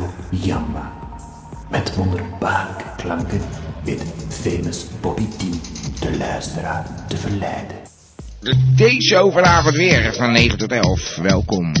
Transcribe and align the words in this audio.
Radio 0.00 0.14
Jamba. 0.30 0.92
Met 1.70 1.94
wonderbaarlijke 1.94 2.84
klanken 2.96 3.40
weet 3.84 4.02
famous 4.28 4.86
Bobby 5.00 5.26
T 5.26 5.40
de 6.00 6.16
luisteraar 6.16 6.86
te 7.08 7.16
verleiden. 7.16 7.76
De 8.40 8.56
D-show 8.76 9.32
vanavond 9.32 9.76
weer 9.76 10.14
van 10.14 10.32
9 10.32 10.58
tot 10.58 10.72
11. 10.72 11.16
Welkom. 11.16 11.72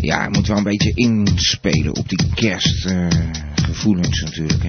Ja, 0.00 0.22
je 0.22 0.28
moet 0.30 0.46
wel 0.46 0.56
een 0.56 0.62
beetje 0.62 0.92
inspelen 0.94 1.96
op 1.96 2.08
die 2.08 2.26
kerstgevoelens 2.34 4.22
natuurlijk. 4.22 4.62
Hè. 4.62 4.68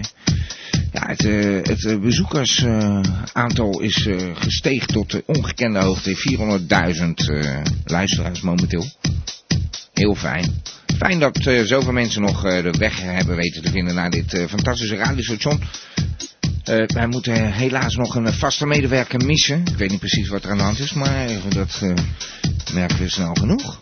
Ja, 0.92 1.08
het, 1.08 1.26
eh, 1.26 1.56
het 1.64 1.86
eh, 1.86 2.00
bezoekersaantal 2.00 3.80
is 3.80 4.06
eh, 4.06 4.36
gestegen 4.36 4.88
tot 4.88 5.12
de 5.12 5.24
ongekende 5.26 5.80
hoogte. 5.80 6.16
400.000 6.16 7.30
eh, 7.30 7.62
luisteraars 7.86 8.42
momenteel. 8.42 8.86
Heel 9.94 10.16
fijn. 10.16 10.62
Fijn 11.00 11.20
dat 11.20 11.38
eh, 11.38 11.64
zoveel 11.64 11.92
mensen 11.92 12.22
nog 12.22 12.46
eh, 12.46 12.64
de 12.64 12.78
weg 12.78 13.02
hebben 13.02 13.36
weten 13.36 13.62
te 13.62 13.72
vinden 13.72 13.96
naar 13.96 14.10
dit 14.10 14.34
eh, 14.34 14.48
fantastische 14.48 14.96
radiostation. 14.96 15.64
Wij 16.88 17.08
moeten 17.08 17.52
helaas 17.52 17.96
nog 17.96 18.16
een 18.16 18.34
vaste 18.34 18.66
medewerker 18.66 19.26
missen. 19.26 19.62
Ik 19.72 19.78
weet 19.78 19.90
niet 19.90 20.00
precies 20.00 20.28
wat 20.28 20.44
er 20.44 20.52
aan 20.52 20.58
de 20.58 20.64
hand 20.64 20.80
is, 20.80 20.94
maar 20.94 21.28
dat 21.50 21.82
merken 22.74 22.98
we 22.98 23.10
snel 23.10 23.34
genoeg. 23.34 23.78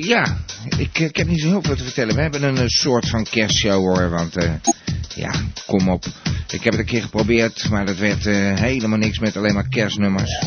Ja, 0.00 0.36
ik, 0.78 0.98
ik 0.98 1.16
heb 1.16 1.26
niet 1.26 1.40
zo 1.40 1.48
heel 1.48 1.62
veel 1.62 1.76
te 1.76 1.82
vertellen. 1.82 2.14
We 2.14 2.20
hebben 2.20 2.42
een, 2.42 2.68
soort 2.68 3.08
van 3.08 3.26
kerstshow 3.30 3.80
hoor, 3.80 4.10
want 4.10 4.34
ja, 5.14 5.32
kom 5.66 5.88
op. 5.88 6.04
Ik 6.50 6.62
heb 6.62 6.72
het 6.72 6.78
een 6.80 6.86
keer 6.86 7.02
geprobeerd, 7.02 7.68
maar 7.70 7.86
dat 7.86 7.96
werd 7.96 8.24
helemaal 8.60 8.98
niks 8.98 9.18
met 9.18 9.36
alleen 9.36 9.54
maar 9.54 9.68
kerstnummers. 9.68 10.38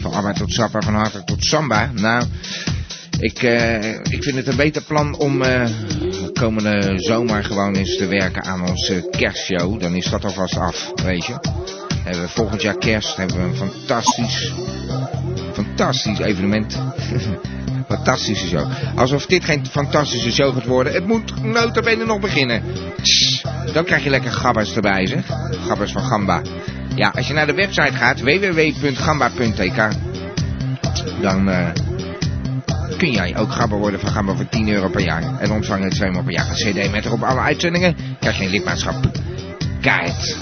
Van 0.00 0.12
arbeid 0.12 0.36
tot 0.36 0.52
sappa, 0.52 0.80
van 0.80 0.94
harte 0.94 1.24
tot 1.24 1.44
samba. 1.44 1.90
Nou, 1.94 2.24
ik, 3.18 3.42
eh, 3.42 3.92
ik 3.92 4.22
vind 4.22 4.36
het 4.36 4.46
een 4.46 4.56
beter 4.56 4.82
plan 4.82 5.18
om 5.18 5.42
eh, 5.42 5.70
komende 6.32 6.92
zomer 6.96 7.44
gewoon 7.44 7.74
eens 7.74 7.96
te 7.96 8.06
werken 8.06 8.44
aan 8.44 8.68
onze 8.68 9.08
kerstshow. 9.10 9.80
Dan 9.80 9.94
is 9.94 10.10
dat 10.10 10.24
alvast 10.24 10.58
af, 10.58 10.92
weet 10.94 11.26
je. 11.26 11.34
Hebben 12.02 12.22
we 12.22 12.28
volgend 12.28 12.62
jaar 12.62 12.78
kerst 12.78 13.16
hebben 13.16 13.36
we 13.36 13.42
een 13.42 13.56
fantastisch, 13.56 14.52
fantastisch 15.52 16.18
evenement. 16.18 16.78
Fantastische 17.88 18.46
show. 18.46 18.70
Alsof 18.94 19.26
dit 19.26 19.44
geen 19.44 19.66
fantastische 19.66 20.32
show 20.32 20.54
gaat 20.54 20.64
worden. 20.64 20.92
Het 20.92 21.06
moet 21.06 21.42
notabene 21.42 22.04
nog 22.04 22.20
beginnen. 22.20 22.62
Dan 23.72 23.84
krijg 23.84 24.04
je 24.04 24.10
lekker 24.10 24.32
gabbers 24.32 24.74
erbij, 24.74 25.06
zeg. 25.06 25.26
Gabbers 25.66 25.92
van 25.92 26.04
Gamba. 26.04 26.42
Ja, 26.94 27.12
als 27.16 27.26
je 27.26 27.34
naar 27.34 27.46
de 27.46 27.54
website 27.54 27.92
gaat, 27.92 28.20
www.gamba.tk, 28.20 29.88
dan 31.20 31.48
eh, 31.48 31.68
kun 32.96 33.10
jij 33.10 33.36
ook 33.36 33.52
gabber 33.52 33.78
worden 33.78 34.00
van 34.00 34.10
Gamba 34.10 34.34
voor 34.34 34.48
10 34.48 34.68
euro 34.68 34.88
per 34.88 35.00
jaar. 35.04 35.40
En 35.40 35.50
ontvangen 35.50 35.90
tweemaal 35.90 36.22
per 36.22 36.32
jaar 36.32 36.48
een 36.48 36.72
cd 36.72 36.90
met 36.90 37.04
erop 37.04 37.22
alle 37.22 37.40
uitzendingen. 37.40 37.96
Krijg 38.20 38.38
je 38.38 38.44
een 38.44 38.50
lidmaatschap 38.50 39.10
kaart. 39.80 40.36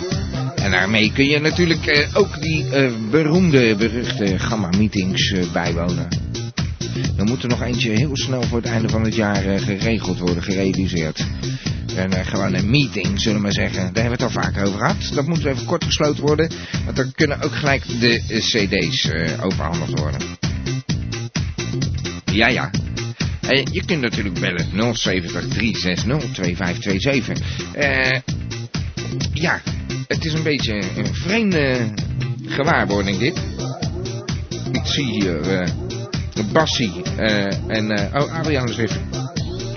En 0.54 0.70
daarmee 0.70 1.12
kun 1.12 1.26
je 1.26 1.38
natuurlijk 1.38 1.86
eh, 1.86 2.08
ook 2.16 2.40
die 2.40 2.70
eh, 2.70 2.92
beroemde, 3.10 3.76
beruchte 3.76 4.38
Gamma-meetings 4.38 5.32
eh, 5.32 5.52
bijwonen. 5.52 6.08
Er 7.16 7.24
moet 7.24 7.42
er 7.42 7.48
nog 7.48 7.62
eentje 7.62 7.90
heel 7.90 8.16
snel 8.16 8.42
voor 8.42 8.58
het 8.58 8.70
einde 8.70 8.88
van 8.88 9.04
het 9.04 9.14
jaar 9.14 9.58
geregeld 9.58 10.18
worden, 10.18 10.42
gerealiseerd. 10.42 11.26
En 11.96 12.26
gewoon 12.26 12.54
een 12.54 12.70
meeting, 12.70 13.20
zullen 13.20 13.36
we 13.36 13.42
maar 13.42 13.52
zeggen. 13.52 13.92
Daar 13.92 14.02
hebben 14.02 14.18
we 14.18 14.24
het 14.24 14.36
al 14.36 14.42
vaker 14.42 14.66
over 14.66 14.78
gehad. 14.78 15.10
Dat 15.14 15.26
moet 15.26 15.44
even 15.44 15.64
kort 15.64 15.84
gesloten 15.84 16.22
worden. 16.22 16.50
Want 16.84 16.96
dan 16.96 17.12
kunnen 17.14 17.42
ook 17.42 17.54
gelijk 17.54 18.00
de 18.00 18.22
cd's 18.26 19.10
overhandigd 19.40 19.98
worden. 19.98 20.20
Ja, 22.34 22.48
ja. 22.48 22.70
En 23.40 23.66
je 23.72 23.84
kunt 23.84 24.00
natuurlijk 24.00 24.40
bellen 24.40 24.96
070 24.96 25.48
360 25.48 26.32
2527. 26.32 27.38
Eh 27.72 28.20
ja, 29.32 29.60
het 30.06 30.24
is 30.24 30.32
een 30.32 30.42
beetje 30.42 30.82
een 30.96 31.14
vreemde 31.14 31.92
gewaarwording 32.46 33.18
dit. 33.18 33.42
Ik 34.72 34.84
zie 34.84 35.04
hier 35.04 35.40
eh 35.40 35.68
Bassie 36.52 37.02
eh, 37.16 37.44
en... 37.68 37.90
eh, 37.90 38.22
oh, 38.22 38.38
Adriaan 38.38 38.68
is 38.68 38.76
weer... 38.76 38.90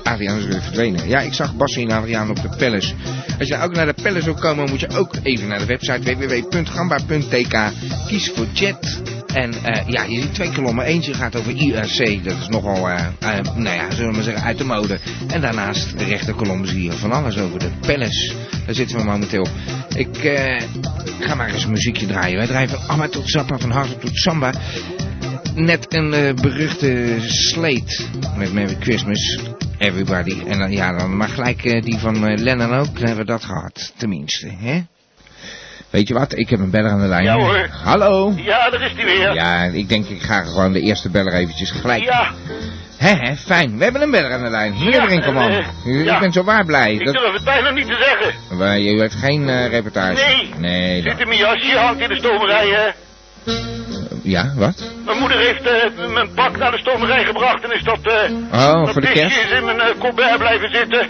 Adriaan 0.04 0.38
is 0.38 0.46
weer 0.46 0.62
verdwenen. 0.62 1.08
Ja, 1.08 1.20
ik 1.20 1.34
zag 1.34 1.56
Bassie 1.56 1.88
en 1.88 1.92
Adriaan 1.96 2.30
op 2.30 2.42
de 2.42 2.50
Palace. 2.58 2.94
Als 3.40 3.48
je 3.48 3.58
ook 3.62 3.76
naar 3.76 3.86
de 3.86 4.02
Palace 4.02 4.26
wil 4.26 4.34
komen, 4.34 4.70
moet 4.70 4.80
je 4.80 4.90
ook 4.90 5.16
even 5.24 5.48
naar 5.48 5.60
de 5.60 5.66
website 5.66 6.16
www.gamba.tk. 6.16 7.72
Kies 8.08 8.32
voor 8.36 8.48
chat. 8.54 9.02
En 9.34 9.54
eh, 9.64 9.88
ja, 9.88 10.04
je 10.04 10.22
ziet 10.22 10.34
twee 10.34 10.52
kolommen. 10.52 10.86
Eentje 10.86 11.14
gaat 11.14 11.36
over 11.36 11.56
IRC. 11.56 12.24
Dat 12.24 12.38
is 12.38 12.48
nogal, 12.48 12.90
eh, 12.90 13.06
nou 13.56 13.76
ja, 13.76 13.92
zullen 13.92 14.10
we 14.10 14.16
maar 14.16 14.24
zeggen, 14.24 14.44
uit 14.44 14.58
de 14.58 14.64
mode. 14.64 15.00
En 15.28 15.42
daarnaast 15.42 15.98
de 15.98 16.04
rechterkolom 16.04 16.66
zie 16.66 16.84
je 16.84 16.92
van 16.92 17.12
alles 17.12 17.38
over 17.38 17.60
de 17.60 17.70
Palace. 17.82 18.34
Daar 18.66 18.76
zitten 18.76 18.98
we 18.98 19.04
momenteel. 19.04 19.48
Ik 19.96 20.18
eh, 20.18 20.62
ga 21.20 21.36
maar 21.36 21.50
eens 21.50 21.64
een 21.64 21.72
muziekje 21.72 22.06
draaien. 22.06 22.38
Wij 22.38 22.48
drijven 22.48 22.80
allemaal 22.88 23.10
tot 23.10 23.30
Zappa, 23.30 23.58
van 23.58 23.72
harte 23.72 23.98
tot 23.98 24.18
Samba. 24.18 24.54
Net 25.56 25.94
een 25.94 26.36
beruchte 26.36 27.16
slate 27.20 28.04
met 28.38 28.54
Merry 28.54 28.78
Christmas, 28.80 29.40
Everybody. 29.78 30.36
En 30.48 30.72
ja, 30.72 30.98
dan 30.98 31.18
maar 31.18 31.30
gelijk 31.30 31.84
die 31.84 31.98
van 31.98 32.42
Lennon 32.44 32.74
ook. 32.74 32.94
Dan 32.94 33.08
hebben 33.08 33.26
we 33.26 33.32
dat 33.32 33.44
gehad, 33.44 33.94
tenminste. 33.98 34.48
Hè? 34.58 34.82
Weet 35.90 36.08
je 36.08 36.14
wat, 36.14 36.38
ik 36.38 36.50
heb 36.50 36.60
een 36.60 36.70
beller 36.70 36.92
aan 36.92 37.02
de 37.02 37.08
lijn. 37.08 37.24
Ja, 37.24 37.34
hoor. 37.36 37.68
Hallo. 37.84 38.34
Ja, 38.36 38.70
daar 38.70 38.82
is 38.82 38.92
hij 38.96 39.06
weer. 39.06 39.34
Ja, 39.34 39.64
ik 39.64 39.90
denk 39.90 40.08
ik 40.08 40.22
ga 40.22 40.44
gewoon 40.44 40.74
de 40.74 40.82
eerste 40.82 41.10
beller 41.10 41.34
eventjes 41.34 41.72
gelijk. 41.72 42.04
Ja, 42.04 42.32
Hè, 42.98 43.14
hè, 43.14 43.36
fijn. 43.36 43.78
We 43.78 43.84
hebben 43.84 44.02
een 44.02 44.12
beller 44.12 44.32
aan 44.34 44.44
de 44.44 44.50
lijn. 44.50 44.74
Meneer 44.74 44.94
Ja, 44.94 45.06
Brinkelman. 45.06 45.52
eh, 45.52 45.66
U, 45.86 46.04
ja. 46.04 46.14
Ik 46.14 46.20
ben 46.20 46.32
zo 46.32 46.44
waar 46.44 46.66
blij. 46.66 46.94
ik 46.94 47.06
Dat, 47.06 47.14
durf 47.14 47.34
het 47.34 47.44
bijna 47.44 47.70
niet 47.72 47.88
te 47.88 47.98
zeggen. 48.00 48.58
maar 48.58 48.80
u 48.80 49.00
heeft 49.00 49.16
geen 49.16 49.50
eh, 49.50 49.68
reportage. 49.68 50.24
Nee. 50.26 50.54
Nee. 50.58 51.02
Zit 51.02 51.20
in 51.20 51.28
mijn 51.28 51.40
jasje, 51.40 51.78
hangt 51.78 52.02
in 52.02 52.10
de 52.10 52.16
stomerij, 52.16 52.68
hè. 52.68 52.88
ja, 54.24 54.52
wat? 54.56 54.84
Mijn 55.06 55.18
moeder 55.20 55.38
heeft 55.38 55.62
eh, 55.68 56.08
mijn 56.14 56.34
pak 56.34 56.58
naar 56.58 56.72
de 56.72 56.78
stomerij 56.78 57.24
gebracht 57.26 57.64
en 57.64 57.72
is 57.76 57.84
dat... 57.84 58.00
eh 58.02 58.32
Oh, 58.52 58.84
dat 58.86 58.92
voor 58.92 59.02
de 59.02 59.08
kerst? 59.12 59.38
is 59.38 59.52
in 59.52 59.66
mijn 59.66 59.80
eh, 59.80 59.88
colbert 60.00 60.38
blijven 60.38 60.70
zitten. 60.72 61.08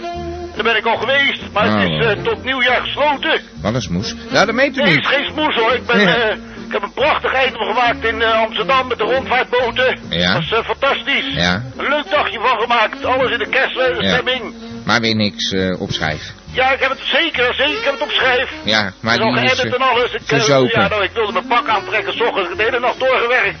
Daar 0.58 0.66
ben 0.72 0.76
ik 0.76 0.86
al 0.86 0.96
geweest, 0.96 1.42
maar 1.52 1.64
het 1.64 1.88
Oh. 1.88 1.94
is 1.98 2.04
eh, 2.06 2.22
tot 2.22 2.44
nieuwjaar 2.44 2.80
gesloten. 2.80 3.40
Wat 3.62 3.74
een 3.74 3.82
smoes. 3.82 4.14
Nou, 4.30 4.46
dat 4.46 4.54
meent 4.54 4.76
u 4.76 4.82
Nee, 4.82 4.90
het 4.94 4.96
niet. 5.00 5.10
is 5.10 5.16
geen 5.16 5.26
smoes 5.32 5.54
hoor. 5.54 5.72
Ik, 5.74 5.86
ben, 5.86 6.00
Ja. 6.00 6.14
eh, 6.14 6.36
ik 6.66 6.72
heb 6.72 6.82
een 6.82 6.92
prachtig 6.92 7.46
item 7.46 7.60
gemaakt 7.60 8.04
in 8.04 8.22
eh, 8.22 8.40
Amsterdam 8.42 8.86
met 8.88 8.98
de 8.98 9.04
rondvaartboten. 9.04 9.98
Ja. 10.08 10.32
Dat 10.32 10.42
is 10.42 10.52
eh, 10.52 10.64
fantastisch. 10.64 11.34
Ja. 11.34 11.62
Een 11.76 11.88
leuk 11.88 12.10
dagje 12.10 12.38
van 12.40 12.60
gemaakt. 12.60 13.04
Alles 13.04 13.30
in 13.32 13.38
de 13.38 13.48
kerststemming. 13.48 14.54
Maar 14.84 15.00
weer 15.00 15.14
niks 15.14 15.54
opschrijf. 15.78 16.32
Ja, 16.52 16.72
ik 16.72 16.80
heb 16.80 16.90
het 16.90 17.00
zeker, 17.04 17.54
zeker. 17.54 17.78
Ik 17.78 17.84
heb 17.84 17.92
het 17.92 18.02
op 18.02 18.10
schrijf. 18.10 18.50
Ja, 18.64 18.92
maar 19.00 19.14
is 19.14 19.20
die 19.20 19.44
is 19.44 19.60
en 19.74 19.80
alles. 19.90 20.12
Ik, 20.12 20.20
verzopen. 20.24 20.80
ja, 20.80 20.88
nou, 20.88 21.02
ik 21.02 21.10
wilde 21.14 21.32
mijn 21.32 21.46
pak 21.46 21.68
aantrekken, 21.68 22.12
s 22.12 22.20
ochtends 22.20 22.56
de 22.56 22.62
hele 22.62 22.80
nacht 22.80 22.98
doorgewerkt. 22.98 23.58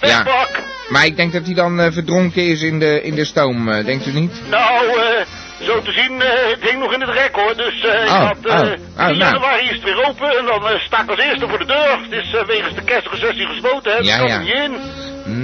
Ja. 0.00 0.22
Pak. 0.22 0.50
Maar 0.88 1.04
ik 1.04 1.16
denk 1.16 1.32
dat 1.32 1.44
hij 1.44 1.54
dan 1.54 1.92
verdronken 1.92 2.42
is 2.48 2.62
in 2.62 2.78
de, 2.78 3.02
in 3.02 3.14
de 3.14 3.24
stoom, 3.24 3.64
denkt 3.84 4.06
u 4.06 4.12
niet? 4.12 4.32
Nou, 4.50 4.86
eh, 4.88 5.26
zo 5.62 5.82
te 5.82 5.92
zien, 5.92 6.22
eh, 6.22 6.50
het 6.50 6.62
hing 6.70 6.78
nog 6.80 6.92
in 6.92 7.00
het 7.00 7.10
rek 7.10 7.34
hoor. 7.34 7.56
Dus 7.56 7.80
eh 7.84 8.02
ik 8.02 8.08
Oh, 8.08 8.26
had, 8.26 8.36
eh 8.42 8.54
oh, 8.54 8.60
oh, 8.60 8.70
in 8.70 8.78
nou. 8.96 9.14
januari 9.16 9.64
is 9.64 9.70
het 9.74 9.82
weer 9.82 10.04
open 10.08 10.38
en 10.38 10.44
dan 10.44 10.68
eh, 10.68 10.78
sta 10.80 11.00
ik 11.02 11.10
als 11.10 11.18
eerste 11.18 11.48
voor 11.48 11.58
de 11.58 11.64
deur. 11.66 11.98
Het 12.02 12.12
is 12.24 12.30
wegens 12.46 12.74
de 12.74 12.82
kerstrecessie 12.84 13.46
gesloten, 13.46 13.92
hè. 13.92 13.98
Ja, 13.98 14.04
Ja, 14.04 14.18
kan 14.18 14.28
ja. 14.28 14.38
niet 14.38 14.52
in. 14.54 14.80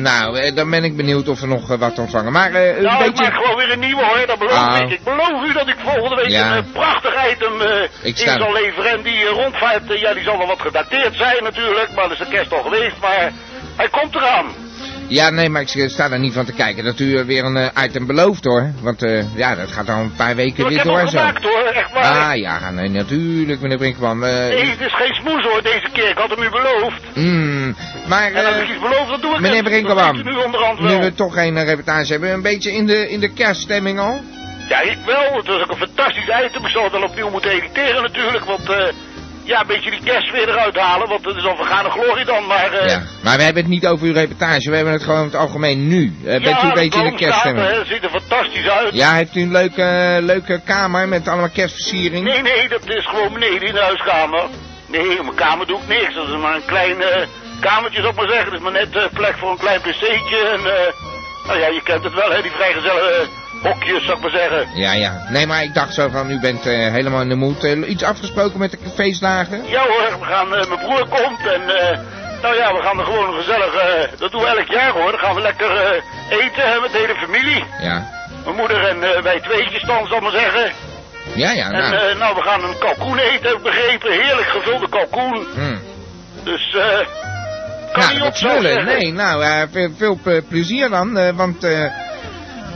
Nou, 0.03 0.53
dan 0.55 0.71
ben 0.71 0.85
ik 0.85 0.97
benieuwd 0.97 1.29
of 1.29 1.41
we 1.41 1.47
nog 1.47 1.77
wat 1.77 1.99
ontvangen. 1.99 2.33
Maar 2.33 2.55
een 2.55 2.83
Nou, 2.83 3.05
ik 3.05 3.07
beetje... 3.11 3.23
maak 3.23 3.35
gewoon 3.35 3.57
weer 3.57 3.71
een 3.73 3.79
nieuwe 3.79 4.05
hoor, 4.05 4.27
dat 4.27 4.39
beloof 4.39 4.53
Ah. 4.55 4.79
ik. 4.81 4.91
Ik 4.91 5.05
beloof 5.05 5.45
u 5.49 5.53
dat 5.53 5.69
ik 5.69 5.77
volgende 5.85 6.15
week 6.17 6.29
Ja. 6.29 6.57
een 6.57 6.73
prachtig 6.73 7.15
item 7.33 7.61
Ik 7.61 7.91
in 8.03 8.17
sta- 8.17 8.39
zal 8.39 8.53
leveren. 8.53 8.91
En 8.91 9.03
die 9.03 9.25
rondvaart, 9.27 9.83
ja, 10.01 10.15
die 10.15 10.23
zal 10.23 10.39
wel 10.39 10.47
wat 10.47 10.61
gedateerd 10.61 11.15
zijn 11.17 11.43
natuurlijk. 11.43 11.89
Maar 11.95 12.09
dat 12.09 12.13
is 12.21 12.27
de 12.27 12.33
kerst 12.35 12.53
al 12.53 12.63
geweest, 12.63 12.97
maar 13.01 13.31
hij 13.77 13.89
komt 13.89 14.15
eraan. 14.15 14.47
Ja, 15.11 15.31
nee, 15.31 15.49
maar 15.49 15.63
ik 15.63 15.89
sta 15.91 16.09
daar 16.09 16.19
niet 16.19 16.33
van 16.33 16.45
te 16.45 16.53
kijken 16.53 16.85
dat 16.85 17.01
u 17.01 17.17
eh, 17.17 17.25
weer 17.25 17.45
een 17.45 17.57
eh, 17.57 17.85
item 17.85 18.07
belooft 18.07 18.45
hoor. 18.45 18.71
Want 18.83 19.03
eh, 19.03 19.37
ja, 19.37 19.55
dat 19.55 19.71
gaat 19.71 19.89
al 19.89 19.99
een 20.01 20.15
paar 20.17 20.37
weken 20.37 20.65
ik 20.65 20.71
weer 20.71 20.83
door 20.83 20.99
en 20.99 21.09
zo. 21.09 21.19
gemaakt 21.19 21.43
hoor, 21.43 21.63
echt 21.63 21.93
waar. 21.93 22.31
Ah 22.31 22.37
ja, 22.37 22.71
nee, 22.71 22.89
natuurlijk 22.89 23.61
meneer 23.61 23.79
Brinkman. 23.79 24.25
Eh, 24.25 24.33
Nee, 24.33 24.65
het 24.71 24.81
is 24.81 24.95
geen 24.95 25.15
smoes 25.15 25.45
hoor 25.45 25.63
deze 25.63 25.89
keer. 25.93 26.09
Ik 26.09 26.19
had 26.19 26.31
hem 26.31 26.43
u 26.43 26.49
beloofd. 26.51 27.03
mm, 27.15 27.77
maar 28.07 28.33
En 28.33 28.47
als 28.47 28.57
ik 28.57 28.69
iets 28.69 28.81
beloof, 28.81 29.09
dan 29.09 29.21
doe 29.21 29.35
ik 29.35 29.41
meneer. 29.41 29.63
Brinkman, 29.63 30.17
nu 30.17 30.89
nu 30.89 30.99
we 30.99 31.15
toch 31.15 31.35
geen 31.35 31.65
reportage 31.65 32.13
hebben, 32.13 32.33
een 32.33 32.43
beetje 32.43 32.73
in 32.73 32.87
de, 32.87 33.11
in 33.11 33.21
de 33.21 33.33
kerststemming 33.33 33.99
al? 33.99 34.21
Ja, 34.69 34.81
ik 34.81 34.99
wel. 35.07 35.37
Het 35.37 35.47
was 35.47 35.61
ook 35.61 35.71
een 35.71 35.77
fantastisch 35.77 36.31
item. 36.47 36.65
Ik 36.65 36.71
zal 36.71 36.83
het 36.83 36.93
dan 36.93 37.05
opnieuw 37.05 37.31
moeten 37.31 37.51
editeren 37.51 38.03
natuurlijk, 38.03 38.45
want... 38.45 38.69
eh 38.71 38.87
ja, 39.51 39.61
een 39.61 39.67
beetje 39.67 39.91
die 39.91 40.01
kerstsfeer 40.05 40.49
eruit 40.49 40.77
halen, 40.77 41.09
want 41.09 41.25
het 41.25 41.37
is 41.37 41.45
al 41.45 41.57
vergane 41.57 41.91
glorie 41.91 42.25
dan, 42.25 42.47
maar... 42.47 42.73
eh, 42.73 42.89
Ja, 42.89 43.03
maar 43.23 43.37
we 43.37 43.43
hebben 43.43 43.63
het 43.63 43.73
niet 43.73 43.87
over 43.87 44.07
uw 44.07 44.13
reportage, 44.13 44.71
we 44.71 44.77
hebben 44.77 44.93
het 44.93 45.03
gewoon 45.03 45.25
het 45.25 45.35
algemeen 45.35 45.89
nu. 45.89 46.15
Eh, 46.25 46.31
bent 46.31 46.45
ja, 46.45 46.65
u 46.65 46.69
een 46.69 46.75
beetje 46.75 47.05
in 47.05 47.11
de 47.11 47.17
kerststemming? 47.17 47.67
hè, 47.67 47.85
ziet 47.85 48.05
er 48.05 48.11
fantastisch 48.11 48.69
uit. 48.69 48.95
Ja, 48.95 49.15
heeft 49.15 49.37
u 49.37 49.41
een 49.43 49.53
leuke, 49.53 50.19
leuke 50.23 50.61
kamer 50.65 51.09
met 51.09 51.29
allemaal 51.29 51.49
kerstversiering? 51.51 52.25
Nee, 52.25 52.43
nee, 52.43 52.69
dat 52.69 52.87
is 52.89 53.07
gewoon 53.07 53.33
beneden 53.33 53.69
in 53.69 53.75
de 53.75 53.81
huiskamer. 53.81 54.43
Nee, 54.87 55.17
in 55.19 55.25
mijn 55.25 55.35
kamer 55.37 55.67
doe 55.67 55.79
ik 55.81 55.89
niks. 55.89 56.15
Dat 56.15 56.29
is 56.29 56.37
maar 56.37 56.55
een 56.55 56.65
klein 56.67 57.03
eh, 57.03 57.27
kamertje, 57.61 57.99
zou 58.01 58.11
ik 58.11 58.17
maar 58.21 58.29
zeggen. 58.29 58.45
Dat 58.51 58.55
is 58.61 58.65
maar 58.65 58.73
net 58.73 59.11
plek 59.13 59.35
voor 59.39 59.51
een 59.51 59.59
klein 59.59 59.81
pc'tje. 59.81 60.39
En, 60.55 60.61
nou 61.47 61.59
ja, 61.59 61.67
je 61.67 61.81
kent 61.83 62.05
het 62.05 62.15
wel, 62.15 62.31
hè, 62.31 62.43
die 62.43 62.51
vrijgezellen 62.51 63.29
hokjes, 63.63 64.05
zou 64.05 64.17
ik 64.17 64.23
maar 64.23 64.31
zeggen. 64.41 64.69
Ja, 64.75 64.93
ja. 64.93 65.27
Nee, 65.29 65.47
maar 65.47 65.63
ik 65.63 65.75
dacht 65.75 65.95
zo 65.95 66.09
van, 66.09 66.31
u 66.31 66.41
bent 66.41 66.67
eh, 66.67 66.73
helemaal 66.93 67.21
in 67.21 67.29
de 67.29 67.35
moed. 67.35 67.65
Eh, 67.65 67.89
iets 67.91 68.03
afgesproken 68.03 68.59
met 68.59 68.71
de 68.71 68.79
feestdagen? 68.95 69.63
Ja 69.69 69.83
hoor, 69.87 70.19
we 70.21 70.25
gaan, 70.25 70.55
eh, 70.55 70.67
mijn 70.69 70.81
broer 70.81 71.09
komt 71.09 71.47
en, 71.47 71.61
nou 72.43 72.57
ja, 72.57 72.73
we 72.75 72.83
gaan 72.83 72.99
er 72.99 73.05
gewoon 73.05 73.35
gezellig, 73.35 73.73
dat 74.19 74.31
doen 74.31 74.41
we 74.41 74.47
elk 74.47 74.69
jaar 74.71 74.91
hoor. 74.91 75.11
Dan 75.11 75.21
gaan 75.21 75.35
we 75.35 75.41
lekker 75.41 75.71
eten 76.31 76.81
met 76.81 76.93
de 76.93 76.99
hele 76.99 77.15
familie. 77.15 77.65
Ja. 77.81 78.07
Mijn 78.45 78.57
moeder 78.57 78.85
en 78.89 79.23
wij 79.23 79.41
tweetjes 79.41 79.83
dan, 79.83 80.07
zal 80.07 80.17
ik 80.17 80.23
maar 80.23 80.41
zeggen. 80.41 80.73
Ja, 81.35 81.51
ja, 81.53 81.65
En 81.65 81.73
nou. 81.73 81.95
eh, 81.95 82.17
nou, 82.19 82.35
we 82.35 82.43
gaan 82.43 82.65
een 82.65 82.79
kalkoen 82.79 83.19
eten, 83.19 83.49
heb 83.49 83.57
ik 83.57 83.63
begrepen. 83.63 84.13
Heerlijk 84.13 84.49
gevulde 84.49 84.89
kalkoen. 84.89 85.47
Hm. 85.55 85.77
Dus, 86.45 86.75
eh, 86.75 87.07
kan 87.93 88.03
Ja, 88.03 88.11
niet 88.11 88.41
dat 88.43 88.55
op. 88.57 88.85
Nee, 88.85 89.13
nou, 89.13 89.45
veel, 89.73 89.91
veel 89.97 90.19
ple- 90.23 90.43
plezier 90.43 90.89
dan. 90.89 91.37
want, 91.37 91.65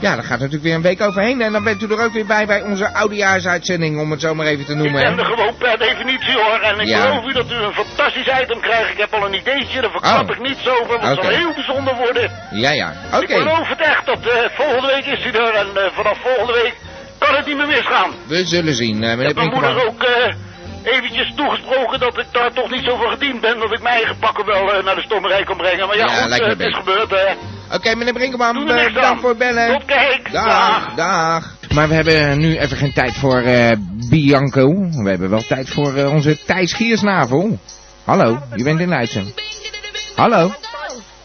ja, 0.05 0.15
daar 0.15 0.25
gaat 0.25 0.39
natuurlijk 0.39 0.63
weer 0.63 0.75
een 0.75 0.83
week 0.91 1.01
overheen. 1.01 1.41
En 1.43 1.53
dan 1.53 1.65
bent 1.65 1.83
u 1.83 1.87
er 1.91 2.01
ook 2.05 2.13
weer 2.13 2.27
bij 2.27 2.47
bij 2.47 2.63
onze 2.63 2.95
oudejaarsuitzending, 2.95 4.01
om 4.01 4.11
het 4.11 4.21
zo 4.21 4.35
maar 4.35 4.47
even 4.47 4.65
te 4.65 4.73
Ik 4.73 4.79
noemen. 4.79 5.01
ben 5.03 5.13
hè. 5.13 5.19
er 5.19 5.25
gewoon 5.25 5.57
per 5.57 5.79
definitie 5.79 6.35
hoor. 6.35 6.59
En 6.61 6.79
ik 6.81 6.87
Ja. 6.89 7.01
geloof 7.01 7.25
u 7.27 7.33
dat 7.33 7.51
u 7.51 7.55
een 7.55 7.73
fantastisch 7.73 8.29
item 8.43 8.61
krijgt. 8.61 8.91
Ik 8.91 8.99
heb 8.99 9.13
al 9.15 9.27
een 9.27 9.35
ideetje, 9.35 9.81
daar 9.81 9.91
verklap 9.91 10.31
Oh. 10.31 10.37
ik 10.37 10.43
niets 10.49 10.69
over. 10.69 10.99
Want 11.01 11.03
het 11.03 11.25
zal 11.25 11.33
heel 11.33 11.53
bijzonder 11.55 11.95
worden. 11.97 12.31
Ja, 12.51 12.71
ja. 12.71 12.93
Oké. 13.15 13.23
Ik 13.23 13.31
geloof 13.39 13.69
het 13.69 13.81
echt. 13.81 14.07
Dat 14.07 14.19
eh, 14.27 14.37
volgende 14.51 14.87
week 14.95 15.07
is 15.07 15.23
hij 15.25 15.33
er. 15.33 15.55
En 15.55 15.67
eh, 15.77 15.83
vanaf 15.93 16.19
volgende 16.23 16.53
week 16.63 16.75
kan 17.19 17.35
het 17.35 17.47
niet 17.47 17.57
meer 17.57 17.67
misgaan. 17.67 18.11
We 18.27 18.45
zullen 18.47 18.75
zien, 18.75 18.95
Ik 18.95 19.01
meneer 19.01 19.27
heb 19.27 19.37
mijn 19.37 19.51
moeder 19.51 19.87
ook 19.87 20.03
eventjes 20.83 21.33
toegesproken 21.37 22.01
dat 22.01 22.19
ik 22.19 22.27
daar 22.33 22.53
toch 22.53 22.71
niet 22.71 22.85
zo 22.85 22.97
van 22.97 23.11
gediend 23.11 23.41
ben. 23.41 23.59
Dat 23.59 23.73
ik 23.73 23.83
mijn 23.83 23.95
eigen 23.95 24.17
pakken 24.19 24.45
wel 24.47 24.83
naar 24.85 24.95
de 24.95 25.03
stommerij 25.03 25.43
kan 25.45 25.57
brengen. 25.57 25.87
Maar 25.87 25.97
ja, 25.97 26.05
Ja, 26.07 26.37
goed, 26.37 26.47
het 26.47 26.61
is 26.61 26.75
gebeurd 26.77 27.11
hè. 27.11 27.27
Oké, 27.73 27.95
meneer 27.95 28.13
Brinkman, 28.13 28.69
eh, 28.69 28.95
bedankt 28.95 29.21
voor 29.21 29.29
het 29.29 29.39
bellen. 29.39 29.79
Tot. 29.79 30.33
Dag, 30.33 30.95
dag. 30.95 31.57
Maar 31.75 31.89
we 31.89 31.95
hebben 31.95 32.39
nu 32.39 32.59
even 32.59 32.77
geen 32.77 32.93
tijd 32.93 33.13
voor 33.13 33.41
eh, 33.41 33.71
Bianco. 34.11 34.89
We 34.91 35.09
hebben 35.09 35.31
wel 35.31 35.43
tijd 35.43 35.69
voor 35.69 35.95
eh, 35.95 36.13
onze 36.15 36.39
Thijs 36.45 36.73
Giersnavel. 36.73 37.59
Hallo, 38.05 38.39
je 38.55 38.65
bent 38.65 38.81
in 38.81 38.93
uitzending. 38.93 39.35
Hallo. 40.15 40.53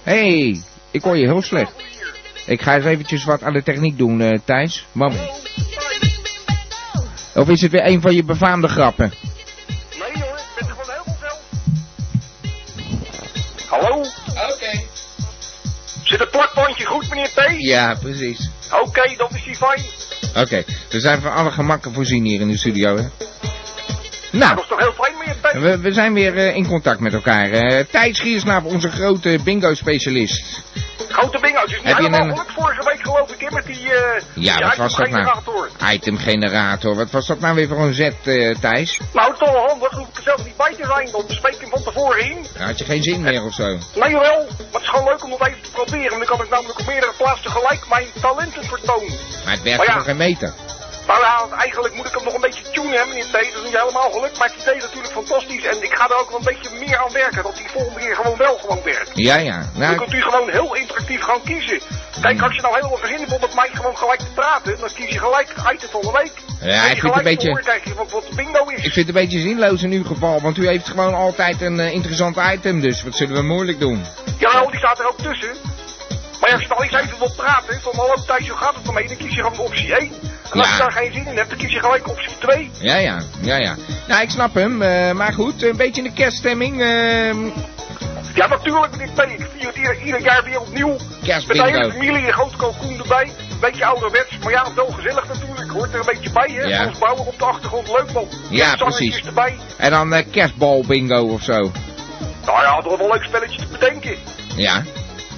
Hey, 0.04 0.62
ik 0.92 1.02
hoor 1.02 1.18
je 1.18 1.26
heel 1.26 1.42
slecht. 1.42 1.72
Ik 2.46 2.62
ga 2.62 2.76
eens 2.76 2.86
eventjes 2.86 3.24
wat 3.24 3.44
aan 3.44 3.54
de 3.54 3.64
techniek 3.64 3.98
doen, 3.98 4.42
Thijs. 4.46 4.86
Moment. 4.92 5.48
Of 7.36 7.50
is 7.50 7.62
het 7.62 7.72
weer 7.72 7.86
een 7.88 8.02
van 8.02 8.16
je 8.16 8.24
befaamde 8.24 8.68
grappen? 8.68 9.14
Nee 10.00 10.24
hoor, 10.24 10.38
ik 10.38 10.60
ben 10.60 10.68
er 10.68 10.76
gewoon 10.76 11.04
heel 11.06 11.16
veel. 11.20 11.38
Hallo? 13.70 14.04
Zit 16.20 16.28
het 16.28 16.38
plakbandje 16.38 16.86
goed, 16.86 17.10
meneer 17.10 17.30
T? 17.34 17.42
Ja, 17.58 17.96
precies. 18.02 18.50
Oké, 18.72 19.14
dan 19.18 19.30
is 19.34 19.44
hij 19.46 19.56
fijn. 19.56 19.84
Oké, 20.44 20.64
we 20.90 21.00
zijn 21.00 21.22
van 21.22 21.34
alle 21.34 21.52
gemakken 21.52 21.94
voorzien 21.94 22.26
hier 22.26 22.42
in 22.42 22.48
de 22.48 22.58
studio, 22.58 22.96
hè? 22.98 23.04
Dat 23.18 24.32
Nou, 24.32 24.60
is 24.60 24.68
toch 24.68 24.80
heel 24.80 24.94
fijn, 24.94 25.18
meneer 25.18 25.36
T? 25.42 25.54
we, 25.54 25.80
we 25.80 25.94
zijn 25.94 26.14
weer 26.14 26.38
eh, 26.38 26.56
in 26.56 26.68
contact 26.68 27.00
met 27.00 27.14
elkaar. 27.14 27.52
Eh 27.52 27.86
Thijs 27.92 28.44
onze 28.66 28.90
grote 28.92 29.40
bingo-specialist. 29.44 30.62
Grote 31.10 31.39
het 31.72 31.78
is 31.80 31.84
niet 31.86 31.94
Heb 31.96 31.98
je 32.12 32.18
een- 32.18 32.32
gelukt 32.32 32.52
vorige 32.52 32.84
week 32.84 33.02
geloof 33.02 33.32
ik, 33.32 33.40
hè, 33.40 33.56
met 33.56 33.66
die... 33.66 33.94
eh 33.94 34.22
Ja, 34.34 34.56
die 34.58 34.66
wat 34.66 34.76
was 34.76 34.96
dat 34.96 35.10
nou? 35.10 35.28
itemgenerator. 35.94 36.96
Wat 36.96 37.12
was 37.12 37.28
dat 37.28 37.40
nou 37.40 37.56
weer 37.56 37.68
voor 37.68 37.80
een 37.82 37.94
zet, 37.94 38.16
eh, 38.28 38.56
Thijs? 38.60 39.00
Nou, 39.14 39.36
toch 39.38 39.52
wel 39.52 39.68
handig, 39.68 39.92
hoef 39.92 40.08
ik 40.08 40.18
er 40.18 40.24
zelf 40.24 40.44
niet 40.46 40.58
bij 40.58 40.76
te 40.76 40.86
zijn, 40.86 41.10
dan 41.12 41.24
spreek 41.28 41.60
hem 41.62 41.70
van 41.70 41.84
tevoren 41.84 42.20
in. 42.32 42.46
Had 42.58 42.78
je 42.80 42.86
geen 42.86 43.04
zin 43.04 43.22
meer 43.22 43.44
of 43.44 43.54
zo? 43.54 43.68
Nee 43.68 44.12
wel, 44.12 44.20
maar 44.22 44.56
het 44.72 44.82
is 44.82 44.90
gewoon 44.90 45.06
leuk 45.06 45.24
om 45.24 45.30
dat 45.30 45.48
even 45.48 45.62
te 45.62 45.72
proberen, 45.72 46.18
dan 46.18 46.26
kan 46.28 46.42
ik 46.42 46.50
namelijk 46.50 46.80
op 46.80 46.86
meerdere 46.86 47.14
plaatsen 47.18 47.44
tegelijk 47.52 47.90
mijn 47.90 48.08
talenten 48.22 48.64
vertonen. 48.64 49.14
Maar 49.46 49.54
het 49.54 49.64
werkt 49.64 49.88
Maar 49.88 49.96
ja. 49.98 50.04
geen 50.04 50.18
meter? 50.18 50.54
Nou 51.10 51.22
ja, 51.22 51.58
eigenlijk 51.58 51.94
moet 51.96 52.06
ik 52.06 52.14
hem 52.14 52.24
nog 52.24 52.34
een 52.34 52.42
beetje 52.50 52.64
tunen, 52.72 52.98
hè, 53.00 53.06
meneer 53.06 53.26
T. 53.26 53.32
Dat 53.32 53.42
is 53.42 53.64
niet 53.70 53.80
helemaal 53.82 54.12
gelukt, 54.12 54.38
maar 54.40 54.48
het 54.48 54.62
idee 54.62 54.76
is 54.76 54.84
natuurlijk 54.84 55.14
fantastisch. 55.14 55.64
En 55.66 55.78
ik 55.84 55.94
ga 55.98 56.10
er 56.10 56.20
ook 56.22 56.30
wel 56.30 56.40
een 56.40 56.52
beetje 56.54 56.70
meer 56.86 56.98
aan 56.98 57.12
werken, 57.12 57.44
dat 57.44 57.56
die 57.56 57.70
volgende 57.70 58.00
keer 58.00 58.16
gewoon 58.16 58.38
wel 58.38 58.58
gewoon 58.58 58.82
werkt. 58.84 59.12
Ja, 59.14 59.36
ja. 59.36 59.58
Dan 59.58 59.82
Nou, 59.82 59.96
kunt 59.98 60.14
u 60.14 60.22
gewoon 60.22 60.50
heel 60.50 60.76
interactief 60.76 61.22
gaan 61.22 61.42
kiezen. 61.44 61.80
Kijk, 62.22 62.42
als 62.42 62.56
je 62.56 62.62
nou 62.62 62.74
helemaal 62.76 63.00
hebt 63.02 63.34
om 63.34 63.40
met 63.42 63.56
mij 63.56 63.70
gewoon 63.74 63.98
gelijk 63.98 64.20
te 64.20 64.34
praten, 64.34 64.80
dan 64.80 64.90
kies 64.94 65.10
je 65.14 65.20
gelijk 65.20 65.50
item 65.74 65.90
van 65.90 66.02
de 66.02 66.12
week. 66.12 66.34
Ja, 66.62 66.84
ik 66.84 67.00
vind 67.00 67.02
het 67.02 67.16
een 67.16 67.24
beetje- 67.24 67.80
je 67.84 67.94
wat, 67.94 68.12
wat 68.12 68.30
bingo 68.36 68.64
is. 68.66 68.84
ik 68.84 68.94
vind 68.94 68.96
het 68.96 69.08
een 69.08 69.22
beetje 69.22 69.40
zinloos 69.40 69.84
in 69.84 69.92
uw 69.92 70.04
geval, 70.06 70.42
want 70.42 70.58
u 70.58 70.68
heeft 70.68 70.88
gewoon 70.90 71.14
altijd 71.14 71.62
een 71.62 71.80
eh, 71.80 71.94
interessant 71.94 72.38
item, 72.54 72.82
dus 72.82 73.04
wat 73.04 73.16
zullen 73.16 73.36
we 73.36 73.42
moeilijk 73.42 73.80
doen? 73.80 74.06
Jawel, 74.38 74.70
die 74.70 74.80
staat 74.80 75.00
er 75.00 75.08
ook 75.08 75.18
tussen. 75.18 75.56
Maar 76.42 76.52
als 76.54 76.62
je 76.62 76.68
nou 76.68 76.84
eens 76.84 76.94
even 76.94 77.20
wilt 77.20 77.36
praten, 77.36 77.82
van 77.82 77.96
hallo 77.96 78.14
Thijs, 78.28 78.50
hoe 78.50 78.58
gaat 78.58 78.76
het 78.76 78.88
ermee? 78.88 79.08
Dan 79.08 79.18
kies 79.18 79.36
je 79.36 79.42
gewoon 79.44 79.58
optie 79.60 79.96
1. 79.96 80.12
En 80.52 80.60
als 80.60 80.68
Ja. 80.68 80.74
je 80.76 80.80
daar 80.80 80.92
geen 80.92 81.14
zin 81.14 81.28
in 81.28 81.36
hebt, 81.38 81.50
dan 81.50 81.58
kies 81.58 81.72
je 81.72 81.80
gelijk 81.80 82.08
optie 82.08 82.30
2. 82.40 82.72
Ja, 82.80 82.96
ja, 82.98 83.20
ja, 83.42 83.56
ja. 83.58 83.76
Nou, 84.08 84.22
ik 84.22 84.30
snap 84.30 84.54
hem, 84.54 84.82
eh, 84.82 85.12
maar 85.12 85.34
goed, 85.34 85.64
een 85.64 85.78
beetje 85.78 86.02
in 86.02 86.08
de 86.08 86.14
kerststemming. 86.14 86.82
ehm 86.82 87.38
Ja, 88.36 88.48
natuurlijk, 88.48 88.92
meneer 88.98 89.14
T. 89.16 89.20
Ik 89.20 89.48
vier 89.58 89.68
het 89.68 89.76
ieder, 89.76 90.02
ieder 90.06 90.22
jaar 90.22 90.44
weer 90.44 90.60
opnieuw. 90.60 90.88
Met 90.90 91.00
de 91.00 91.06
hele 91.26 91.44
kerstbingo. 91.72 91.90
familie, 91.90 92.28
een 92.28 92.34
groot 92.34 92.56
kalkoen 92.56 92.98
erbij. 93.00 93.24
Een 93.52 93.60
beetje 93.60 93.86
ouderwets, 93.86 94.38
maar 94.44 94.52
ja, 94.52 94.66
wel 94.76 94.86
gezellig 94.88 95.28
natuurlijk. 95.28 95.72
Hoort 95.72 95.94
er 95.94 96.00
een 96.00 96.06
beetje 96.06 96.32
bij, 96.32 96.50
hè? 96.52 96.62
Ja. 96.64 96.84
Als 96.86 96.98
bouwer 96.98 97.26
op 97.26 97.40
de 97.40 97.46
achtergrond, 97.46 97.88
leuk 97.88 98.12
man. 98.14 98.28
Ja, 98.50 98.76
precies. 98.76 99.22
erbij. 99.26 99.58
En 99.78 99.92
dan 99.92 100.14
eh, 100.14 100.26
kerstbal 100.32 100.84
bingo 100.88 101.22
of 101.22 101.42
zo. 101.42 101.72
Nou 102.46 102.62
ja, 102.64 102.82
toch 102.82 102.98
wel 102.98 103.06
een 103.08 103.14
leuk 103.14 103.24
spelletje 103.24 103.60
te 103.60 103.68
bedenken. 103.72 104.16
Ja. 104.56 104.84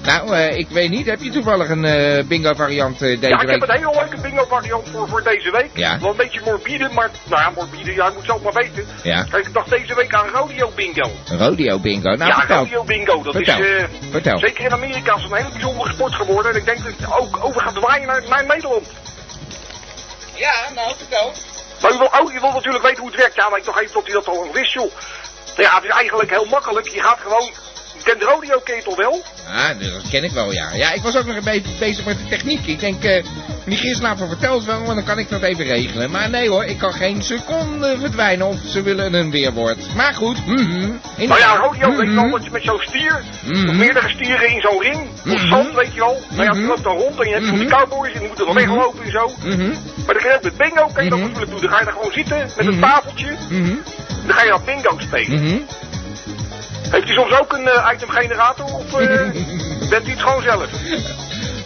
Nou, 0.02 0.36
eh, 0.36 0.56
ik 0.58 0.68
weet 0.68 0.90
niet, 0.90 1.06
heb 1.06 1.20
je 1.20 1.30
toevallig 1.30 1.68
een 1.68 1.84
eh, 1.84 2.24
bingo 2.24 2.54
variant 2.54 3.02
eh, 3.02 3.20
deze 3.20 3.28
ja, 3.28 3.40
ik 3.40 3.48
heb 3.48 3.60
week? 3.60 3.68
een 3.68 3.76
hele 3.76 3.94
leuke 3.94 4.20
bingo 4.20 4.44
variant 4.48 4.88
voor, 4.88 5.08
voor 5.08 5.22
deze 5.22 5.50
week. 5.50 5.70
Ja. 5.74 5.98
Wel 5.98 6.10
een 6.10 6.16
beetje 6.16 6.40
morbide, 6.44 6.88
maar 6.92 7.10
nou 7.24 7.42
ja, 7.42 7.50
morbide, 7.54 7.94
ja, 7.94 8.06
je 8.06 8.12
moet 8.14 8.24
zelf 8.24 8.42
maar 8.42 8.52
weten. 8.52 8.86
Ja. 9.02 9.26
Kijk, 9.30 9.46
ik 9.46 9.54
dacht 9.54 9.70
deze 9.70 9.94
week 9.94 10.14
aan 10.14 10.28
rodeo 10.28 10.70
bingo. 10.74 11.10
Een 11.28 11.38
rodeo 11.38 11.78
bingo. 11.78 12.14
Nou, 12.14 12.30
ja, 12.30 12.38
vertel. 12.38 12.58
rodeo 12.58 12.84
bingo, 12.84 13.22
dat 13.22 13.34
Vertel. 13.34 13.58
is 13.58 13.84
Vertel. 14.10 14.38
zeker 14.38 14.64
in 14.64 14.72
Amerika 14.72 15.14
is 15.14 15.22
het 15.22 15.32
een 15.32 15.36
hele 15.36 15.52
bijzondere 15.52 15.92
sport 15.92 16.14
geworden. 16.14 16.52
En 16.52 16.58
ik 16.58 16.64
denk 16.64 16.78
dat 16.84 16.92
het 16.96 17.12
ook 17.20 17.44
over 17.44 17.60
gaat 17.60 17.74
draaien 17.74 18.06
naar, 18.06 18.22
naar 18.28 18.46
Nederland. 18.46 18.86
Ja, 20.34 20.54
nou, 20.74 20.94
vertel. 20.96 21.32
Maar 21.82 21.92
u 21.92 21.98
wil, 21.98 22.10
oh, 22.20 22.34
u 22.34 22.40
wil 22.40 22.52
natuurlijk 22.52 22.84
weten 22.84 23.00
hoe 23.00 23.10
het 23.10 23.20
werkt. 23.20 23.34
Ja, 23.34 23.48
maar 23.48 23.58
ik 23.58 23.66
nog 23.66 23.80
even 23.80 23.92
tot 23.92 24.08
u 24.08 24.12
dat 24.12 24.28
al 24.28 24.52
wist, 24.52 24.72
joh. 24.72 24.90
Ja, 25.56 25.74
het 25.74 25.84
is 25.84 25.90
eigenlijk 25.90 26.30
heel 26.30 26.46
makkelijk. 26.50 26.88
Je 26.88 27.00
gaat 27.00 27.18
gewoon... 27.20 27.50
Ken 28.02 28.76
je 28.76 28.82
toch 28.84 28.96
wel? 28.96 29.22
Ah, 29.48 29.68
dat 29.78 30.10
ken 30.10 30.24
ik 30.24 30.30
wel, 30.30 30.52
ja. 30.52 30.68
Ja, 30.74 30.92
ik 30.92 31.02
was 31.02 31.16
ook 31.16 31.26
nog 31.26 31.36
een 31.36 31.44
beetje 31.44 31.72
bezig 31.78 32.04
met 32.04 32.18
de 32.18 32.24
techniek. 32.28 32.66
Ik 32.66 32.80
denk, 32.80 33.02
die 33.64 33.76
Giersnavel 33.78 34.26
vertelt 34.26 34.56
het 34.56 34.64
wel, 34.66 34.80
maar 34.80 34.94
dan 34.94 35.04
kan 35.04 35.18
ik 35.18 35.28
dat 35.28 35.42
even 35.42 35.64
regelen. 35.64 36.10
Maar 36.10 36.30
nee 36.30 36.48
hoor, 36.48 36.64
ik 36.64 36.78
kan 36.78 36.92
geen 36.92 37.22
seconde 37.22 37.96
verdwijnen 38.00 38.46
of 38.46 38.56
ze 38.66 38.82
willen 38.82 39.14
een 39.14 39.30
weerwoord. 39.30 39.94
Maar 39.94 40.14
goed, 40.14 40.46
mhm. 40.46 40.90
Nou 41.16 41.38
ja, 41.40 41.56
rodeo, 41.56 41.88
weet 41.96 42.08
je 42.08 42.14
wel, 42.14 42.22
Mhm. 42.24 42.30
dat 42.30 42.44
je 42.44 42.50
met 42.50 42.62
zo'n 42.62 42.80
stier, 42.80 43.22
Mhm. 43.44 43.68
of 43.68 43.74
meerdere 43.74 44.08
stieren 44.08 44.48
in 44.48 44.60
zo'n 44.60 44.80
ring, 44.82 45.08
of 45.10 45.24
Mhm. 45.24 45.48
zand, 45.48 45.74
weet 45.74 45.92
je 45.94 46.00
wel. 46.00 46.20
Nou 46.30 46.42
ja, 46.42 46.50
Mhm. 46.50 46.60
je 46.60 46.66
loopt 46.66 46.82
dan 46.84 46.96
rond 46.96 47.20
en 47.20 47.26
je 47.28 47.34
hebt 47.34 47.46
van 47.46 47.58
die 47.58 47.66
Mhm. 47.68 47.76
cowboys 47.76 48.12
en 48.12 48.18
die 48.18 48.28
moeten 48.28 48.46
dan 48.46 48.54
Mhm. 48.54 48.64
weglopen 48.68 49.04
en 49.04 49.10
zo. 49.10 49.32
Mhm. 49.42 49.68
Maar 50.06 50.14
dan 50.14 50.22
kan 50.22 50.30
je 50.30 50.36
ook 50.36 50.42
met 50.42 50.56
bingo, 50.56 50.86
kan 50.94 51.04
je 51.04 51.10
dat 51.10 51.18
Mhm. 51.18 51.28
natuurlijk 51.28 51.50
doen. 51.50 51.60
Dan 51.60 51.70
ga 51.70 51.78
je 51.78 51.84
daar 51.84 51.94
gewoon 51.94 52.12
zitten 52.12 52.38
met 52.56 52.66
een 52.66 52.72
Mhm. 52.78 52.80
tafeltje, 52.80 53.30
Mhm. 53.50 53.74
dan 54.26 54.36
ga 54.36 54.42
je 54.42 54.50
dat 54.50 54.64
bingo 54.64 54.98
spelen. 54.98 55.66
Heeft 56.92 57.08
u 57.08 57.12
soms 57.12 57.38
ook 57.38 57.52
een 57.52 57.68
eh, 57.68 57.90
itemgenerator 57.94 58.64
of 58.64 58.94
eh, 58.94 59.30
bent 59.90 60.06
u 60.06 60.10
het 60.10 60.20
gewoon 60.20 60.42
zelf? 60.42 60.70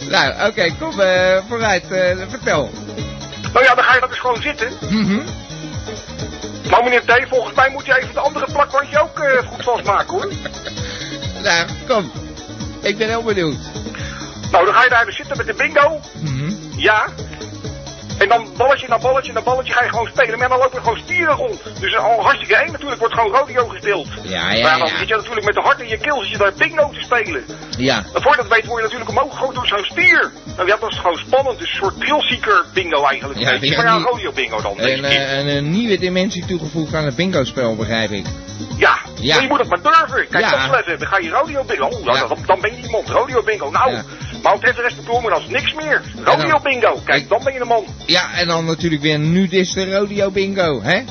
Nou, 0.09 0.47
oké, 0.49 0.75
kom 0.79 0.99
eh, 0.99 1.37
vooruit, 1.47 1.83
vertel. 2.29 2.71
Nou 3.53 3.65
ja, 3.65 3.75
dan 3.75 3.83
ga 3.83 3.93
je 3.93 3.99
dat 3.99 4.09
dus 4.09 4.19
gewoon 4.19 4.41
zitten. 4.41 4.71
Mhm. 4.89 5.21
Nou 6.69 6.83
meneer 6.83 7.01
T, 7.01 7.27
volgens 7.29 7.55
mij 7.55 7.69
moet 7.69 7.85
je 7.85 7.97
even 7.97 8.07
het 8.07 8.17
andere 8.17 8.51
plakbandje 8.51 8.99
ook 9.01 9.19
goed 9.45 9.63
vastmaken 9.63 10.13
hoor. 10.13 10.31
Nou, 11.43 11.67
kom. 11.87 12.11
Ik 12.81 12.97
ben 12.97 13.07
heel 13.07 13.23
benieuwd. 13.23 13.57
Nou, 14.51 14.65
dan 14.65 14.73
ga 14.73 14.83
je 14.83 14.89
daar 14.89 15.05
dus 15.05 15.15
zitten 15.15 15.37
met 15.37 15.45
de 15.45 15.53
bingo. 15.53 15.99
Mhm. 16.13 16.51
Ja. 16.75 17.05
En 18.17 18.29
dan 18.29 18.47
balletje 18.57 18.87
na 18.87 18.97
balletje 18.97 19.33
na 19.33 19.41
balletje 19.41 19.73
ga 19.73 19.83
je 19.83 19.89
gewoon 19.89 20.07
spelen. 20.07 20.39
Maar 20.39 20.49
dan 20.49 20.57
lopen 20.57 20.77
er 20.77 20.83
gewoon 20.83 20.99
stieren 21.03 21.35
rond. 21.35 21.61
Dus 21.79 21.95
al 21.97 22.21
hartstikke 22.23 22.55
één 22.55 22.71
natuurlijk 22.71 22.99
wordt 22.99 23.13
gewoon 23.13 23.31
rodeo 23.31 23.67
gespeeld. 23.67 24.07
Ja, 24.23 24.51
ja, 24.51 24.63
maar 24.63 24.79
dan 24.79 24.87
zit 24.87 25.07
je 25.07 25.15
natuurlijk 25.15 25.45
met 25.45 25.55
de 25.55 25.61
hart 25.61 25.79
in 25.79 25.87
je 25.87 25.97
keel, 25.97 26.19
zit 26.21 26.29
je 26.29 26.37
daar 26.37 26.53
bingo 26.57 26.89
te 26.89 27.01
spelen. 27.01 27.43
Ja. 27.77 27.97
En 27.97 28.21
voordat 28.21 28.35
je 28.35 28.41
het 28.41 28.47
weet 28.47 28.65
word 28.65 28.77
je 28.77 28.83
natuurlijk 28.83 29.09
omhoog 29.09 29.33
gegooid 29.33 29.55
door 29.55 29.67
zo'n 29.67 29.83
stier. 29.83 30.31
Nou 30.55 30.67
ja, 30.67 30.77
dat 30.79 30.91
is 30.91 30.97
gewoon 30.97 31.17
spannend. 31.17 31.59
Dus 31.59 31.69
een 31.69 31.75
soort 31.75 31.99
thrillseeker 31.99 32.65
bingo 32.73 33.05
eigenlijk. 33.05 33.39
Ja, 33.39 33.51
maar 33.75 33.85
ja, 33.85 33.97
rodeo 33.97 34.31
bingo 34.31 34.61
dan. 34.61 34.73
Een, 34.79 35.05
eh, 35.05 35.37
een, 35.37 35.47
een 35.47 35.69
nieuwe 35.69 35.97
dimensie 35.97 36.45
toegevoegd 36.45 36.93
aan 36.93 37.05
het 37.05 37.15
bingo-spel, 37.15 37.75
begrijp 37.75 38.11
ik. 38.11 38.25
Ja, 38.77 38.97
Ja. 39.19 39.33
maar 39.33 39.43
je 39.43 39.49
moet 39.49 39.59
het 39.59 39.69
maar 39.69 39.81
durven. 39.81 40.27
Kijk, 40.29 40.43
Ja. 40.45 40.65
opletten. 40.65 40.99
Dan 40.99 41.07
ga 41.07 41.17
je 41.17 41.29
rodeo 41.29 41.63
bingo. 41.63 41.85
Oh, 41.85 42.03
Ja. 42.05 42.27
dan, 42.27 42.37
dan 42.45 42.61
ben 42.61 42.75
je 42.75 42.81
iemand. 42.81 43.09
Rodeo 43.09 43.43
bingo. 43.43 43.69
Nou, 43.69 43.91
Ja. 43.91 44.03
maar 44.43 44.53
ook 44.53 44.61
de 44.61 44.81
rest 44.81 44.95
bedoel 44.97 45.31
als 45.31 45.47
niks 45.47 45.73
meer. 45.73 46.01
Rodeo 46.23 46.59
bingo. 46.59 47.01
Kijk, 47.05 47.29
dan 47.29 47.41
ben 47.43 47.53
je 47.53 47.59
een 47.59 47.67
man. 47.67 47.85
Ja, 48.07 48.33
en 48.33 48.47
dan 48.47 48.65
natuurlijk 48.65 49.01
weer 49.01 49.19
nudiste 49.19 49.91
rodeo 49.95 50.31
bingo, 50.31 50.81
hè? 50.83 51.01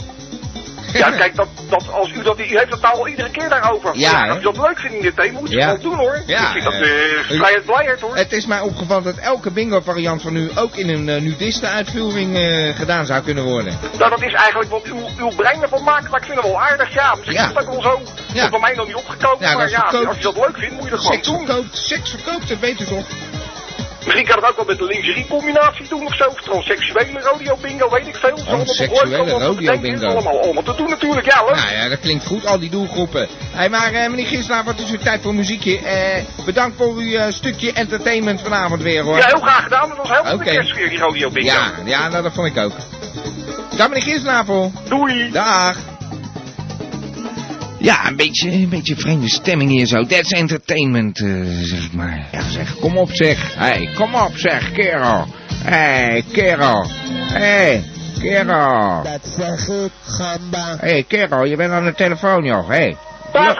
Ja, 0.93 1.11
kijk, 1.11 1.37
dat, 1.37 1.49
dat, 1.69 1.93
als 1.93 2.11
u 2.13 2.23
dat, 2.23 2.39
u 2.39 2.43
heeft 2.43 2.71
het 2.71 2.81
nou 2.81 2.95
al 2.99 3.09
iedere 3.09 3.31
keer 3.31 3.49
daarover. 3.49 3.91
Ja, 3.99 4.29
als 4.29 4.39
u 4.39 4.43
dat 4.43 4.57
leuk 4.57 4.79
vindt 4.79 4.97
in 4.97 5.03
dit 5.03 5.17
thema, 5.17 5.39
moet 5.41 5.51
je 5.51 5.57
Ja. 5.57 5.65
gewoon 5.65 5.81
doen 5.83 5.95
hoor. 5.95 6.23
Ja, 6.27 6.41
Ik 6.47 6.53
vind 6.53 6.65
dat 6.65 6.73
uh, 6.73 6.81
vrijheid 7.27 7.65
blijheid 7.65 8.01
hoor. 8.01 8.17
Het 8.17 8.33
is 8.33 8.47
mij 8.47 8.61
opgevallen 8.61 9.05
dat 9.05 9.17
elke 9.17 9.51
bingo-variant 9.51 10.23
van 10.23 10.37
u 10.37 10.51
ook 10.55 10.77
in 10.77 10.89
een 10.89 11.09
uh, 11.09 11.21
nudiste-uitvoering 11.21 12.37
eh, 12.37 12.77
gedaan 12.77 13.07
zou 13.07 13.23
kunnen 13.23 13.45
worden. 13.45 13.79
Nou, 13.99 14.11
dat 14.11 14.23
is 14.23 14.33
eigenlijk 14.33 14.71
wat 14.71 14.83
uw, 14.85 15.09
uw 15.19 15.29
brein 15.37 15.63
ervan 15.63 15.83
maakt, 15.85 16.11
maar 16.11 16.21
ik 16.21 16.27
vind 16.27 16.37
het 16.39 16.47
wel 16.47 16.61
aardig. 16.63 16.95
Ja, 16.95 17.15
misschien 17.15 17.37
is 17.49 17.53
dat 17.55 17.65
wel 17.67 17.83
zo. 17.83 18.01
Ja. 18.33 18.35
Dat 18.35 18.45
is 18.45 18.51
bij 18.51 18.61
mij 18.61 18.75
nog 18.75 18.87
niet 18.87 18.97
opgekomen, 18.97 19.41
dat 19.41 19.55
maar 19.57 19.71
ja, 19.71 19.81
verkoopt- 19.81 20.07
als 20.07 20.17
je 20.17 20.23
dat 20.23 20.37
leuk 20.37 20.57
vindt, 20.59 20.75
moet 20.75 20.85
je 20.85 20.91
dat 20.91 21.01
gewoon 21.01 21.21
doen. 21.23 21.47
verkoopt, 21.47 21.77
seks 21.77 22.11
verkoopt, 22.11 22.49
dat 22.49 22.59
weet 22.59 22.81
u 22.81 22.85
toch? 22.85 23.05
Misschien 24.07 24.27
kan 24.27 24.37
het 24.37 24.51
ook 24.51 24.57
wel 24.57 24.65
met 24.65 24.79
de 24.79 24.85
lingerie-combinatie 24.85 25.89
doen 25.89 26.07
of 26.07 26.15
zo. 26.15 26.25
Of 26.25 26.43
transseksuele 26.43 27.21
rodeo-bingo, 27.21 27.91
weet 27.91 28.07
ik 28.07 28.17
veel. 28.17 28.31
Allemaal 28.31 28.57
nog 28.57 28.79
leuk, 28.79 29.61
Transseksuele 29.61 30.07
allemaal 30.07 30.43
allemaal 30.43 30.63
te 30.63 30.75
doen 30.77 30.89
natuurlijk, 30.89 31.33
ja, 31.33 31.45
leuk. 31.45 31.55
Nou 31.55 31.75
ja, 31.75 31.89
dat 31.89 32.01
klinkt 32.01 32.27
goed, 32.27 32.47
al 32.47 32.59
die 32.59 32.71
doelgroepen. 32.71 33.29
Hey, 33.51 33.69
maar 33.69 33.93
eh, 33.93 34.09
meneer 34.09 34.27
Gislaar, 34.27 34.65
wat 34.65 34.79
is 34.79 34.91
uw 34.91 34.99
tijd 34.99 35.23
voor 35.23 35.35
muziekje? 35.35 35.79
Eh, 35.79 36.25
bedankt 36.45 36.77
voor 36.77 36.95
uw 36.95 37.13
eh, 37.13 37.33
stukje 37.33 37.73
entertainment 37.73 38.41
vanavond 38.41 38.83
weer, 38.83 39.03
hoor. 39.03 39.17
Ja, 39.17 39.27
heel 39.27 39.41
graag 39.41 39.63
gedaan. 39.63 39.89
Dat 39.89 39.99
was 39.99 40.11
heel 40.11 40.25
goed 40.25 40.45
de 40.45 40.51
kerstsfeer, 40.51 40.89
die 40.89 40.99
rodeo-bingo. 40.99 41.53
Ja, 41.53 41.73
ja 41.85 42.09
nou, 42.09 42.23
dat 42.23 42.33
vond 42.33 42.47
ik 42.47 42.59
ook. 42.59 42.73
Dag 43.77 43.89
meneer 43.89 44.03
Gislavel. 44.03 44.73
Doei. 44.89 45.31
Dag. 45.31 45.86
Ja, 47.87 48.07
een 48.07 48.17
beetje, 48.17 48.51
een 48.51 48.69
beetje 48.69 48.97
vreemde 48.97 49.29
stemming 49.29 49.71
hier 49.71 49.87
zo. 49.87 50.05
That's 50.05 50.31
entertainment, 50.31 51.19
eh, 51.21 51.27
zeg 51.47 51.85
ik 51.85 51.93
maar. 51.93 52.27
Ja, 52.33 52.41
zeg, 52.41 52.79
kom 52.79 52.97
op 52.99 53.11
zeg. 53.13 53.55
hey, 53.55 53.91
kom 53.97 54.15
op 54.15 54.37
zeg, 54.37 54.73
kerel. 54.73 55.27
hey, 55.65 56.25
kerel. 56.33 56.87
hey, 57.33 57.85
kerel. 58.21 59.03
Dat 59.03 59.21
zeg 59.23 59.69
ik, 59.69 59.91
gamba. 60.03 60.77
hey, 60.81 61.05
kerel, 61.09 61.45
je 61.45 61.57
bent 61.57 61.73
aan 61.73 61.85
de 61.85 61.95
telefoon, 61.95 62.45
joh. 62.45 62.69
hey. 62.69 62.97
Dag. 63.33 63.57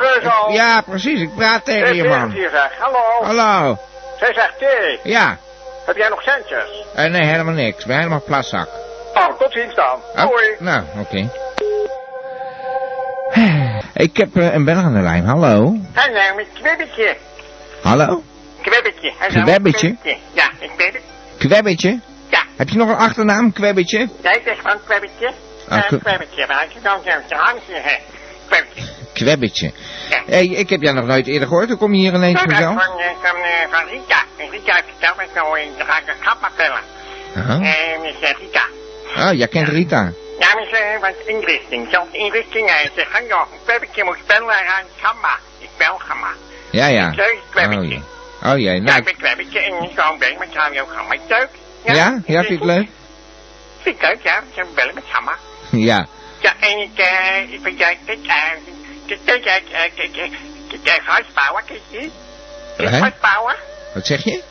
Ja, 0.53 0.81
precies, 0.81 1.21
ik 1.21 1.35
praat 1.35 1.65
tegen 1.65 1.95
je, 1.97 2.05
man. 2.05 2.31
hier 2.31 2.51
zeg. 2.51 2.71
Hallo. 2.79 3.37
Hallo. 3.37 3.79
Zij 4.19 4.35
zegt, 4.35 4.59
Terry, 4.59 5.01
Ja. 5.03 5.39
heb 5.87 5.97
jij 5.97 6.09
nog 6.09 6.23
centjes? 6.23 6.85
Eh, 6.95 7.11
nee, 7.11 7.25
helemaal 7.25 7.55
niks. 7.55 7.81
Ik 7.81 7.87
ben 7.87 7.97
helemaal 7.97 8.23
platzak. 8.27 8.69
Oh, 9.15 9.39
tot 9.39 9.53
ziens 9.53 9.75
dan. 9.75 10.01
Oh, 10.17 10.31
Doei. 10.31 10.55
Nou, 10.59 10.83
oké. 11.01 11.31
Ik 13.97 14.17
heb 14.17 14.37
eh, 14.37 14.55
een 14.55 14.65
bel 14.65 14.77
aan 14.77 14.95
de 14.95 15.01
lijn. 15.01 15.25
Hallo. 15.25 15.77
Hallo, 15.93 16.35
met 16.37 16.47
Kwebbetje. 16.61 17.17
Hallo? 17.83 18.23
Kwebbetje. 18.63 19.13
Hallo, 19.19 19.43
Kwebbetje? 19.45 19.97
Ja, 20.33 20.51
ik 20.59 20.71
ben 20.77 20.87
het. 20.87 21.03
Kwebbetje? 21.39 22.01
Ja. 22.31 22.43
Heb 22.57 22.69
je 22.69 22.77
nog 22.77 22.89
een 22.89 22.97
achternaam, 22.97 23.53
Kwebbetje? 23.53 24.09
Jij 24.23 24.41
zegt 24.45 24.61
van 24.63 24.77
Kwebbetje. 24.87 25.33
Ah, 25.69 25.87
Kwe- 25.87 25.99
Kwebbetje, 25.99 26.47
waar 26.47 26.67
je 26.75 26.81
dan 26.83 26.99
zo 27.05 27.11
te 27.29 27.35
handje 27.35 27.75
hebt. 27.75 28.03
Kwebbetje. 28.49 28.83
Kwebbetje. 29.13 29.73
Ja. 30.11 30.23
Hey, 30.27 30.47
ik 30.47 30.69
heb 30.71 30.81
jou 30.83 30.95
nog 30.95 31.07
nooit 31.07 31.27
eerder 31.27 31.49
gehoord. 31.49 31.69
Hoe 31.69 31.77
kom 31.79 31.95
je 31.95 32.01
hier 32.01 32.15
ineens 32.15 32.35
Nou, 32.45 32.49
vanzelf? 32.51 32.85
van, 32.85 32.99
eh, 33.01 33.07
van, 33.23 33.37
van 33.71 33.89
Rita. 33.89 34.23
En 34.39 34.51
Rita 34.51 34.73
heeft 34.75 34.87
verteld 34.99 35.17
me 35.17 35.25
zo 35.35 35.55
de 35.79 35.85
rake 35.85 36.13
grap 36.21 36.51
bellen. 36.57 36.81
Aha. 37.37 37.55
En 37.55 38.03
eh, 38.05 38.31
Rita. 38.41 38.65
Oh, 39.29 39.33
jij 39.33 39.49
kent 39.49 39.69
Rita. 39.69 40.13
Ja, 40.39 40.55
maar 40.55 40.65
ze 40.71 40.99
was 41.01 41.13
inrichting. 41.27 41.89
Zelfs 41.91 42.09
inrichting. 42.13 42.69
Hij 42.69 42.91
zegt, 42.95 43.29
joh, 43.29 43.43
Kwebbetje 43.65 44.05
moet 44.05 44.27
bellen 44.27 44.55
aan 44.55 44.85
Gamma. 45.01 45.39
Ik 45.59 45.69
bel 45.77 45.99
Gamma. 45.99 46.29
Ja, 46.71 46.87
ja. 46.87 47.09
Ik 47.11 47.17
leuk, 47.17 47.35
Oh, 47.45 47.51
Kwebbetje. 47.51 47.89
jee. 47.89 48.03
Oh 48.45 48.59
jee, 48.59 48.75
Ja, 48.75 48.81
nou. 48.81 48.99
ik 48.99 49.05
ben 49.05 49.17
Kwebbetje 49.17 49.59
en 49.61 49.83
ik 49.83 49.91
gewoon 50.01 50.19
bellen 50.19 50.39
met 50.39 50.53
jou 50.53 50.81
ook 50.81 50.93
Gamma. 50.93 51.15
Is 51.15 51.21
het 51.21 51.29
leuk? 51.39 51.49
Ja? 51.97 52.21
Ja, 52.27 52.43
vind 52.45 52.47
je 52.47 52.55
het 52.55 52.77
leuk? 52.77 52.89
Vind 53.83 53.97
ik 53.97 54.03
leuk, 54.03 54.23
ja. 54.23 54.43
Ze 54.55 54.65
bellen 54.75 54.95
met 54.95 55.05
Gamma. 55.09 55.33
Ja. 55.71 56.07
Ja, 56.41 56.53
en 56.61 56.79
ik, 56.79 56.99
eh, 56.99 57.53
ik 57.53 57.61
vind 57.63 57.79
jij, 57.79 57.99
kijk, 58.07 58.19
kijk, 58.27 58.61
kijk, 59.07 59.23
kijk, 59.25 59.65
kijk, 59.71 59.95
kijk, 59.95 60.13
kijk, 60.83 61.03
Bauer, 61.35 61.63
kijk 61.67 61.81
je 61.91 62.11
Bauer? 63.21 63.57
Wat 63.95 64.07
zeg 64.07 64.25
je? 64.25 64.43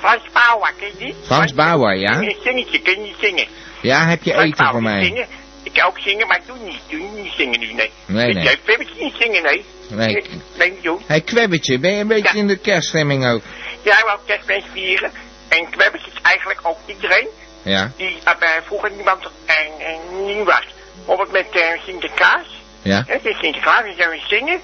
Frans, 0.00 0.22
Bauer, 0.32 0.72
ken 0.78 0.86
je 0.88 0.96
die? 0.98 1.14
Frans 1.26 1.54
Bauer, 1.54 1.94
ja? 1.96 2.12
Een 2.12 2.36
zingetje, 2.42 2.80
kun 2.80 3.04
je 3.04 3.14
zingen? 3.20 3.46
Ja, 3.84 4.06
heb 4.08 4.22
je 4.22 4.34
eten 4.34 4.66
voor 4.70 4.82
mij? 4.82 5.04
Zingen. 5.04 5.26
Ik 5.62 5.72
kan 5.72 5.84
ook 5.86 5.98
zingen, 5.98 6.26
maar 6.26 6.36
ik 6.36 6.46
doe 6.46 6.56
niet, 6.64 6.80
doe 6.88 7.20
niet 7.22 7.32
zingen 7.36 7.60
nu, 7.60 7.72
nee. 7.72 7.90
Nee, 8.06 8.28
ik 8.28 8.34
nee. 8.34 8.44
Ik 8.44 8.60
heb 8.64 8.78
het 8.78 9.00
niet 9.00 9.14
zingen, 9.18 9.42
nee. 9.42 9.64
Nee. 9.88 10.16
Ik- 10.16 10.28
Nee, 10.58 10.70
niet 10.70 10.82
doen. 10.82 11.02
Hey, 11.06 11.20
Kwebbetje, 11.20 11.78
ben 11.78 11.92
je 11.92 12.00
een 12.00 12.06
beetje 12.08 12.34
Ja. 12.34 12.40
in 12.40 12.46
de 12.46 12.56
kerststemming 12.56 13.26
ook? 13.26 13.42
Jij 13.82 14.02
wou 14.04 14.18
kerstfeest 14.26 14.66
vieren. 14.72 15.10
En 15.48 15.70
kwebbers 15.70 16.06
is 16.06 16.20
eigenlijk 16.22 16.60
ook 16.62 16.78
iedereen 16.86 17.28
Ja? 17.62 17.92
die 17.96 18.16
uh, 18.26 18.48
vroeger 18.66 18.90
niemand 18.90 19.24
en, 19.44 19.86
en 19.86 20.24
nieuw 20.26 20.44
was. 20.44 20.64
Bijvoorbeeld 20.94 21.32
met 21.32 21.46
uh, 21.56 21.62
Sinterklaas. 21.86 22.46
Ja? 22.82 23.04
Hè, 23.06 23.18
dus 23.22 23.38
Sinterklaas, 23.38 23.84
dan 23.84 23.94
zullen 23.96 24.10
we 24.10 24.22
zingen, 24.28 24.60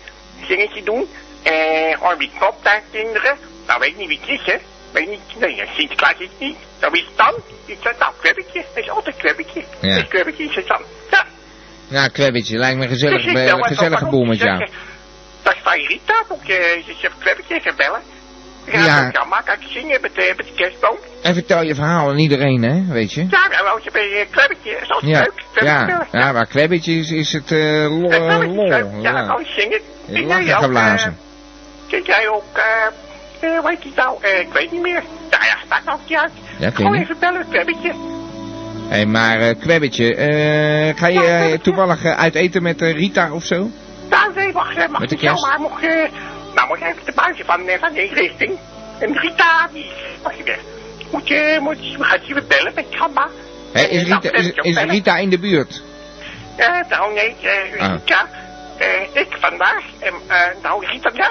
zingetje 0.49 0.83
doen. 0.83 1.09
En 1.43 1.95
gewoon 1.95 2.19
die 2.19 2.31
kinderen. 2.91 3.39
Nou, 3.67 3.81
weet 3.81 3.97
niet 3.97 4.09
wie 4.09 4.21
het 4.21 4.41
is, 4.41 4.47
hè. 4.47 4.57
Weet 4.93 5.09
niet, 5.09 5.21
nee, 5.39 5.55
ja, 5.55 5.65
Sinterklaas 5.77 6.13
is 6.19 6.29
het 6.29 6.39
niet. 6.41 6.57
Nou, 6.81 6.93
wie 6.93 7.01
is 7.03 7.07
het 7.09 7.17
dan? 7.17 7.35
Is 7.67 7.77
dat 7.83 7.99
nou, 7.99 8.13
kwebbetje? 8.21 8.65
Dat 8.75 8.85
is 8.85 8.91
altijd 8.91 9.17
kwebbetje. 9.17 9.65
Ja. 9.81 9.97
Is 9.97 10.09
kwebbetje, 10.09 10.45
is 10.45 10.55
het 10.55 10.67
dan. 10.67 10.83
Ja. 11.11 11.25
Nou, 11.89 12.09
Kwebbetje, 12.11 12.57
lijkt 12.59 12.77
me 12.79 12.83
een 12.83 12.89
gezellig, 12.91 13.23
Dus 13.23 13.33
ik 13.33 13.37
eh, 13.37 13.45
even 13.45 13.65
gezellige 13.65 14.05
op, 14.05 14.11
boel 14.11 14.25
met 14.25 14.39
jou. 14.39 14.59
Dat 15.43 15.55
is 15.55 15.61
van 15.63 15.73
Rita, 15.73 16.25
moet 16.29 16.47
je, 16.47 16.83
je 16.87 16.95
zegt 17.01 17.15
kwebbetje 17.19 17.55
even 17.55 17.77
bellen. 17.77 18.01
Ja, 18.67 18.85
Ja. 18.85 19.11
ja. 19.13 19.25
maar 19.25 19.43
kan 19.45 19.55
ik 19.55 19.67
zingen 19.69 20.01
met, 20.01 20.15
de 20.15 20.33
met 20.37 20.47
de 20.47 20.53
kerstboom? 20.55 20.97
En 21.23 21.35
vertel 21.35 21.63
je 21.63 21.75
verhaal 21.75 22.09
aan 22.09 22.19
iedereen, 22.19 22.63
hè, 22.63 22.93
weet 22.93 23.13
je? 23.13 23.21
Ja, 23.31 23.49
nou, 23.49 23.67
als 23.69 23.85
je 23.85 23.91
bij 23.91 24.09
je 24.09 24.27
kwebbetje, 24.31 24.71
is 24.83 24.89
altijd 24.91 25.11
Ja, 25.13 25.21
leuk. 25.21 25.65
Ja, 25.67 26.07
ja, 26.13 26.33
maar 26.33 26.47
Kwebbetje 26.47 26.93
is, 26.93 27.11
is 27.11 27.33
het 27.33 27.53
eh 27.53 27.87
lol. 27.89 28.11
Eh, 28.13 28.39
lol. 28.39 28.67
Ja, 28.67 28.79
dan 28.79 29.01
ja. 29.01 29.27
kan 29.27 29.43
je 29.45 29.53
zingen. 30.07 30.27
Lachen 30.29 30.63
geblazen. 30.63 31.11
eh, 31.11 31.91
Ken 31.91 32.03
jij 32.03 32.29
ook, 32.29 32.45
eh, 32.57 32.63
hoe 33.41 33.63
heet 33.69 33.83
die 33.83 33.93
nou? 33.97 34.25
Ik 34.27 34.53
weet 34.53 34.71
niet 34.73 34.81
meer. 34.83 35.03
Nou 35.31 35.45
ja, 35.45 35.57
staat 35.67 35.85
nog 35.85 35.99
niet 36.09 36.19
uit. 36.19 36.31
Ja, 36.59 36.71
Gewoon 36.71 36.95
je. 36.95 37.01
even 37.01 37.17
bellen, 37.19 37.49
kwebbetje. 37.49 37.89
Hé, 38.89 38.97
hey, 38.97 39.07
maar 39.07 39.41
eh 39.41 39.55
Kwebbetje, 39.61 40.15
eh, 40.15 40.97
ga 40.99 41.07
je 41.07 41.23
eh, 41.27 41.59
toevallig 41.59 42.05
uit 42.05 42.35
eten 42.35 42.63
met 42.63 42.81
Rita 42.81 43.33
of 43.33 43.45
zo? 43.45 43.71
Nou, 44.11 44.35
nee, 44.35 44.53
wacht, 44.53 44.89
mag 44.89 45.01
Met 45.01 45.17
kerst? 45.17 45.47
maar 45.47 45.61
mocht 45.61 45.83
je... 45.83 46.09
Nou, 46.55 46.69
moet 46.69 46.79
je 46.79 46.85
even 46.85 47.05
de 47.05 47.13
buitje 47.15 47.45
van, 47.45 47.61
van 47.81 47.93
de 47.93 48.11
richting. 48.15 48.59
En 48.99 49.19
Rita, 49.19 49.69
die 49.73 49.91
mag 50.23 50.37
je 50.37 50.43
weg. 50.45 50.59
Moet 51.11 51.29
je, 51.29 51.59
moet 51.61 51.91
je, 51.91 52.05
gaat 52.05 52.27
je 52.27 52.35
weer 52.35 52.47
bellen 52.47 52.73
met 52.75 52.85
Gamba. 52.91 53.29
Hé, 53.73 53.83
is, 53.83 54.07
Nou, 54.07 54.21
Rita, 54.29 54.63
is. 54.63 54.83
Rita 54.91 55.17
in 55.17 55.31
de 55.31 55.39
buurt? 55.39 55.83
Nou 56.89 57.15
nee, 57.15 57.37
Ah. 57.79 57.91
Rita, 57.93 58.27
ik 59.13 59.37
vandaag, 59.41 59.83
en, 59.99 60.15
nou 60.63 60.87
Rita, 60.87 61.11
ja, 61.15 61.31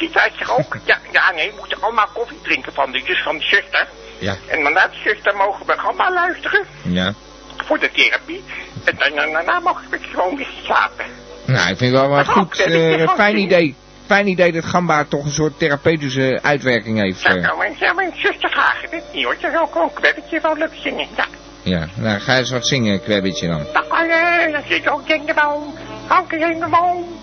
Er 0.00 0.50
ook. 0.58 0.76
ja, 0.84 0.98
ja, 1.12 1.32
nee, 1.32 1.50
we 1.50 1.56
moeten 1.58 1.82
allemaal 1.82 2.08
koffie 2.12 2.40
drinken 2.42 2.72
van 2.72 2.92
de, 2.92 3.02
dus 3.02 3.22
van 3.22 3.38
de 3.38 3.44
zuster. 3.44 3.86
Ja. 4.18 4.36
En 4.46 4.62
daarna 4.62 4.86
de 4.86 4.96
zuster 5.04 5.36
mogen 5.36 5.66
we 5.66 5.76
allemaal 5.76 6.12
luisteren 6.12 6.64
Ja. 6.82 7.14
voor 7.56 7.78
de 7.78 7.90
therapie. 7.90 8.44
En 8.84 9.14
daarna 9.14 9.60
mogen 9.60 9.90
we 9.90 9.98
gewoon 10.12 10.36
weer 10.36 10.48
slapen. 10.64 11.04
Nou, 11.46 11.60
ik 11.70 11.76
vind 11.76 11.80
het 11.80 11.90
wel 11.90 12.04
een 12.04 12.10
Maar 12.10 12.24
goed, 12.24 12.60
eh, 12.60 13.02
eh, 13.02 13.10
fijn 13.14 13.36
idee. 13.36 13.74
Fijn 14.06 14.26
idee 14.26 14.52
dat 14.52 14.64
Gamba 14.64 15.04
toch 15.04 15.24
een 15.24 15.30
soort 15.30 15.58
therapeutische 15.58 16.38
uitwerking 16.42 16.98
heeft. 17.00 17.22
Ja, 17.22 17.28
eh. 17.34 17.42
nou, 17.42 17.58
mijn, 17.58 17.76
ja, 17.78 17.92
mijn 17.92 18.12
zuster 18.16 18.50
vragen 18.50 18.90
dit 18.90 19.02
niet 19.12 19.24
hoor. 19.24 19.36
Ze 19.40 19.50
zou 19.52 19.64
ook 19.64 19.74
een 19.74 19.92
kwebbetje 19.92 20.40
wel 20.40 20.56
leuk 20.56 20.72
zingen. 20.82 21.06
Ja, 21.16 21.24
Ja, 21.62 21.88
nou 21.94 22.18
ga 22.20 22.36
eens 22.36 22.50
wat 22.50 22.66
zingen, 22.66 23.02
Kwebbetje 23.02 23.46
dan. 23.48 23.66
dan 23.72 23.84
kan 23.88 24.06
je, 24.06 24.48
dan 24.52 24.62
zit 24.68 24.88
ook 24.88 25.08
in 25.08 25.24
de 25.26 25.34
boom. 25.34 25.74
Ook 26.10 26.32
in 26.32 26.60
de 26.60 26.66
boom. 26.70 27.17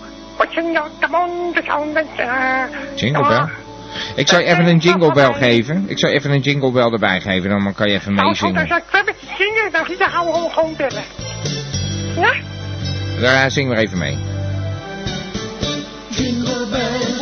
Jingle 2.94 3.26
bell? 3.28 3.48
Ik 4.14 4.28
zou 4.28 4.42
je 4.42 4.48
even 4.48 4.66
een 4.66 4.78
jingle 4.78 5.12
bell 5.12 5.32
geven. 5.32 5.84
Ik 5.88 5.98
zou 5.98 6.12
even 6.12 6.30
een 6.30 6.40
jingle 6.40 6.70
bell 6.70 6.90
erbij 6.90 7.20
geven, 7.20 7.50
dan 7.50 7.74
kan 7.74 7.88
je 7.88 7.94
even 7.94 8.14
Nou, 8.14 8.28
meezingen. 8.28 8.66
zou 8.66 8.80
ik 8.80 8.86
kwebbetje 8.88 9.26
zingen, 9.38 9.72
dan 9.72 10.08
gaan 10.08 10.26
we 10.26 10.50
gewoon 10.52 10.74
bellen. 10.76 11.04
Ja? 12.16 12.34
Daar 13.20 13.50
zing 13.50 13.68
maar 13.68 13.78
even 13.78 13.98
mee. 13.98 14.18
Jingle 16.08 16.66
bells, 16.70 17.15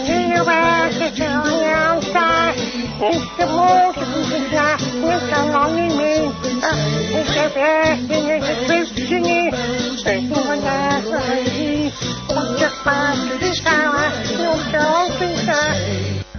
Jingle 0.45 0.53
bells, 0.53 0.99
het 0.99 1.17
zal 1.17 1.59
je 1.59 1.75
aanstaan. 1.75 2.55
Is 2.55 3.29
de 3.39 3.47
motor, 3.47 4.51
ja, 4.51 4.75
ik 4.75 5.31
kan 5.33 5.51
lang 5.51 5.81
niet 5.81 5.97
mee. 5.97 6.21
Ah, 6.61 7.19
Ik 7.21 7.55
Ja, 7.55 7.97
zingen, 8.09 8.37
ik 8.37 8.67
wil 8.67 8.87
zingen. 8.95 9.47
Ik 10.05 10.29
wil 10.29 10.43
vandaag 10.45 11.05
op 12.29 12.59
de 12.59 12.81
paard 12.83 13.41
de 13.41 13.55
schouwen, 13.55 14.13
op 14.53 14.71
de 14.71 14.83
hoofd 14.83 15.39
staan. 15.39 15.75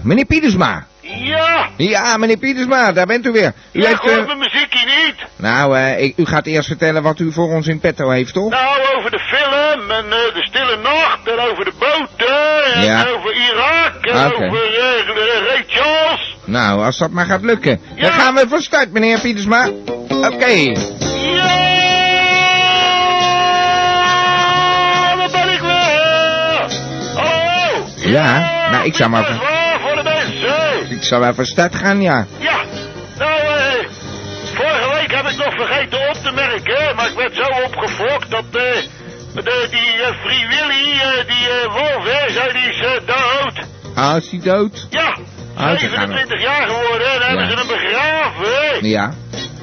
Meneer 0.02 0.26
Pietersma. 0.26 0.86
Ja, 1.28 1.70
Ja, 1.78 2.18
meneer 2.18 2.38
Pietersma, 2.38 2.92
daar 2.92 3.06
bent 3.06 3.26
u 3.26 3.32
weer. 3.32 3.54
U 3.72 3.82
ja, 3.82 3.88
heeft... 3.88 4.00
hoort 4.02 4.18
eh, 4.20 4.26
mijn 4.26 4.38
muziekje 4.38 4.86
niet. 4.86 5.16
nou, 5.36 5.78
eh, 5.78 6.04
ik- 6.04 6.14
u 6.18 6.26
gaat 6.26 6.46
eerst 6.46 6.68
vertellen 6.68 7.04
wat 7.04 7.20
u 7.20 7.32
voor 7.32 7.48
ons 7.54 7.68
in 7.68 7.80
petto 7.80 8.10
heeft, 8.10 8.34
toch? 8.34 8.50
Nou, 8.50 8.80
over 8.98 9.12
de 9.12 9.20
film 9.20 9.92
en 9.92 10.06
eh, 10.06 10.34
de 10.34 10.44
stille 10.50 10.78
nacht 10.84 11.20
en 11.28 11.40
over 11.52 11.66
de 11.66 11.74
boten 11.80 12.74
en 12.74 12.84
Ja. 12.84 13.06
over 13.18 13.34
Irak 13.34 14.06
en 14.06 14.34
over 14.34 14.60
Ray 15.48 15.64
Charles. 15.68 16.36
Nou, 16.46 16.84
als 16.86 16.98
dat 16.98 17.10
maar 17.12 17.26
gaat 17.26 17.42
lukken. 17.42 17.82
Dan 17.96 18.12
gaan 18.12 18.34
we 18.36 18.46
van 18.50 18.62
start, 18.62 18.92
meneer 18.92 19.20
Pietersma. 19.20 19.70
Oké. 20.10 20.74
Ja, 24.46 25.16
daar 25.16 25.30
ben 25.32 25.54
ik 25.54 25.60
weer. 25.62 26.70
Hallo. 27.16 27.86
Ja, 27.96 28.50
nou, 28.72 28.86
ik 28.86 28.96
zou 28.96 29.10
maar 29.10 29.24
Ik 30.96 31.04
zal 31.04 31.24
even 31.26 31.46
start 31.46 31.76
gaan, 31.76 32.02
ja. 32.02 32.26
Ja, 32.38 32.58
nou, 33.18 33.40
eh, 33.40 33.88
vorige 34.54 34.90
week 34.94 35.12
heb 35.16 35.26
ik 35.26 35.38
nog 35.38 35.54
vergeten 35.56 36.10
op 36.10 36.16
te 36.24 36.32
merken, 36.32 36.96
maar 36.96 37.08
ik 37.08 37.16
werd 37.16 37.36
zo 37.36 37.64
opgefokt 37.66 38.32
dat 38.32 38.46
eh, 38.52 38.62
de, 39.34 39.68
die 39.72 40.14
Free 40.24 40.48
Willy, 40.48 40.92
eh, 40.92 41.28
die 41.28 41.50
eh, 41.50 41.74
wolf, 41.74 42.04
hè, 42.04 42.52
die 42.54 42.70
is 42.70 43.00
dood. 43.06 43.66
Ah, 43.96 44.18
is 44.18 44.30
hij 44.30 44.40
dood? 44.40 44.88
Ja, 44.90 45.18
Ah, 45.56 45.78
ze 45.78 45.88
gaan 45.88 46.08
27 46.08 46.42
jaar 46.42 46.68
geworden, 46.68 47.12
en 47.14 47.20
dan 47.20 47.28
hebben 47.28 47.50
ze 47.50 47.56
hem 47.58 47.68
begraven. 47.68 48.88
Ja. 48.88 49.14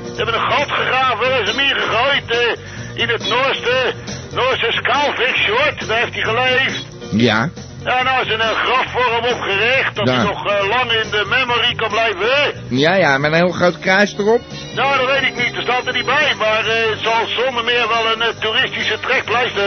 Ze 0.05 0.17
hebben 0.17 0.35
een 0.35 0.51
gat 0.51 0.71
gegraven 0.71 1.39
en 1.39 1.47
ze 1.47 1.53
hem 1.53 1.61
ingegooid 1.61 2.31
eh, 2.31 3.03
in 3.03 3.09
het 3.09 3.29
Noorste, 3.29 3.93
Noorse 4.35 4.73
Skaalvikshort. 4.73 5.89
Daar 5.89 5.99
heeft 5.99 6.15
hij 6.15 6.23
geleefd. 6.23 6.87
Ja. 7.11 7.51
Ja, 7.85 8.03
nou 8.03 8.21
is 8.25 8.33
er 8.33 8.41
een 8.41 8.55
graf 8.65 8.85
voor 8.93 9.13
hem 9.13 9.25
opgericht, 9.35 9.95
dat 9.97 10.09
Ja. 10.09 10.15
hij 10.15 10.25
nog 10.25 10.47
eh, 10.47 10.69
lang 10.69 10.93
in 10.93 11.11
de 11.11 11.25
memory 11.29 11.75
kan 11.75 11.89
blijven. 11.89 12.55
Ja, 12.69 12.95
ja, 12.95 13.19
met 13.19 13.31
een 13.33 13.37
heel 13.37 13.51
groot 13.53 13.79
kruis 13.79 14.15
erop. 14.19 14.41
Nou, 14.75 14.97
dat 14.99 15.07
weet 15.07 15.23
ik 15.31 15.37
niet, 15.45 15.57
er 15.57 15.63
staat 15.63 15.87
er 15.87 15.93
niet 15.93 16.05
bij, 16.05 16.35
maar 16.39 16.67
eh, 16.67 16.91
het 16.91 16.99
zal 17.03 17.27
zonder 17.27 17.65
meer 17.65 17.89
wel 17.89 18.13
een 18.13 18.23
eh, 18.23 18.29
toeristische 18.41 18.99
trekpleister 19.01 19.65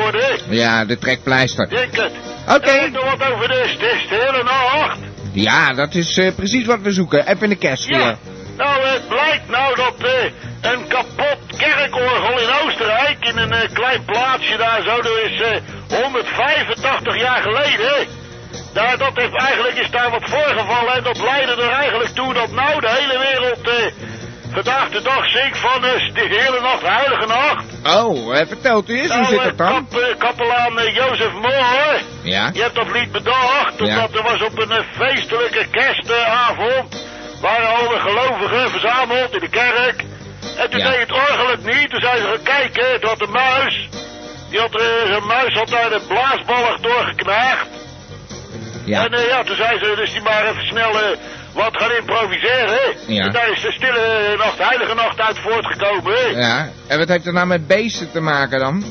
worden. 0.00 0.38
Ja, 0.48 0.84
de 0.84 0.98
trekpleister. 0.98 1.68
Denk 1.68 1.96
het. 1.96 2.12
Oké. 2.48 2.70
En 2.70 2.92
nog 2.92 3.16
wat 3.16 3.32
over 3.32 3.48
de 3.48 3.64
stille 4.06 4.42
nacht. 4.42 4.98
Ja, 5.32 5.72
dat 5.74 5.94
is 5.94 6.20
precies 6.36 6.66
wat 6.66 6.80
we 6.80 6.92
zoeken. 6.92 7.26
Even 7.26 7.42
in 7.42 7.48
de 7.48 7.56
kerst 7.56 7.88
Ja. 7.88 7.96
weer. 7.98 8.16
Nou, 8.56 8.86
het 8.86 9.08
blijkt 9.08 9.48
nou 9.48 9.74
dat 9.76 9.94
een 10.60 10.86
kapot 10.88 11.25
kerkorgel 11.90 12.38
in 12.40 12.50
Oostenrijk, 12.64 13.16
in 13.20 13.38
een 13.38 13.52
eh, 13.52 13.72
klein 13.72 14.04
plaatsje 14.04 14.56
daar 14.56 14.82
zo, 14.82 14.94
dat 15.02 15.18
is 15.24 15.40
eh, 15.40 15.56
185 16.02 17.16
jaar 17.20 17.42
geleden. 17.42 18.06
Daar, 18.72 18.98
dat 18.98 19.10
heeft, 19.14 19.34
eigenlijk 19.36 19.76
is 19.78 19.90
daar 19.90 20.10
wat 20.10 20.22
voorgevallen 20.30 20.94
en 20.94 21.02
dat 21.02 21.18
leidde 21.18 21.62
er 21.62 21.70
eigenlijk 21.70 22.10
toe 22.14 22.34
dat 22.34 22.50
nou 22.50 22.80
de 22.80 22.88
hele 22.90 23.18
wereld 23.18 23.68
eh, 23.68 23.92
vandaag 24.52 24.88
de 24.90 25.02
dag 25.02 25.28
zingt 25.28 25.58
van 25.58 25.84
eh, 25.84 26.14
de 26.14 26.20
hele 26.40 26.60
nacht, 26.60 26.82
heilige 26.82 27.26
nacht. 27.26 27.64
Oh, 27.96 28.38
eh, 28.38 28.46
vertelt 28.46 28.88
u 28.88 29.00
eens, 29.00 29.08
hoe 29.12 29.20
Nou, 29.20 29.26
zit 29.26 29.38
eh, 29.38 29.44
het 29.44 29.58
dan? 29.58 29.88
kap, 29.90 30.00
eh, 30.00 30.16
kapelaan 30.18 30.78
eh, 30.78 30.94
Jozef 30.94 31.32
Moore, 31.32 32.00
Ja. 32.22 32.50
je 32.52 32.62
hebt 32.62 32.74
dat 32.74 32.90
lied 32.92 33.12
bedacht, 33.12 33.74
Ja. 33.78 33.84
omdat 33.84 34.14
er 34.14 34.22
was 34.22 34.42
op 34.42 34.58
een 34.58 34.70
eh, 34.70 34.82
feestelijke 34.96 35.66
kerstavond, 35.70 37.06
waren 37.40 37.68
al 37.68 37.88
de 37.88 37.98
gelovigen 38.00 38.70
verzameld 38.70 39.32
in 39.34 39.40
de 39.40 39.48
kerk. 39.48 40.04
En 40.56 40.70
toen 40.70 40.80
Ja. 40.80 40.90
deed 40.90 40.98
het 41.00 41.12
orgel 41.12 41.48
het 41.50 41.64
niet, 41.64 41.90
toen 41.90 42.00
zijn 42.00 42.16
ze 42.16 42.22
gaan 42.24 42.42
kijken, 42.42 43.00
toen 43.00 43.08
had 43.08 43.18
de 43.18 43.26
muis, 43.26 43.88
die 44.50 44.60
had, 44.60 44.74
eh, 44.80 44.86
zijn 45.06 45.26
muis 45.26 45.54
had 45.54 45.68
daar 45.68 45.90
de 45.90 46.00
blaasballig 46.08 46.80
doorgeknaagd. 46.80 47.66
Ja. 48.84 49.04
En 49.04 49.12
eh, 49.12 49.28
ja, 49.28 49.42
toen 49.42 49.56
zei 49.56 49.78
ze 49.78 49.92
dus 49.96 50.12
die 50.12 50.22
maar 50.22 50.46
even 50.46 50.66
snel 50.66 50.90
eh, 51.00 51.16
wat 51.52 51.76
gaan 51.76 51.90
improviseren. 51.92 52.96
Ja. 53.06 53.24
En 53.24 53.32
daar 53.32 53.50
is 53.50 53.60
de 53.62 53.72
stille 53.72 54.34
nacht, 54.38 54.58
heilige 54.58 54.94
nacht 54.94 55.20
uit 55.20 55.38
voortgekomen. 55.38 56.38
Ja. 56.38 56.68
En 56.86 56.98
wat 56.98 57.08
heeft 57.08 57.24
het 57.24 57.34
nou 57.34 57.46
met 57.46 57.66
beesten 57.66 58.10
te 58.12 58.20
maken 58.20 58.58
dan? 58.58 58.84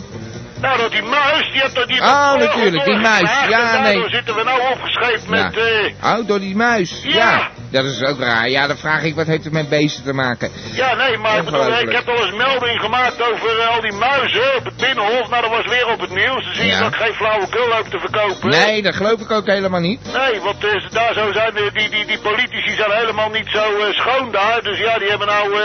Nou, 0.66 0.78
dat 0.78 0.92
die 0.92 1.02
muis, 1.04 1.52
die 1.54 1.64
dat 1.74 1.88
die... 1.88 2.02
Oh, 2.02 2.34
natuurlijk, 2.36 2.86
die 2.86 2.96
muis. 2.98 3.30
Ja, 3.50 3.82
nee. 3.82 4.10
zitten 4.10 4.36
we 4.36 4.44
nou 4.44 4.62
opgescheept 4.72 5.28
met... 5.28 5.58
Eh, 5.58 6.14
Oh, 6.20 6.28
door 6.28 6.40
die 6.40 6.56
muis. 6.56 7.02
Ja. 7.04 7.50
Dat 7.72 7.86
is 7.86 8.04
ook 8.04 8.20
raar. 8.20 8.50
Ja, 8.50 8.68
dan 8.68 8.78
vraag 8.78 9.04
ik, 9.04 9.16
wat 9.16 9.28
heeft 9.28 9.44
het 9.44 9.54
met 9.54 9.70
beesten 9.70 10.04
te 10.04 10.14
maken? 10.14 10.52
ja, 10.72 10.96
nee, 10.96 11.18
maar 11.18 11.38
ik 11.38 11.46
bedoel, 11.46 11.80
ik 11.80 11.92
heb 11.92 12.08
al 12.10 12.26
eens 12.26 12.36
melding 12.36 12.80
gemaakt 12.80 13.22
over 13.32 13.60
eh, 13.60 13.68
al 13.76 13.82
die 13.82 13.92
muizen 13.94 14.56
op 14.58 14.66
het 14.66 14.78
Binnenhof. 14.78 15.30
Nou, 15.30 15.42
dat 15.42 15.52
was 15.52 15.66
weer 15.66 15.88
op 15.88 16.00
het 16.00 16.10
nieuws. 16.10 16.44
Dan 16.46 16.54
zie 16.54 16.64
je 16.66 16.72
Ja. 16.72 16.80
dat 16.80 16.88
ik 16.94 16.96
geen 16.96 17.14
flauwekul 17.14 17.68
loop 17.68 17.88
te 17.90 18.00
verkopen. 18.00 18.50
Nee, 18.50 18.82
dat 18.82 18.96
geloof 18.96 19.22
ik 19.22 19.32
ook 19.32 19.46
helemaal 19.48 19.80
niet. 19.80 20.00
Nee, 20.14 20.40
want 20.42 20.64
eh, 20.66 20.72
daar 20.92 21.14
zo 21.14 21.32
zijn 21.32 21.54
die, 21.74 21.90
die, 21.90 22.06
die 22.06 22.20
politici 22.20 22.76
zijn 22.76 22.92
helemaal 22.92 23.30
niet 23.30 23.48
zo 23.48 23.64
schoon 23.92 24.32
daar. 24.32 24.64
Dus 24.64 24.78
ja, 24.80 24.98
die 24.98 25.10
hebben 25.10 25.28
nou 25.28 25.60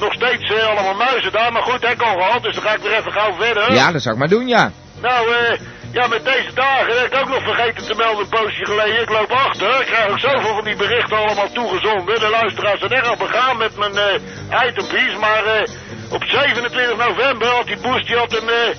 nog 0.00 0.12
steeds 0.12 0.52
eh, 0.52 0.66
allemaal 0.66 0.94
muizen 0.94 1.32
daar. 1.32 1.52
Maar 1.52 1.62
goed, 1.62 1.84
ik 1.84 2.02
al 2.02 2.16
gehad, 2.22 2.42
dus 2.42 2.54
dan 2.54 2.64
ga 2.64 2.74
ik 2.74 2.82
weer 2.82 2.98
even 2.98 3.12
gauw 3.12 3.32
verder. 3.38 3.72
Ja, 3.72 3.92
dat 3.92 4.02
zou 4.02 4.14
ik 4.14 4.20
maar 4.20 4.28
doen, 4.28 4.46
ja. 4.48 4.70
Nou, 5.00 5.34
eh, 5.34 5.58
ja, 5.92 6.06
met 6.06 6.24
deze 6.24 6.52
dagen 6.54 6.98
heb 6.98 7.12
ik 7.12 7.18
ook 7.20 7.28
nog 7.28 7.42
vergeten 7.42 7.86
te 7.86 7.94
melden 7.94 8.20
een 8.22 8.28
poosje 8.28 8.64
geleden. 8.64 9.00
Ik 9.02 9.10
loop 9.10 9.30
achter. 9.30 9.80
Ik 9.80 9.86
krijg 9.86 10.10
ook 10.10 10.18
zoveel 10.18 10.54
van 10.54 10.64
die 10.64 10.76
berichten 10.76 11.16
allemaal 11.16 11.52
toegezonden. 11.52 12.20
De 12.20 12.28
luisteraars 12.28 12.78
zijn 12.80 12.92
erg 12.92 13.16
begaan 13.16 13.56
met 13.56 13.76
mijn 13.76 13.96
eh 13.96 14.68
itempiece. 14.68 15.16
Maar 15.20 15.44
eh, 15.44 15.62
op 16.10 16.24
27 16.24 16.96
november 17.08 17.48
had 17.48 17.66
die 17.66 17.76
Bush 17.76 18.06
die 18.06 18.16
had 18.16 18.32
een, 18.32 18.48
eh, 18.48 18.74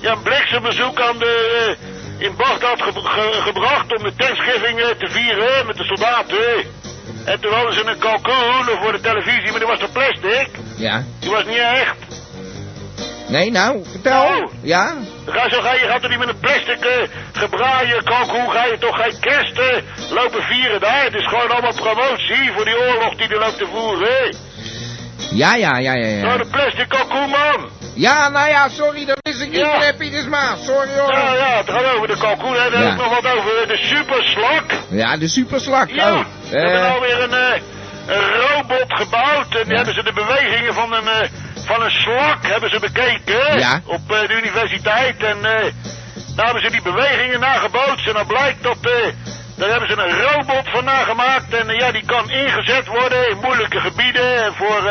ja, 0.00 0.12
een 0.12 0.22
bliksembezoek 0.22 1.00
aan 1.00 1.18
de, 1.18 1.76
in 2.18 2.36
Bagdad 2.36 2.82
ge- 2.82 2.92
ge- 2.92 3.40
gebracht 3.42 3.96
om 3.96 4.02
de 4.02 4.14
Thanksgiving 4.16 4.78
te 4.80 5.08
vieren 5.08 5.66
met 5.66 5.76
de 5.76 5.84
soldaten. 5.84 6.82
En 7.24 7.40
toen 7.40 7.52
hadden 7.52 7.74
ze 7.74 7.86
een 7.86 7.98
kalkoen 7.98 8.78
voor 8.82 8.92
de 8.92 9.00
televisie, 9.00 9.50
maar 9.50 9.58
die 9.58 9.68
was 9.68 9.78
toch 9.78 9.92
plastic? 9.92 10.48
Ja. 10.76 11.04
Die 11.20 11.30
was 11.30 11.44
niet 11.44 11.58
echt. 11.58 11.96
Nee, 13.28 13.50
nou, 13.50 13.84
vertel. 13.90 14.22
Oh. 14.22 14.52
Ja? 14.62 14.94
Ga, 15.26 15.48
zo 15.48 15.60
ga 15.60 15.72
je 15.72 15.86
gaat 15.88 16.02
er 16.02 16.08
niet 16.08 16.18
met 16.18 16.28
een 16.28 16.38
plastic 16.38 16.84
eh, 16.84 17.08
gebraaien 17.32 18.04
kalkoen, 18.04 18.50
ga 18.50 18.64
je 18.64 18.78
toch 18.78 18.96
geen 18.96 19.20
kerst 19.20 19.60
lopen 20.10 20.42
vieren 20.42 20.80
daar. 20.80 21.04
Het 21.04 21.14
is 21.14 21.26
gewoon 21.26 21.50
allemaal 21.50 21.74
promotie 21.74 22.52
voor 22.54 22.64
die 22.64 22.78
oorlog 22.78 23.14
die 23.14 23.28
er 23.28 23.38
loopt 23.38 23.58
te 23.58 23.66
voeren. 23.66 24.36
Ja, 25.30 25.54
ja, 25.54 25.78
ja, 25.78 25.92
ja, 25.92 26.22
Nou, 26.22 26.38
ja. 26.38 26.44
de 26.44 26.50
plastic 26.50 26.88
kalkoen, 26.88 27.30
man. 27.30 27.70
Ja, 27.94 28.28
nou 28.28 28.48
ja, 28.48 28.68
sorry, 28.68 29.04
dat 29.04 29.18
wist 29.22 29.40
ik 29.40 29.48
niet, 29.50 29.58
Ja. 29.58 29.72
meneer 29.72 29.94
Pietersma. 29.94 30.56
Sorry 30.56 30.90
hoor. 30.98 31.12
Ja, 31.12 31.34
ja, 31.34 31.56
het 31.56 31.70
gaat 31.70 31.94
over 31.94 32.08
de 32.08 32.16
kalkoen. 32.18 32.56
En 32.56 32.70
dan 32.70 32.80
Ja. 32.80 32.86
heb 32.86 32.94
ik 32.98 33.04
nog 33.04 33.20
wat 33.20 33.32
over 33.32 33.66
de 33.68 33.76
superslak. 33.76 34.64
Ja, 34.90 35.16
de 35.16 35.28
superslak. 35.28 35.90
Ja, 35.90 36.12
Oh. 36.12 36.24
we 36.50 36.58
hebben 36.58 36.80
eh, 36.82 36.88
nou 36.88 37.00
weer 37.00 37.22
een, 37.22 37.32
eh, 37.34 37.60
een 38.16 38.30
robot 38.48 38.84
gebouwd. 38.88 39.54
En 39.56 39.64
die 39.68 39.76
hebben 39.76 39.94
ze 39.94 40.02
de 40.02 40.12
bewegingen 40.12 40.74
van 40.74 40.92
een, 40.92 41.08
eh, 41.08 41.28
van 41.66 41.82
een 41.82 41.90
slak 41.90 42.46
hebben 42.46 42.70
ze 42.70 42.78
bekeken. 42.80 43.58
Ja. 43.58 43.80
Op 43.86 44.08
de 44.08 44.34
universiteit. 44.42 45.22
En 45.22 45.36
daar 46.36 46.44
hebben 46.44 46.62
ze 46.62 46.70
die 46.70 46.82
bewegingen 46.82 47.40
nagebootst. 47.40 48.06
En 48.06 48.14
dan 48.14 48.26
blijkt 48.26 48.62
dat... 48.62 48.76
daar 49.56 49.70
hebben 49.70 49.88
ze 49.88 49.96
een 49.96 50.20
robot 50.22 50.68
van 50.70 50.84
nagemaakt. 50.84 51.54
En 51.54 51.68
ja, 51.76 51.92
die 51.92 52.04
kan 52.06 52.30
ingezet 52.30 52.86
worden 52.86 53.30
in 53.30 53.38
moeilijke 53.42 53.80
gebieden. 53.80 54.44
En 54.44 54.54
voor 54.54 54.90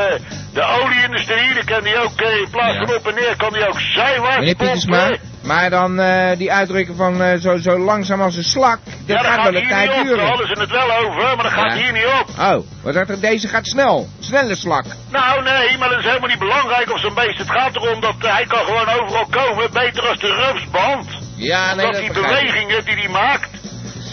de 0.53 0.63
olieindustrie. 0.81 1.53
Dan 1.53 1.65
kan 1.65 1.83
die 1.83 1.97
ook 1.97 2.21
eh, 2.21 2.37
in 2.37 2.47
plaats 2.51 2.73
Ja. 2.77 2.85
van 2.85 2.95
op 2.95 3.07
en 3.07 3.15
neer... 3.15 3.35
kan 3.37 3.53
die 3.53 3.67
ook 3.67 3.79
zijwaarts 3.79 4.37
meneer 4.37 4.55
Pietersma, 4.55 5.15
maar 5.41 5.69
dan 5.69 5.99
eh, 5.99 6.37
die 6.37 6.51
uitdrukking 6.51 6.97
van 6.97 7.21
eh, 7.21 7.39
zo, 7.39 7.57
zo 7.57 7.77
langzaam 7.79 8.21
als 8.21 8.35
een 8.35 8.43
slak, 8.43 8.79
dat 8.85 8.93
Ja, 9.05 9.13
dat 9.15 9.25
gaat 9.25 9.33
gaat 9.35 9.43
wel 9.43 9.53
een 9.55 9.59
hier 9.59 9.69
tijd 9.69 9.89
niet 9.89 9.99
op. 9.99 10.05
Daar 10.05 10.15
duren. 10.15 10.27
hadden 10.27 10.47
ze 10.47 10.59
het 10.59 10.71
wel 10.71 10.91
over, 10.97 11.21
maar 11.35 11.43
dat 11.43 11.51
gaat 11.51 11.77
Ja. 11.77 11.83
hier 11.83 11.91
niet 11.93 12.05
op. 12.21 12.27
Oh, 12.39 12.65
wat 12.83 12.93
dacht 12.93 13.09
er, 13.09 13.19
deze 13.19 13.47
gaat 13.47 13.65
snel. 13.67 14.07
Snelle 14.19 14.55
slak. 14.55 14.85
Nou, 15.11 15.43
nee, 15.43 15.77
maar 15.77 15.89
dat 15.89 15.99
is 15.99 16.05
helemaal 16.05 16.29
niet 16.29 16.39
belangrijk 16.39 16.91
of 16.91 16.99
zo'n 16.99 17.13
beest. 17.13 17.37
Het 17.37 17.49
gaat 17.51 17.75
erom 17.75 18.01
dat 18.01 18.15
hij 18.19 18.45
kan 18.47 18.65
gewoon 18.65 18.89
overal 18.89 19.25
komen. 19.29 19.71
Beter 19.73 20.07
als 20.07 20.19
de 20.19 20.33
rupsband. 20.33 21.07
Ja, 21.35 21.73
nee, 21.75 21.85
dat 21.85 21.93
dat 21.93 22.01
die 22.01 22.11
bewegingen 22.11 22.85
die 22.85 22.95
hij 22.95 23.07
maakt. 23.09 23.49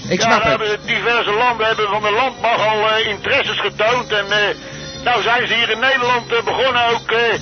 Ik 0.08 0.20
ja, 0.22 0.26
snap 0.26 0.42
het. 0.42 0.48
hebben 0.50 0.78
diverse 0.86 1.32
landen 1.32 1.66
hebben 1.66 1.88
van 1.88 2.02
de 2.02 2.10
landmacht 2.10 2.60
al 2.68 2.98
interesses 2.98 3.60
getoond. 3.60 4.12
En 4.12 4.26
nou 5.04 5.22
zijn 5.22 5.46
ze 5.46 5.54
hier 5.54 5.70
in 5.70 5.78
Nederland 5.78 6.32
eh, 6.32 6.42
begonnen 6.44 6.86
ook 6.86 7.10
eh, 7.10 7.40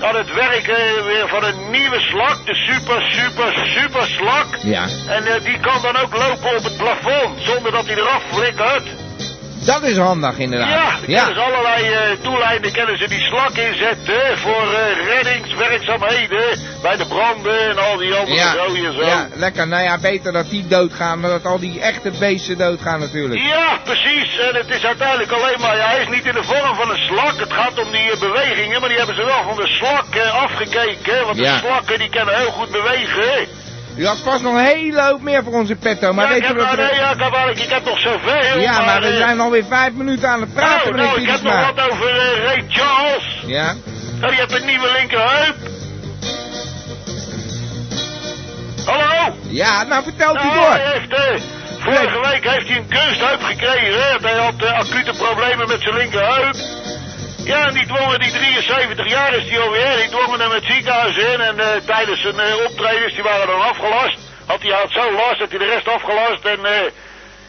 aan 0.00 0.16
het 0.16 0.34
werken 0.34 1.04
weer 1.04 1.28
van 1.28 1.44
een 1.44 1.70
nieuwe 1.70 2.00
slak. 2.00 2.46
De 2.46 2.54
super, 2.54 3.02
super, 3.02 3.68
super 3.74 4.06
slak. 4.06 4.46
Ja. 4.62 4.86
En 5.08 5.26
eh, 5.26 5.44
die 5.44 5.60
kan 5.60 5.82
dan 5.82 5.96
ook 5.96 6.16
lopen 6.16 6.56
op 6.56 6.64
het 6.64 6.76
plafond 6.76 7.40
zonder 7.40 7.72
dat 7.72 7.86
hij 7.86 7.96
eraf 7.96 8.22
flikkert. 8.32 9.03
Dat 9.64 9.82
is 9.82 9.96
handig 9.96 10.38
inderdaad. 10.38 10.70
Ja, 11.06 11.16
kennen 11.16 11.34
ze 11.34 11.40
allerlei 11.40 12.16
doeleinden 12.22 12.72
kennen 12.72 12.98
ze 12.98 13.08
die 13.08 13.20
slak 13.20 13.50
inzetten 13.56 14.38
voor 14.38 14.72
eh, 14.74 15.06
reddingswerkzaamheden 15.12 16.58
bij 16.82 16.96
de 16.96 17.06
branden 17.06 17.68
en 17.70 17.78
al 17.78 17.96
die 17.96 18.14
andere 18.14 18.36
Ja, 18.36 18.52
zo 18.52 18.74
en 18.74 18.92
zo. 18.92 19.04
ja, 19.06 19.28
lekker. 19.34 19.68
Nou 19.68 19.82
ja, 19.82 19.98
beter 19.98 20.32
dat 20.32 20.50
die 20.50 20.66
doodgaan 20.66 21.20
dan 21.22 21.30
dat 21.30 21.44
al 21.46 21.58
die 21.58 21.80
echte 21.80 22.10
beesten 22.18 22.58
doodgaan 22.58 23.00
natuurlijk. 23.00 23.40
Ja, 23.40 23.78
precies. 23.84 24.38
En 24.38 24.54
het 24.54 24.68
is 24.70 24.84
uiteindelijk 24.84 25.30
alleen 25.32 25.60
maar, 25.60 25.76
ja, 25.76 25.86
hij 25.88 26.00
is 26.00 26.08
niet 26.08 26.24
in 26.26 26.34
de 26.34 26.42
vorm 26.42 26.74
van 26.74 26.90
een 26.90 27.02
slak. 27.08 27.38
Het 27.38 27.52
gaat 27.52 27.78
om 27.84 27.90
die 27.90 28.10
eh, 28.12 28.18
bewegingen, 28.20 28.80
maar 28.80 28.88
die 28.88 28.98
hebben 28.98 29.16
ze 29.16 29.24
wel 29.24 29.42
van 29.42 29.56
de 29.56 29.66
slak 29.68 30.18
afgekeken. 30.32 31.24
Want 31.26 31.38
Ja. 31.38 31.52
de 31.52 31.58
slakken 31.66 31.98
die 31.98 32.08
kunnen 32.08 32.36
heel 32.36 32.50
goed 32.50 32.70
bewegen. 32.70 33.62
U 33.96 34.06
had 34.06 34.18
vast 34.18 34.42
nog 34.42 34.54
een 34.54 34.64
hele 34.64 35.02
hoop 35.02 35.20
meer 35.20 35.42
voor 35.44 35.52
onze 35.52 35.74
petto, 35.76 36.12
maar 36.12 36.24
ja, 36.24 36.30
weet 36.32 36.46
je 36.46 36.54
wat 36.54 36.70
er... 36.72 36.76
nee, 36.76 36.94
ja, 36.94 37.10
ik, 37.10 37.18
heb 37.22 37.32
eigenlijk, 37.32 37.58
ik 37.60 37.70
heb 37.70 37.84
nog 37.84 38.00
zoveel. 38.00 38.60
Ja, 38.60 38.80
maar 38.84 39.00
we 39.00 39.06
eh, 39.06 39.16
zijn 39.16 39.40
alweer 39.40 39.64
vijf 39.64 39.92
minuten 39.92 40.28
aan 40.28 40.40
het 40.40 40.54
praten, 40.54 40.78
Nou, 40.78 40.90
meneer 40.92 41.06
nou, 41.06 41.20
ik 41.20 41.28
heb 41.28 41.42
nog 41.42 41.74
wat 41.74 41.90
over 41.90 42.08
eh, 42.08 42.44
Ray 42.44 42.64
Charles. 42.68 43.42
Ja? 43.46 43.74
Nou, 44.20 44.30
die 44.32 44.40
heeft 44.40 44.52
een 44.60 44.66
nieuwe 44.66 44.88
linkerheup. 44.98 45.56
Hallo? 48.84 49.34
Ja, 49.48 49.82
nou 49.84 50.02
vertelt 50.02 50.36
u 50.36 50.44
Nou, 50.44 50.54
door. 50.54 50.70
hij 50.70 50.92
heeft, 50.92 51.12
eh, 51.12 51.40
vorige 51.78 52.20
week 52.30 52.50
heeft 52.50 52.68
hij 52.68 52.76
een 52.76 52.88
kunstheup 52.88 53.42
gekregen. 53.42 54.02
Hè? 54.02 54.28
Hij 54.28 54.38
had 54.44 54.54
eh, 54.62 54.78
acute 54.78 55.12
problemen 55.12 55.68
met 55.68 55.80
zijn 55.80 55.94
linkerheup. 55.94 56.56
Ja, 57.44 57.66
en 57.66 57.74
die 57.74 57.86
dwongen, 57.86 58.20
die 58.20 58.32
73 58.32 59.08
jaar 59.08 59.34
is 59.34 59.44
die 59.44 59.58
alweer, 59.58 59.96
die 59.96 60.08
dwongen 60.08 60.40
hem 60.40 60.50
het 60.50 60.64
ziekenhuis 60.64 61.16
in. 61.16 61.40
En 61.40 61.58
eh, 61.58 61.80
tijdens 61.86 62.20
zijn 62.20 62.38
eh, 62.38 62.64
optredens, 62.64 63.14
die 63.14 63.22
waren 63.22 63.46
dan 63.46 63.60
afgelast. 63.60 64.18
Had 64.46 64.62
hij 64.62 64.72
had 64.72 64.90
zo 64.90 65.12
last, 65.12 65.38
dat 65.38 65.50
hij 65.50 65.58
de 65.58 65.64
rest 65.64 65.88
afgelast. 65.88 66.44
En 66.44 66.64
eh, 66.64 66.90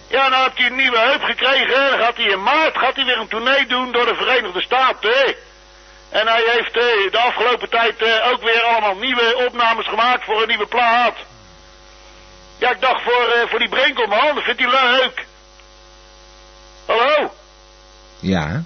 ja, 0.07 0.27
nou 0.27 0.43
heeft 0.43 0.57
hij 0.57 0.67
een 0.67 0.75
nieuwe 0.75 0.97
heup 0.97 1.23
gekregen. 1.23 1.89
Dan 1.89 1.99
gaat 1.99 2.17
hij 2.17 2.25
in 2.25 2.43
maart 2.43 2.77
gaat 2.77 2.95
hij 2.95 3.05
weer 3.05 3.17
een 3.17 3.27
tournee 3.27 3.65
doen 3.65 3.91
door 3.91 4.05
de 4.05 4.15
Verenigde 4.15 4.61
Staten. 4.61 5.35
En 6.09 6.27
hij 6.27 6.43
heeft 6.45 6.73
de 7.11 7.17
afgelopen 7.27 7.69
tijd 7.69 7.95
ook 8.31 8.41
weer 8.41 8.61
allemaal 8.61 8.95
nieuwe 8.95 9.45
opnames 9.47 9.87
gemaakt 9.87 10.23
voor 10.23 10.41
een 10.41 10.47
nieuwe 10.47 10.67
plaat. 10.67 11.15
Ja, 12.57 12.69
ik 12.71 12.81
dacht 12.81 13.03
voor, 13.03 13.47
voor 13.49 13.59
die 13.59 13.69
Brinkelman, 13.69 14.35
dat 14.35 14.43
vindt 14.43 14.61
hij 14.61 14.69
leuk. 14.69 15.25
Hallo? 16.85 17.31
Ja? 18.19 18.63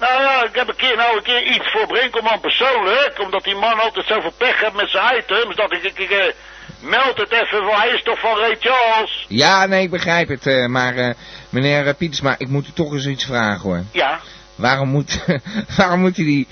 Nou 0.00 0.22
ja, 0.22 0.44
ik 0.44 0.54
heb 0.54 0.68
een 0.68 0.76
keer, 0.76 0.96
nou 0.96 1.16
een 1.16 1.22
keer 1.22 1.42
iets 1.42 1.70
voor 1.72 1.86
Brinkelman 1.86 2.40
persoonlijk. 2.40 3.14
Omdat 3.22 3.44
die 3.44 3.54
man 3.54 3.78
altijd 3.80 4.06
zoveel 4.06 4.32
pech 4.36 4.60
heeft 4.60 4.72
met 4.74 4.90
zijn 4.90 5.16
items. 5.18 5.56
Dat 5.56 5.72
ik, 5.72 5.82
ik, 5.82 5.98
ik 5.98 6.10
eh, 6.10 6.24
meld 6.80 7.16
het 7.16 7.32
even, 7.32 7.64
want 7.64 7.76
hij 7.78 7.88
is 7.88 8.02
toch 8.02 8.18
van 8.20 8.36
Ray 8.38 8.56
Charles. 8.60 9.24
Ja, 9.28 9.66
nee, 9.66 9.82
ik 9.82 9.90
begrijp 9.90 10.28
het. 10.28 10.46
eh, 10.46 10.66
maar 10.66 10.96
eh, 10.96 11.14
meneer 11.50 11.86
eh, 11.86 11.94
Pietersma, 11.94 12.34
ik 12.38 12.48
moet 12.48 12.66
u 12.68 12.72
toch 12.74 12.92
eens 12.92 13.06
iets 13.06 13.24
vragen 13.24 13.60
hoor. 13.62 13.82
Ja. 13.92 14.20
Waarom, 14.54 14.88
moet, 14.88 15.24
waarom 15.76 16.00
moeten 16.00 16.24
die 16.24 16.46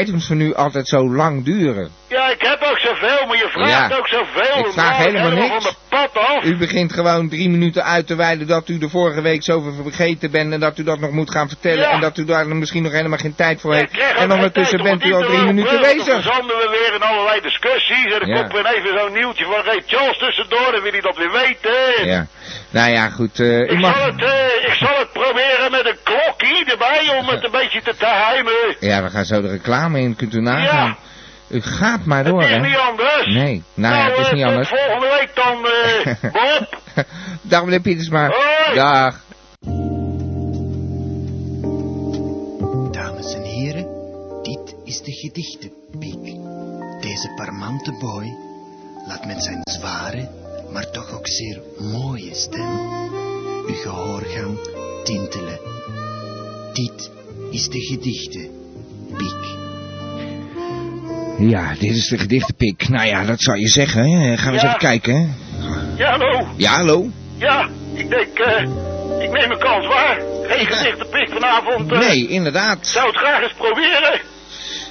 items 0.00 0.26
van 0.26 0.40
u 0.40 0.54
altijd 0.54 0.88
zo 0.88 1.10
lang 1.14 1.44
duren? 1.44 1.90
Ja, 2.08 2.30
ik 2.30 2.42
heb 2.42 2.62
ook 2.62 2.78
zoveel, 2.78 3.26
maar 3.26 3.36
je 3.36 3.48
vraagt 3.50 3.90
Ja. 3.90 3.96
ook 3.98 4.08
zoveel. 4.08 4.66
Ik 4.66 4.72
vraag 4.72 4.96
helemaal 4.96 5.30
niks. 5.30 5.48
van 5.48 5.60
de 5.62 5.74
pad 5.88 6.10
af. 6.24 6.44
U 6.44 6.56
begint 6.56 6.92
gewoon 6.92 7.28
drie 7.28 7.48
minuten 7.50 7.84
uit 7.84 8.06
te 8.06 8.16
wijden 8.16 8.46
dat 8.46 8.68
u 8.68 8.78
de 8.78 8.88
vorige 8.88 9.22
week 9.22 9.42
zoveel 9.42 9.72
vergeten 9.82 10.30
bent 10.30 10.52
en 10.52 10.60
dat 10.60 10.78
u 10.78 10.82
dat 10.84 10.98
nog 11.00 11.10
moet 11.10 11.30
gaan 11.30 11.48
vertellen 11.48 11.78
Ja. 11.78 11.90
en 11.90 12.00
dat 12.00 12.16
u 12.18 12.24
daar 12.24 12.46
misschien 12.46 12.82
nog 12.82 12.92
helemaal 12.92 13.18
geen 13.18 13.34
tijd 13.34 13.60
voor 13.60 13.74
heeft. 13.74 13.98
En 14.16 14.32
ondertussen 14.32 14.82
bent 14.82 15.04
u 15.04 15.12
al 15.12 15.22
drie 15.22 15.38
te 15.38 15.44
minuten 15.44 15.72
lopen. 15.74 15.88
Dan 15.88 15.96
bezig. 15.96 16.14
verzanden 16.14 16.56
we 16.56 16.68
weer 16.80 16.94
in 16.94 17.02
allerlei 17.02 17.40
discussies. 17.40 18.12
En 18.12 18.18
dan 18.20 18.28
Ja. 18.28 18.40
komt 18.40 18.52
weer 18.52 18.66
even 18.74 18.98
zo'n 18.98 19.12
nieuwtje 19.12 19.44
van 19.44 19.62
Ray 19.64 19.82
Charles 19.86 20.18
tussendoor. 20.18 20.72
Dan 20.72 20.82
wil 20.82 20.92
hij 20.92 21.00
dat 21.00 21.16
weer 21.16 21.32
weten. 21.32 22.06
Ja. 22.06 22.26
Nou 22.70 22.90
ja, 22.90 23.08
goed. 23.10 23.40
eh, 23.40 23.60
Ik, 23.60 23.78
mag... 23.78 23.96
zal 23.96 24.06
het, 24.06 24.22
eh, 24.22 24.68
ik 24.70 24.74
zal 24.74 24.98
het 24.98 25.12
proberen 25.12 25.70
met 25.70 25.86
een 25.86 25.98
klokje 26.02 26.64
erbij 26.66 27.16
om 27.18 27.26
het 27.28 27.44
een 27.44 27.50
beetje 27.50 27.82
te 27.82 27.94
timen. 27.98 28.76
Ja, 28.80 29.02
we 29.02 29.10
gaan 29.10 29.24
zo 29.24 29.40
de 29.40 29.48
reclame 29.48 30.00
in, 30.00 30.16
kunt 30.16 30.34
u 30.34 30.40
nagaan. 30.40 30.96
U 31.48 31.60
gaat 31.60 32.04
maar 32.04 32.24
door, 32.24 32.40
het 32.40 32.50
is 32.50 32.56
hè? 32.56 32.62
niet 32.62 32.76
anders. 32.76 33.26
Nee, 33.26 33.62
nou 33.74 33.94
ja, 33.94 34.10
het 34.10 34.18
is 34.18 34.26
eh, 34.26 34.32
niet 34.32 34.42
tot 34.42 34.50
anders. 34.50 34.68
volgende 34.68 35.08
week 35.18 35.30
dan, 35.34 35.66
eh 35.66 36.32
Bob. 36.32 37.04
Dag 37.42 37.64
meneer 37.64 37.80
Pietersma. 37.80 38.26
Hoi. 38.26 38.74
Dag. 38.74 39.20
Dames 42.90 43.34
en 43.34 43.42
heren, 43.42 43.86
dit 44.42 44.74
is 44.84 45.02
de 45.02 45.12
gedichtenpiek. 45.12 46.36
Deze 47.00 47.32
parmante 47.36 47.92
boy 47.92 48.36
laat 49.06 49.26
met 49.26 49.42
zijn 49.42 49.60
zware, 49.62 50.28
maar 50.72 50.90
toch 50.90 51.12
ook 51.16 51.26
zeer 51.26 51.60
mooie 51.78 52.34
stem 52.34 52.78
uw 53.66 53.74
gehoorgang 53.74 54.58
tintelen. 55.04 55.60
Dit 56.72 57.10
is 57.50 57.68
de 57.68 57.80
gedichtenpiek. 57.80 59.67
Ja, 61.38 61.72
dit 61.78 61.90
is 61.96 62.08
de 62.08 62.18
gedichtenpik. 62.18 62.88
Nou 62.88 63.06
ja, 63.06 63.24
dat 63.24 63.40
zou 63.40 63.58
je 63.58 63.68
zeggen. 63.68 64.02
Hè? 64.10 64.36
Gaan 64.36 64.46
we 64.46 64.52
eens 64.52 64.62
Ja. 64.62 64.68
even 64.68 64.78
kijken, 64.80 65.14
hè? 65.14 65.26
Ja, 65.96 66.10
hallo. 66.10 66.46
Ja, 66.56 66.70
hallo? 66.76 67.06
Ja, 67.36 67.68
ik 67.94 68.08
denk, 68.10 68.38
eh, 68.38 68.62
ik 69.22 69.30
neem 69.32 69.50
een 69.50 69.58
kans 69.58 69.86
waar. 69.86 70.20
Geen 70.42 70.66
gedichtenpik 70.66 71.28
vanavond. 71.32 71.92
eh, 71.92 71.98
Nee, 71.98 72.28
inderdaad. 72.28 72.86
Zou 72.86 73.06
het 73.06 73.16
graag 73.16 73.42
eens 73.42 73.52
proberen. 73.52 74.20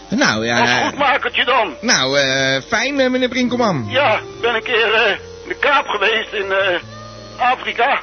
Nou 0.10 0.50
Als 0.50 0.70
ja... 0.70 0.86
goedmakertje 0.86 1.46
dan. 1.46 1.74
Nou, 1.82 2.20
eh, 2.20 2.62
fijn 2.68 3.00
eh, 3.00 3.10
meneer 3.10 3.30
Brinkelman. 3.30 3.86
Ja, 3.90 4.14
ik 4.16 4.42
ben 4.42 4.56
een 4.56 4.64
keer 4.64 4.94
eh, 4.94 5.12
in 5.44 5.48
de 5.48 5.58
Kaap 5.60 5.88
geweest 5.88 6.34
in 6.34 6.52
eh, 6.52 7.52
Afrika. 7.52 8.02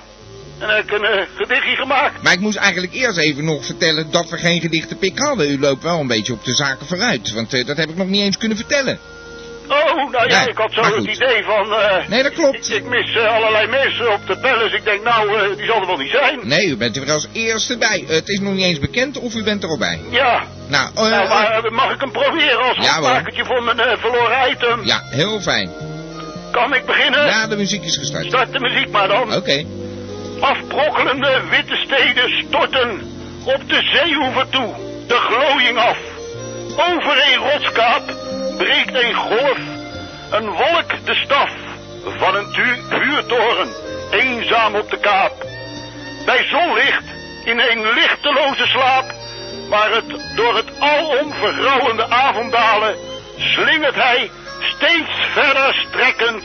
En 0.59 0.69
heb 0.69 0.85
ik 0.85 0.91
een 0.91 1.05
eh, 1.05 1.23
gedichtje 1.37 1.77
gemaakt. 1.77 2.23
Maar 2.23 2.33
ik 2.33 2.41
moest 2.41 2.57
eigenlijk 2.57 2.95
eerst 2.95 3.19
even 3.19 3.45
nog 3.45 3.65
vertellen 3.65 4.11
dat 4.11 4.31
we 4.31 4.37
geen 4.37 4.61
gedichtenpik 4.61 5.19
hadden. 5.19 5.51
U 5.51 5.61
loopt 5.61 5.83
wel 5.83 6.01
een 6.01 6.07
beetje 6.07 6.33
op 6.33 6.45
de 6.45 6.55
zaken 6.55 6.87
vooruit. 6.87 7.33
Want 7.33 7.55
eh, 7.55 7.67
dat 7.67 7.77
heb 7.77 7.89
ik 7.89 7.97
nog 7.97 8.09
niet 8.09 8.23
eens 8.23 8.39
kunnen 8.39 8.57
vertellen. 8.57 8.99
Oh, 9.69 10.11
nou 10.11 10.29
ja, 10.29 10.47
ik 10.49 10.57
had 10.57 10.73
zo 10.73 10.81
het 10.83 11.05
idee 11.07 11.43
van... 11.45 11.73
eh, 11.73 12.09
Nee, 12.09 12.23
dat 12.23 12.33
klopt. 12.33 12.69
Ik, 12.71 12.75
ik 12.77 12.85
mis 12.89 13.17
allerlei 13.17 13.67
mensen 13.67 14.13
op 14.13 14.27
de 14.27 14.39
palace. 14.39 14.77
Ik 14.77 14.85
denk, 14.85 15.03
nou, 15.05 15.57
die 15.57 15.67
zal 15.67 15.81
er 15.81 15.87
wel 15.87 15.97
niet 15.97 16.11
zijn. 16.11 16.39
Nee, 16.43 16.67
u 16.67 16.77
bent 16.77 16.97
er 16.97 17.13
als 17.13 17.27
eerste 17.33 17.77
bij. 17.79 18.05
Het 18.07 18.29
is 18.29 18.39
nog 18.41 18.53
niet 18.55 18.65
eens 18.65 18.79
bekend 18.79 19.19
of 19.19 19.35
u 19.35 19.43
bent 19.43 19.63
er 19.63 19.69
al 19.69 19.79
bij. 19.79 20.01
Ja, 20.11 20.47
Nou, 20.69 20.91
nou, 20.95 21.29
maar 21.29 21.73
mag 21.73 21.93
ik 21.95 22.01
hem 22.01 22.11
proberen 22.13 22.63
als 22.69 22.77
Ja, 22.77 22.95
voor 23.45 23.63
mijn 23.63 23.99
verloren 23.99 24.51
item? 24.51 24.85
ja, 24.85 25.03
heel 25.11 25.41
fijn. 25.41 25.71
Kan 26.51 26.75
ik 26.75 26.87
beginnen? 26.87 27.27
Ja, 27.27 27.47
de 27.47 27.57
muziek 27.57 27.85
is 27.85 27.97
gestart. 27.97 28.27
Start 28.27 28.53
de 28.53 28.61
muziek 28.61 28.91
maar 28.91 29.09
dan. 29.09 29.35
Oké. 29.35 29.65
Afbrokkelende 30.41 31.41
witte 31.51 31.77
steden 31.77 32.45
storten 32.45 33.01
op 33.45 33.69
de 33.69 33.83
zeehoeven 33.83 34.51
toe, 34.51 34.75
de 35.07 35.15
glooiing 35.15 35.79
af. 35.79 35.99
Over 36.77 37.25
een 37.27 37.51
rotskaap 37.51 38.03
breekt 38.57 38.95
een 38.95 39.15
golf, 39.15 39.59
een 40.31 40.51
wolk 40.51 41.05
de 41.05 41.15
staf 41.15 41.51
van 42.05 42.37
een 42.37 42.53
vuurtoren, 42.89 43.69
eenzaam 44.11 44.75
op 44.75 44.91
de 44.91 44.99
kaap. 44.99 45.47
Bij 46.25 46.45
zonlicht 46.45 47.05
in 47.45 47.59
een 47.59 47.93
lichteloze 47.95 48.67
slaap, 48.67 49.15
maar 49.69 49.91
het 49.91 50.37
door 50.37 50.57
het 50.57 50.81
alom 50.81 51.33
vergrauwende 51.33 52.09
avonddalen 52.09 52.97
slingert 53.37 53.95
hij 53.95 54.31
steeds 54.61 55.11
verder 55.33 55.87
strekkend 55.89 56.45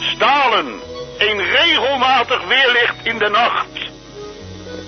stalen 0.00 0.80
een 1.28 1.40
regelmatig 1.50 2.40
weerlicht 2.48 2.94
in 3.02 3.18
de 3.18 3.28
nacht. 3.28 3.66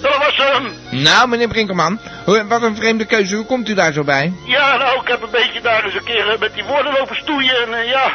Dat 0.02 0.16
was 0.16 0.36
hem. 0.36 0.72
Nou, 0.90 1.28
meneer 1.28 1.48
Brinkelman, 1.48 2.00
hoe- 2.24 2.46
wat 2.48 2.62
een 2.62 2.76
vreemde 2.76 3.04
keuze. 3.04 3.36
Hoe 3.36 3.44
komt 3.46 3.68
u 3.68 3.74
daar 3.74 3.92
zo 3.92 4.04
bij? 4.04 4.32
Ja, 4.46 4.76
nou, 4.76 5.00
ik 5.00 5.08
heb 5.08 5.22
een 5.22 5.30
beetje 5.30 5.60
daar 5.60 5.84
eens 5.84 5.94
een 5.94 6.04
keer 6.04 6.28
eh, 6.32 6.38
met 6.38 6.54
die 6.54 6.64
woorden 6.64 6.92
lopen 6.98 7.16
stoeien 7.16 7.56
en 7.66 7.74
eh, 7.74 7.88
ja. 7.90 8.12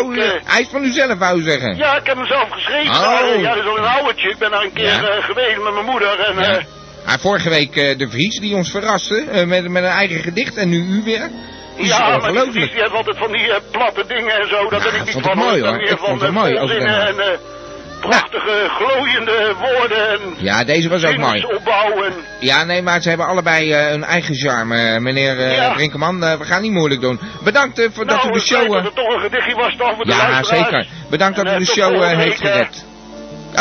Oh, 0.00 0.14
ik, 0.14 0.20
eh, 0.22 0.30
hij 0.44 0.60
is 0.60 0.68
van 0.68 0.84
u 0.84 0.90
zelf, 0.90 1.18
wou 1.18 1.38
u 1.38 1.42
zeggen. 1.42 1.76
ja, 1.76 1.96
ik 1.96 2.06
heb 2.06 2.16
hem 2.16 2.26
zelf 2.26 2.48
geschreven. 2.50 2.94
Oh. 2.94 3.00
Maar, 3.00 3.22
eh, 3.24 3.40
ja, 3.40 3.54
dat 3.54 3.62
is 3.64 3.68
al 3.70 3.78
een 3.78 3.84
oudertje. 3.86 4.28
Ik 4.30 4.38
ben 4.38 4.50
daar 4.50 4.62
een 4.62 4.72
keer 4.72 4.84
Ja. 4.84 5.20
geweest 5.20 5.62
met 5.62 5.72
mijn 5.72 5.84
moeder 5.84 6.20
en... 6.20 6.38
Ja. 6.42 6.60
Ah, 7.06 7.14
vorige 7.20 7.48
week 7.48 7.74
de 7.74 8.08
Vries 8.10 8.38
die 8.40 8.54
ons 8.54 8.70
verraste 8.70 9.24
met, 9.46 9.68
met 9.68 9.82
een 9.82 9.88
eigen 9.88 10.20
gedicht 10.22 10.56
en 10.56 10.68
nu 10.68 10.76
u 10.78 11.02
weer. 11.04 11.30
Ja, 11.76 11.98
maar 11.98 12.06
die, 12.20 12.20
ongelooflijk. 12.20 12.72
die, 12.72 12.80
heeft 12.80 12.92
altijd 12.94 13.16
van 13.18 13.32
die 13.32 13.50
platte 13.70 14.04
dingen 14.06 14.40
en 14.40 14.48
zo. 14.48 14.68
Dat 14.68 14.82
Ja, 14.82 14.90
ben 14.90 15.00
ik 15.00 15.04
niet 15.04 15.12
vond 15.12 15.24
van. 15.26 15.36
mooi, 15.38 15.62
hoor. 15.62 15.80
Ik 15.82 15.98
vond 15.98 16.20
het 16.20 16.30
mooi, 16.32 16.58
ook 16.58 16.70
en 16.70 17.16
prachtige, 18.00 18.68
glooiende 18.68 19.54
woorden 19.58 20.10
en 20.10 20.20
Ja, 20.36 20.64
deze 20.64 20.88
was 20.88 21.04
ook 21.04 21.16
mooi. 21.16 21.40
zinsopbouw 21.40 22.04
en... 22.04 22.12
Ja, 22.40 22.64
nee, 22.64 22.82
maar 22.82 23.00
ze 23.00 23.08
hebben 23.08 23.26
allebei 23.26 23.72
eh, 23.72 23.86
hun 23.86 24.04
eigen 24.04 24.34
charme, 24.34 24.76
eh, 24.76 25.00
meneer 25.00 25.50
Ja. 25.50 25.72
Brinkelman. 25.72 26.24
Eh, 26.24 26.38
we 26.38 26.44
gaan 26.44 26.62
niet 26.62 26.72
moeilijk 26.72 27.00
doen. 27.00 27.20
Bedankt 27.44 27.88
voor 27.92 28.06
dat 28.06 28.16
nou, 28.16 28.28
u 28.28 28.32
de 28.32 28.38
ik 28.38 28.44
show... 28.44 28.60
weet 28.60 28.72
dat 28.72 28.82
het 28.82 28.94
toch 28.94 29.14
een 29.14 29.20
gedichtje 29.20 29.54
was 29.54 29.76
dan 29.76 29.94
voor 29.94 30.04
de 30.04 30.10
ja, 30.10 30.42
zeker. 30.42 30.86
Bedankt 31.10 31.36
dat 31.36 31.46
u 31.46 31.58
de 31.58 31.64
show 31.66 32.02
heeft 32.04 32.40
gered. 32.40 32.84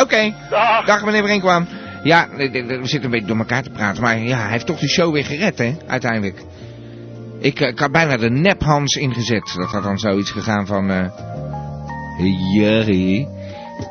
Oké. 0.01 0.33
Dag. 0.49 0.85
Dag 0.85 1.05
meneer 1.05 1.23
Brinkman. 1.23 1.67
Ja, 2.03 2.27
we 2.37 2.79
zitten 2.81 3.03
een 3.03 3.09
beetje 3.09 3.25
door 3.27 3.37
elkaar 3.37 3.63
te 3.63 3.69
praten, 3.69 4.03
maar 4.03 4.17
ja, 4.17 4.37
hij 4.37 4.51
heeft 4.51 4.65
toch 4.65 4.79
de 4.79 4.89
show 4.89 5.13
weer 5.13 5.25
gered, 5.25 5.57
hè, 5.57 5.75
uiteindelijk. 5.87 6.41
Ik, 7.39 7.59
ik 7.59 7.79
had 7.79 7.91
bijna 7.91 8.17
de 8.17 8.29
nep-Hans 8.29 8.95
ingezet. 8.95 9.53
Dat 9.57 9.69
had 9.71 9.83
dan 9.83 9.97
zoiets 9.97 10.31
gegaan 10.31 10.65
van... 10.65 10.89
eh 10.89 11.05
ja, 12.53 12.83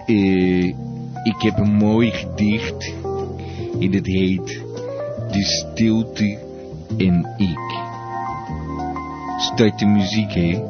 Eh, 0.06 0.66
ik 1.24 1.36
heb 1.38 1.58
een 1.58 1.74
mooi 1.74 2.10
gedicht. 2.10 2.94
En 3.80 3.92
het 3.92 4.06
heet 4.06 4.62
De 5.30 5.44
Stilte 5.44 6.38
en 6.96 7.34
Ik. 7.36 7.82
Start 9.38 9.78
de 9.78 9.86
muziek, 9.86 10.32
hè. 10.32 10.62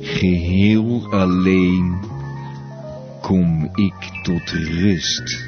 Geheel 0.00 1.06
alleen 1.10 1.96
kom 3.20 3.68
ik 3.74 4.20
tot 4.22 4.50
rust. 4.50 5.44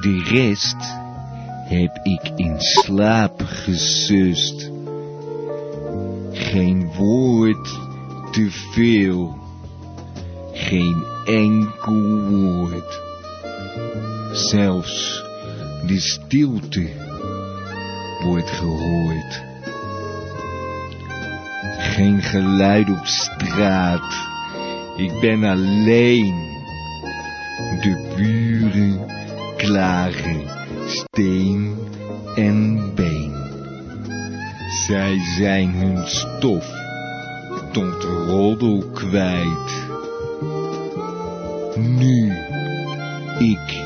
De 0.00 0.22
rest 0.30 0.76
heb 1.68 2.00
ik 2.02 2.32
in 2.36 2.54
slaap 2.58 3.42
gesust. 3.44 4.70
Geen 6.32 6.92
woord 6.96 7.78
te 8.30 8.50
veel, 8.50 9.43
geen 10.54 11.04
enkel 11.24 12.20
woord. 12.20 13.00
Zelfs 14.32 15.24
de 15.86 16.00
stilte 16.00 16.88
wordt 18.22 18.50
gehoord. 18.50 19.42
Geen 21.78 22.22
geluid 22.22 22.90
op 22.90 23.06
straat, 23.06 24.28
ik 24.96 25.20
ben 25.20 25.44
alleen. 25.44 26.52
De 27.80 28.12
buren 28.16 29.06
klagen 29.56 30.42
steen 30.86 31.76
en 32.34 32.92
been. 32.94 33.32
Zij 34.86 35.18
zijn 35.36 35.70
hun 35.70 36.06
stof 36.06 36.66
tot 37.72 38.02
roddel 38.02 38.84
kwijt. 38.92 39.83
Nu 41.76 42.32
ik 43.38 43.82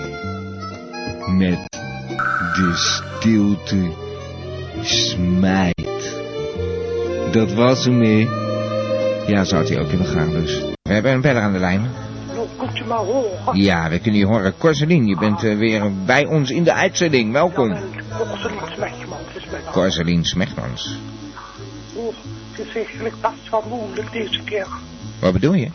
met 1.27 1.59
de 2.55 2.73
stilte 2.75 3.91
smijt. 4.83 6.17
Dat 7.33 7.53
was 7.53 7.85
hem, 7.85 8.03
hè? 8.03 8.29
Ja, 9.27 9.45
zou 9.45 9.67
hij 9.67 9.81
ook 9.81 9.89
kunnen 9.89 10.07
gaan, 10.07 10.31
dus. 10.31 10.61
We 10.83 10.93
hebben 10.93 11.13
een 11.13 11.21
beller 11.21 11.43
aan 11.43 11.53
de 11.53 11.59
lijn. 11.59 11.91
Nou, 12.35 12.49
kunt 12.57 12.79
u 12.79 12.85
maar 12.85 12.99
horen. 12.99 13.57
Ja, 13.57 13.91
we 13.91 13.99
kunnen 13.99 14.21
je 14.21 14.27
horen. 14.27 14.59
Corselien, 14.59 15.07
je 15.07 15.17
bent 15.17 15.45
eh, 15.45 15.59
weer 15.59 15.93
bij 16.05 16.27
ons 16.27 16.51
in 16.51 16.65
de 16.65 16.73
uitzending. 16.73 17.33
Welkom. 17.33 17.73
Is 17.73 17.79
mijn 18.79 18.93
naam. 19.09 19.73
Corselien 19.73 20.25
Smegmans. 20.25 20.99
Oh, 21.95 22.15
het 22.53 22.67
is 22.67 22.75
eigenlijk 22.75 23.15
best 23.21 23.51
wel 23.51 23.65
moeilijk 23.69 24.13
deze 24.13 24.43
keer. 24.45 24.67
Wat 25.21 25.33
bedoel 25.33 25.55
je? 25.55 25.69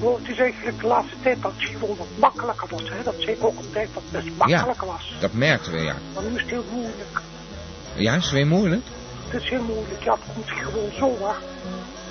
Oh, 0.00 0.18
het 0.18 0.28
is 0.28 0.38
eigenlijk 0.38 0.80
de 0.80 0.86
laatste 0.86 1.16
tijd 1.22 1.42
dat 1.42 1.52
het 1.56 1.68
gewoon 1.68 1.96
wat 1.96 2.06
makkelijker 2.18 2.68
wordt. 2.68 2.88
Hè? 2.88 3.02
Dat 3.02 3.14
zei 3.18 3.32
ik 3.32 3.44
ook 3.44 3.58
een 3.58 3.70
tijd 3.72 3.88
dat 3.94 4.02
het 4.10 4.24
best 4.24 4.36
makkelijker 4.36 4.86
was. 4.86 5.14
Dat 5.20 5.32
merkten 5.32 5.72
we, 5.72 5.78
ja. 5.78 5.94
Maar 6.14 6.22
nu 6.22 6.34
is 6.34 6.40
het 6.40 6.50
heel 6.50 6.64
moeilijk. 6.70 7.20
Ja, 7.94 8.14
is 8.14 8.24
het 8.24 8.32
weer 8.32 8.46
moeilijk? 8.46 8.86
Het 9.28 9.42
is 9.42 9.48
heel 9.48 9.62
moeilijk. 9.62 10.02
Ja, 10.02 10.12
het 10.12 10.20
komt 10.34 10.50
gewoon 10.50 10.92
zo, 10.92 11.26
hè. 11.26 11.34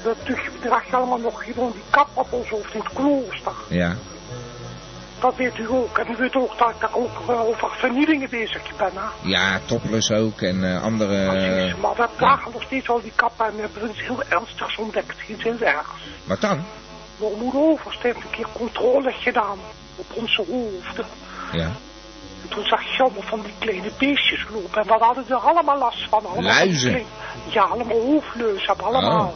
Dat 0.04 0.18
draag 0.62 0.90
je 0.90 0.96
allemaal 0.96 1.18
nog 1.18 1.44
gewoon 1.44 1.72
die 1.72 1.84
kap 1.90 2.08
op 2.14 2.34
ons 2.34 2.50
hoofd 2.50 2.74
in 2.74 2.80
het 2.80 2.94
klooster. 2.94 3.54
Ja. 3.70 3.96
Dat 5.20 5.36
weet 5.36 5.58
u 5.58 5.70
ook. 5.70 5.98
En 5.98 6.12
u 6.12 6.16
weet 6.18 6.36
ook 6.36 6.58
dat 6.58 6.70
ik 6.70 6.90
ook 6.96 7.30
over 7.30 7.70
vernielingen 7.72 8.30
bezig 8.30 8.76
ben, 8.78 8.92
hè. 8.94 9.30
Ja, 9.30 9.60
topless 9.66 10.12
ook 10.12 10.42
en 10.42 10.64
eh, 10.64 10.84
andere... 10.84 11.30
Precies, 11.30 11.76
maar 11.76 11.96
we 11.96 12.08
dragen 12.16 12.52
nog 12.52 12.64
steeds 12.64 12.88
wel 12.88 13.02
die 13.02 13.12
kap 13.16 13.42
en 13.42 13.56
we 13.56 13.62
hebben 13.62 13.90
iets 13.90 14.02
heel 14.02 14.24
ernstigs 14.30 14.78
ontdekt. 14.78 15.16
Iets 15.28 15.44
heel 15.44 15.60
ergs. 15.60 15.90
Wat 16.24 16.42
dan? 16.42 16.66
Mijn 17.18 17.34
moeder 17.40 17.80
heeft 18.02 18.16
een 18.24 18.30
keer 18.30 18.48
controle 18.54 19.12
gedaan 19.12 19.58
op 19.96 20.06
onze 20.14 20.44
hoofden. 20.50 21.06
Ja. 21.52 21.72
En 22.42 22.50
toen 22.50 22.66
zag 22.66 22.96
je 22.96 23.04
allemaal 23.04 23.22
van 23.22 23.42
die 23.42 23.54
kleine 23.60 23.90
beestjes 23.98 24.46
lopen. 24.54 24.82
En 24.82 24.88
we 24.88 24.94
hadden 25.04 25.26
er 25.30 25.36
allemaal 25.36 25.78
last 25.78 26.08
van. 26.10 26.26
Allemaal 26.26 26.44
Luizen? 26.44 26.90
klein- 26.92 27.06
Ja, 27.50 27.64
allemaal 27.64 28.00
hoofdleuzen, 28.00 28.68
hebben 28.68 28.86
allemaal. 28.86 29.36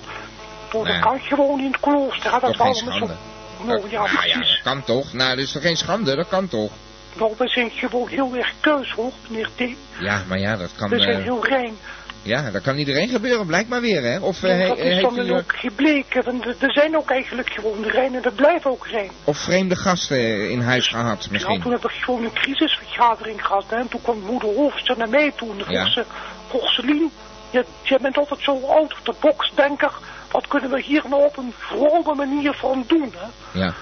Toen 0.69 0.85
Ja. 0.85 0.91
dat 0.91 0.99
kan 1.01 1.19
gewoon 1.19 1.59
in 1.59 1.65
het 1.71 1.79
klooster. 1.79 2.31
hè, 2.33 2.39
Dat 2.39 2.55
we 2.55 2.63
allemaal 2.63 2.73
schande? 2.75 3.05
Zo... 3.07 3.65
Nou 3.65 3.89
ja, 3.89 3.99
nou 4.01 4.09
ja, 4.11 4.19
precies. 4.37 4.53
dat 4.63 4.73
kan 4.73 4.83
toch? 4.83 5.13
Nou, 5.13 5.29
dat 5.29 5.45
is 5.45 5.51
toch 5.51 5.61
geen 5.61 5.77
schande? 5.77 6.15
Dat 6.15 6.27
kan 6.27 6.47
toch? 6.47 6.71
Nou, 7.13 7.33
we 7.37 7.47
zijn 7.47 7.71
gewoon 7.71 8.07
heel 8.07 8.35
erg 8.35 8.53
keus 8.59 8.91
hoor, 8.91 9.11
meneer 9.27 9.49
T. 9.55 9.61
Ja, 9.99 10.23
maar 10.27 10.39
ja, 10.39 10.55
dat 10.57 10.71
kan... 10.77 10.89
We 10.89 10.99
zijn 11.01 11.17
eh, 11.17 11.23
heel 11.23 11.45
rein. 11.45 11.77
Ja, 12.21 12.51
dat 12.51 12.61
kan 12.61 12.77
iedereen 12.77 13.07
gebeuren, 13.09 13.45
blijkt 13.45 13.69
maar 13.69 13.81
weer, 13.81 14.01
hè? 14.03 14.19
Of, 14.19 14.35
eh, 14.43 14.49
Nou, 14.49 14.61
he- 14.61 14.67
dat 14.67 14.77
is 14.77 14.83
heeft 14.83 15.01
dan 15.15 15.25
u, 15.25 15.29
eh, 15.29 15.35
ook 15.37 15.55
gebleken. 15.55 16.23
Want 16.23 16.45
er- 16.45 16.71
zijn 16.73 16.97
ook 16.97 17.09
eigenlijk 17.09 17.49
gewoon 17.49 17.83
rein 17.83 18.15
en 18.15 18.23
er 18.23 18.31
blijven 18.31 18.71
ook 18.71 18.87
rein. 18.87 19.11
of 19.23 19.37
vreemde 19.37 19.75
gasten 19.75 20.49
in 20.49 20.61
huis 20.61 20.87
gehad, 20.87 21.23
Ja, 21.23 21.29
misschien? 21.31 21.61
toen 21.61 21.71
hebben 21.71 21.89
we 21.89 21.95
gewoon 21.95 22.23
een 22.23 22.33
crisisvergadering 22.33 23.45
gehad. 23.45 23.65
Hè, 23.67 23.75
en 23.75 23.87
toen 23.87 24.01
kwam 24.01 24.19
moeder 24.19 24.55
Hoofdster 24.55 24.97
naar 24.97 25.09
mij 25.09 25.31
toe. 25.35 25.49
En 25.65 25.71
Ja. 25.73 25.91
ze, 25.91 26.05
Porcelien, 26.47 27.11
je, 27.49 27.65
je 27.83 27.97
bent 28.01 28.17
altijd 28.17 28.39
zo 28.41 28.59
the 29.03 29.13
box 29.19 29.51
denker. 29.55 29.91
Wat 30.31 30.47
kunnen 30.47 30.69
we 30.69 30.81
hier 30.81 31.03
nou 31.09 31.23
op 31.25 31.37
een 31.37 31.53
vrome 31.57 32.15
manier 32.15 32.53
van 32.53 32.83
doen? 32.87 33.13
Hè? 33.17 33.59
Ja. 33.59 33.73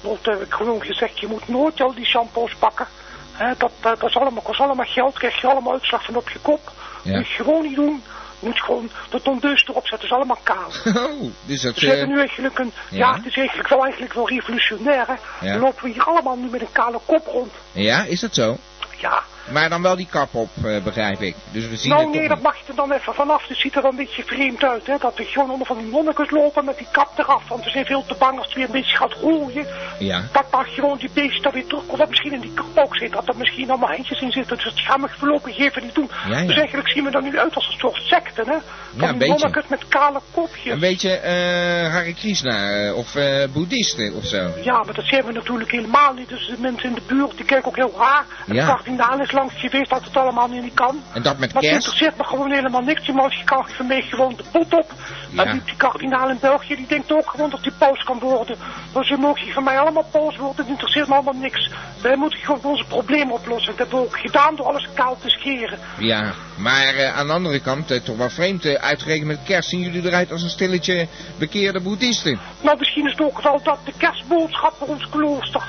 Want 0.00 0.22
toen 0.22 0.32
heb 0.32 0.42
ik 0.42 0.52
gewoon 0.52 0.82
gezegd, 0.82 1.18
je 1.20 1.26
moet 1.26 1.48
nooit 1.48 1.80
al 1.80 1.94
die 1.94 2.06
shampoos 2.06 2.54
pakken. 2.54 2.86
Hè, 3.32 3.46
dat, 3.58 3.72
dat, 3.80 4.00
dat 4.00 4.08
is 4.08 4.16
allemaal, 4.16 4.42
kost 4.42 4.60
allemaal 4.60 4.86
geld, 4.86 5.18
krijg 5.18 5.40
je 5.40 5.46
allemaal 5.46 5.72
uitslag 5.72 6.04
van 6.04 6.16
op 6.16 6.28
je 6.30 6.38
kop. 6.42 6.72
Ja. 7.02 7.16
Moet 7.16 7.28
je 7.28 7.42
gewoon 7.42 7.62
niet 7.62 7.74
doen. 7.74 8.02
Je 8.40 8.46
moet 8.46 8.60
gewoon 8.60 8.90
de 9.10 9.22
tondeus 9.22 9.64
erop 9.68 9.86
zetten, 9.86 10.08
is 10.08 10.14
allemaal 10.14 10.40
kaal. 10.42 10.70
Oh, 11.08 11.32
dus 11.44 11.62
dat... 11.62 11.74
Dus 11.74 11.82
we 11.82 11.88
hebben 11.88 12.08
eh, 12.08 12.14
nu 12.14 12.18
eigenlijk 12.20 12.58
een, 12.58 12.72
ja. 12.90 12.98
ja. 12.98 13.14
het 13.14 13.26
is 13.26 13.36
eigenlijk 13.36 13.68
wel, 13.68 13.82
eigenlijk 13.82 14.12
wel 14.12 14.28
revolutionair. 14.28 15.06
Hè? 15.06 15.50
Dan 15.50 15.60
lopen 15.60 15.84
we 15.84 15.90
hier 15.90 16.04
allemaal 16.04 16.36
nu 16.36 16.48
met 16.48 16.60
een 16.60 16.72
kale 16.72 17.00
kop 17.06 17.26
rond. 17.26 17.52
ja, 17.72 18.02
is 18.02 18.20
dat 18.20 18.34
zo? 18.34 18.56
Ja, 18.96 19.22
Maar 19.52 19.68
dan 19.68 19.82
wel 19.82 19.96
die 19.96 20.08
kap 20.10 20.34
op, 20.34 20.48
eh, 20.64 20.82
begrijp 20.82 21.20
ik. 21.20 21.34
Dus 21.50 21.68
we 21.68 21.76
zien 21.76 21.90
nou 21.90 22.10
nee, 22.10 22.28
dat 22.28 22.40
mag 22.42 22.56
je 22.56 22.62
er 22.68 22.74
dan 22.74 22.92
even 22.92 23.14
vanaf. 23.14 23.48
Het 23.48 23.56
ziet 23.56 23.76
er 23.76 23.84
een 23.84 23.96
beetje 23.96 24.24
vreemd 24.24 24.64
uit, 24.64 24.86
hè. 24.86 24.94
Dat 24.98 25.16
we 25.16 25.24
gewoon 25.24 25.50
onder 25.50 25.66
van 25.66 25.78
die 25.78 25.86
monnikers 25.86 26.30
lopen 26.30 26.64
met 26.64 26.78
die 26.78 26.86
kap 26.90 27.18
eraf. 27.18 27.48
Want 27.48 27.64
we 27.64 27.70
zijn 27.70 27.84
veel 27.84 28.04
te 28.06 28.14
bang 28.18 28.36
als 28.38 28.46
het 28.46 28.54
weer 28.54 28.64
een 28.64 28.70
beetje 28.72 28.96
gaat 28.96 29.12
groeien. 29.12 29.66
Ja. 29.98 30.22
Dat 30.32 30.44
dan 30.50 30.64
gewoon 30.64 30.98
die 30.98 31.10
beest 31.14 31.42
daar 31.42 31.52
weer 31.52 31.66
terugkomt. 31.66 31.98
Wat 31.98 32.08
misschien 32.08 32.32
in 32.32 32.40
die 32.40 32.54
kap 32.54 32.66
ook 32.78 32.96
zit. 32.96 33.12
Dat 33.12 33.28
er 33.28 33.36
misschien 33.36 33.70
allemaal 33.70 33.88
handjes 33.88 34.20
in 34.20 34.32
zitten. 34.32 34.56
Dus 34.56 34.64
dat 34.64 34.80
gaan 34.80 35.00
we 35.00 35.08
voorlopig 35.18 35.58
even 35.58 35.82
niet 35.82 35.94
doen. 35.94 36.10
Ja, 36.28 36.38
ja. 36.38 36.46
Dus 36.46 36.56
eigenlijk 36.56 36.88
zien 36.88 37.04
we 37.04 37.10
er 37.10 37.22
nu 37.22 37.38
uit 37.38 37.54
als 37.54 37.66
een 37.66 37.78
soort 37.78 38.02
secte, 38.02 38.42
hè. 38.46 38.56
Van 38.96 39.08
een 39.08 39.18
die 39.18 39.62
met 39.68 39.88
kale 39.88 40.20
kopjes. 40.30 40.72
Een 40.72 40.80
beetje 40.80 41.10
eh 41.10 41.92
Hare 41.92 42.14
Krishna 42.14 42.86
eh, 42.86 42.96
of 42.96 43.14
eh 43.14 43.44
boeddhisten 43.52 44.14
of 44.14 44.24
zo. 44.24 44.50
Ja, 44.62 44.82
maar 44.82 44.94
dat 44.94 45.04
zijn 45.04 45.24
we 45.24 45.32
natuurlijk 45.32 45.70
helemaal 45.70 46.12
niet. 46.12 46.28
Dus 46.28 46.46
de 46.46 46.56
mensen 46.60 46.88
in 46.88 46.94
de 46.94 47.02
buurt, 47.06 47.36
die 47.36 47.44
kijken 47.44 47.68
ook 47.68 47.76
heel 47.76 47.94
raar. 47.98 48.24
En 48.46 48.54
Ja. 48.54 48.66
de 48.66 48.72
kardinaal 48.72 49.20
is 49.20 49.30
geweest 49.46 49.90
dat 49.90 50.04
het 50.04 50.16
allemaal 50.16 50.48
niet 50.48 50.74
kan. 50.74 51.02
En 51.12 51.22
dat 51.22 51.38
met 51.38 51.52
kerst? 51.52 51.68
interesseert 51.68 52.16
me 52.16 52.24
gewoon 52.24 52.50
helemaal 52.52 52.80
niks. 52.80 53.06
Die 53.06 53.14
voor 53.48 53.86
mij 53.86 54.02
gewoon 54.02 54.34
de 54.36 54.44
pot 54.52 54.74
op. 54.74 54.92
Ja. 55.30 55.44
En 55.44 55.52
die, 55.52 55.62
die 55.64 55.76
kardinaal 55.76 56.30
in 56.30 56.38
België, 56.40 56.76
die 56.76 56.86
denkt 56.86 57.12
ook 57.12 57.30
gewoon 57.30 57.50
dat 57.50 57.60
hij 57.62 57.72
paus 57.78 58.04
kan 58.04 58.18
worden. 58.18 58.56
Dus 58.92 59.06
ze 59.08 59.16
mogen 59.16 59.52
van 59.52 59.64
mij 59.64 59.78
allemaal 59.78 60.06
paus 60.10 60.36
worden. 60.36 60.56
Het 60.56 60.68
interesseert 60.68 61.08
me 61.08 61.14
allemaal 61.14 61.34
niks. 61.34 61.70
Wij 62.02 62.16
moeten 62.16 62.38
gewoon 62.38 62.60
onze 62.62 62.84
problemen 62.84 63.34
oplossen. 63.34 63.66
Dat 63.66 63.78
hebben 63.78 63.98
we 63.98 64.04
ook 64.04 64.18
gedaan 64.18 64.56
door 64.56 64.66
alles 64.66 64.88
kaal 64.94 65.16
te 65.20 65.28
scheren. 65.28 65.78
Ja, 65.98 66.32
maar 66.56 66.94
eh, 66.94 67.16
aan 67.16 67.26
de 67.26 67.32
andere 67.32 67.60
kant, 67.60 67.90
eh, 67.90 68.00
toch 68.00 68.16
wel 68.16 68.30
vreemd, 68.30 68.64
eh, 68.64 68.74
uitgerekend 68.74 69.26
met 69.26 69.42
kerst 69.44 69.68
zien 69.68 69.80
jullie 69.80 70.06
eruit 70.06 70.32
als 70.32 70.42
een 70.42 70.48
stilletje 70.48 71.08
bekeerde 71.38 71.80
boeddhisten. 71.80 72.38
Nou, 72.60 72.78
misschien 72.78 73.06
is 73.06 73.12
het 73.12 73.20
ook 73.20 73.42
wel 73.42 73.60
dat 73.62 73.78
de 73.84 73.92
kerstboodschap 73.96 74.74
voor 74.78 74.88
ons 74.88 75.08
klooster. 75.08 75.62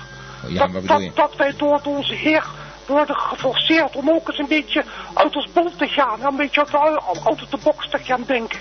Oh, 0.45 0.51
Ja, 0.51 0.67
dat, 0.67 0.87
dat, 0.87 1.15
dat 1.15 1.35
wij 1.35 1.53
door 1.57 1.81
onze 1.83 2.13
Heer 2.13 2.45
worden 2.89 3.15
geforceerd 3.15 3.95
om 3.95 4.09
ook 4.09 4.27
eens 4.27 4.37
een 4.37 4.47
beetje 4.47 4.83
uit 5.13 5.35
ons 5.35 5.51
bol 5.53 5.71
te 5.77 5.87
gaan. 5.87 6.25
Een 6.25 6.35
beetje 6.35 6.59
uit, 6.59 6.99
uit, 7.25 7.51
de 7.51 7.57
box 7.63 7.89
te 7.89 7.97
gaan 7.97 8.23
denken. 8.27 8.59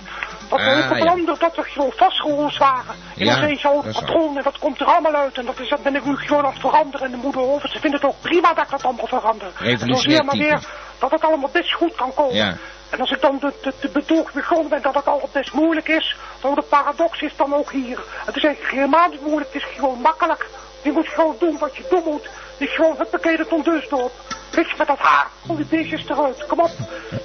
Dat 0.48 0.58
we 0.58 0.88
ook 0.90 1.06
ander, 1.06 1.38
dat 1.38 1.56
we 1.56 1.62
gewoon 1.62 1.92
vastgeroest 1.96 2.58
waren. 2.58 2.94
En 3.16 3.24
Ja, 3.24 3.62
waar. 3.62 3.92
patroon 3.92 4.36
en 4.36 4.42
dat 4.42 4.58
komt 4.58 4.80
er 4.80 4.86
allemaal 4.86 5.14
uit. 5.14 5.38
En 5.38 5.46
dat, 5.46 5.60
is, 5.60 5.68
dat 5.68 5.82
ben 5.82 5.96
ik 5.96 6.04
nu 6.04 6.16
gewoon 6.16 6.44
aan 6.44 6.52
het 6.52 6.60
veranderen. 6.60 7.06
En 7.06 7.12
de 7.12 7.16
moeder 7.16 7.42
over, 7.42 7.68
ze 7.68 7.80
vindt 7.80 7.96
het 7.96 8.04
ook 8.04 8.20
prima 8.20 8.54
dat 8.54 8.64
ik 8.64 8.70
dat 8.70 8.84
allemaal 8.84 9.06
verander. 9.06 9.48
Revolutionair 9.58 10.24
maar 10.24 10.36
weer 10.36 10.66
dat 10.98 11.10
het 11.10 11.24
allemaal 11.24 11.50
best 11.52 11.72
goed 11.72 11.94
kan 11.94 12.14
komen. 12.14 12.34
Ja. 12.34 12.56
En 12.90 13.00
als 13.00 13.10
ik 13.10 13.20
dan 13.20 13.38
de, 13.40 13.52
de, 13.62 13.72
de 13.80 13.88
betoog 13.88 14.32
begonnen 14.32 14.68
ben 14.68 14.82
dat 14.82 14.94
het 14.94 15.06
al 15.06 15.28
best 15.32 15.52
moeilijk 15.52 15.88
is, 15.88 16.16
dan 16.40 16.54
de 16.54 16.62
paradox 16.62 17.20
is 17.20 17.36
dan 17.36 17.54
ook 17.54 17.72
hier. 17.72 17.98
Het 18.24 18.36
is 18.36 18.44
eigenlijk 18.44 18.74
helemaal 18.74 19.08
niet 19.08 19.20
moeilijk, 19.20 19.52
het 19.52 19.62
is 19.62 19.68
gewoon 19.76 20.00
makkelijk. 20.00 20.46
Je 20.82 20.92
moet 20.92 21.08
gewoon 21.08 21.36
doen 21.38 21.58
wat 21.58 21.76
je 21.76 21.86
doen 21.90 22.02
moet. 22.04 22.28
Dus 22.58 22.74
gewoon, 22.74 22.94
huppakee, 22.98 23.36
de 23.36 23.46
tondeus 23.46 23.86
erop. 23.86 24.12
Weg 24.50 24.76
met 24.78 24.86
dat 24.86 24.98
haar, 24.98 25.26
al 25.48 25.56
die 25.56 25.64
beestjes 25.64 26.08
eruit, 26.08 26.46
kom 26.46 26.60
op. 26.60 26.70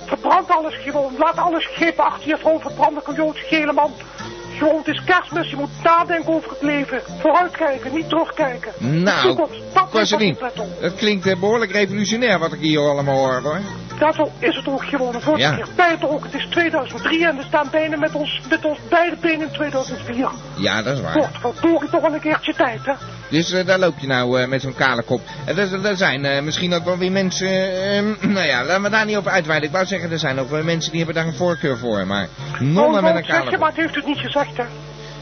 Verbrand 0.06 0.50
alles 0.50 0.76
gewoon, 0.76 1.14
laat 1.18 1.38
alles 1.38 1.64
schepen 1.64 2.04
achter 2.06 2.28
je 2.28 2.38
vrouw 2.38 2.60
verbranden, 2.60 3.04
een 3.06 3.16
Joodse 3.16 3.44
gele 3.44 3.74
man. 3.74 3.92
Gewoon, 4.58 4.78
het 4.78 4.88
is 4.88 5.04
kerstmis, 5.04 5.50
je 5.50 5.56
moet 5.56 5.84
nadenken 5.84 6.34
over 6.34 6.50
het 6.50 6.62
leven. 6.62 7.02
Vooruitkijken, 7.20 7.94
niet 7.94 8.10
terugkijken. 8.10 8.72
Nou, 9.04 9.22
toekomst, 9.22 9.62
dat 9.74 10.22
ik 10.22 10.94
klinkt 10.98 11.28
eh, 11.28 11.40
behoorlijk 11.40 11.72
revolutionair 11.72 12.40
wat 12.40 12.54
ik 12.54 12.60
hier 12.60 12.80
allemaal 12.80 13.18
hoor, 13.18 13.42
hoor. 13.42 13.60
Dat 14.00 14.30
is 14.40 14.56
het 14.56 14.68
ook 14.68 14.84
gewoon. 14.86 15.14
Het 15.14 15.24
wordt 15.24 15.42
Ja. 15.42 15.58
een 15.60 16.00
keer 16.00 16.10
ook. 16.10 16.24
Het 16.24 16.34
is 16.34 16.46
2003 16.50 17.26
en 17.26 17.38
we 17.38 17.44
staan 17.44 17.68
bijna 17.72 17.98
met 17.98 18.16
ons, 18.16 18.42
met 18.50 18.66
ons 18.66 18.80
beide 18.90 19.16
benen 19.16 19.42
in 19.42 19.52
2004. 19.52 20.30
Ja, 20.56 20.82
dat 20.82 20.96
is 20.96 21.02
waar. 21.02 21.14
Wordt 21.14 21.38
verdorie 21.40 21.90
toch 21.90 22.02
wel 22.02 22.14
een 22.14 22.20
keertje 22.20 22.54
tijd, 22.54 22.86
hè? 22.86 22.94
Dus 23.34 23.50
daar 23.66 23.80
loop 23.80 24.00
je 24.00 24.08
nou 24.08 24.42
eh, 24.42 24.48
met 24.48 24.62
zo'n 24.62 24.76
kale 24.76 25.02
kop. 25.02 25.22
En 25.46 25.58
er, 25.58 25.98
zijn 25.98 26.26
eh, 26.26 26.42
misschien 26.42 26.74
ook 26.74 26.86
wel 26.86 26.98
weer 26.98 27.12
mensen... 27.12 27.48
eh, 27.48 28.02
nou 28.36 28.48
ja, 28.48 28.64
laten 28.66 28.84
we 28.84 28.90
daar 28.90 29.06
niet 29.06 29.16
over 29.18 29.32
uitweiden. 29.32 29.68
Ik 29.68 29.74
wou 29.76 29.86
zeggen, 29.86 30.12
er 30.12 30.20
zijn 30.20 30.40
ook 30.40 30.50
wel 30.50 30.64
mensen 30.64 30.92
die 30.92 31.04
hebben 31.04 31.16
daar 31.24 31.32
een 31.32 31.38
voorkeur 31.38 31.78
voor. 31.78 32.08
Maar 32.08 32.28
nonnen 32.60 33.04
oh, 33.04 33.04
met 33.04 33.16
een 33.16 33.26
zeg 33.26 33.36
kale 33.36 33.44
je, 33.44 33.50
kop. 33.50 33.60
maar 33.60 33.70
het 33.70 33.78
heeft 33.78 33.96
het 33.96 34.06
niet 34.06 34.18
gezegd, 34.20 34.58
hè. 34.58 34.64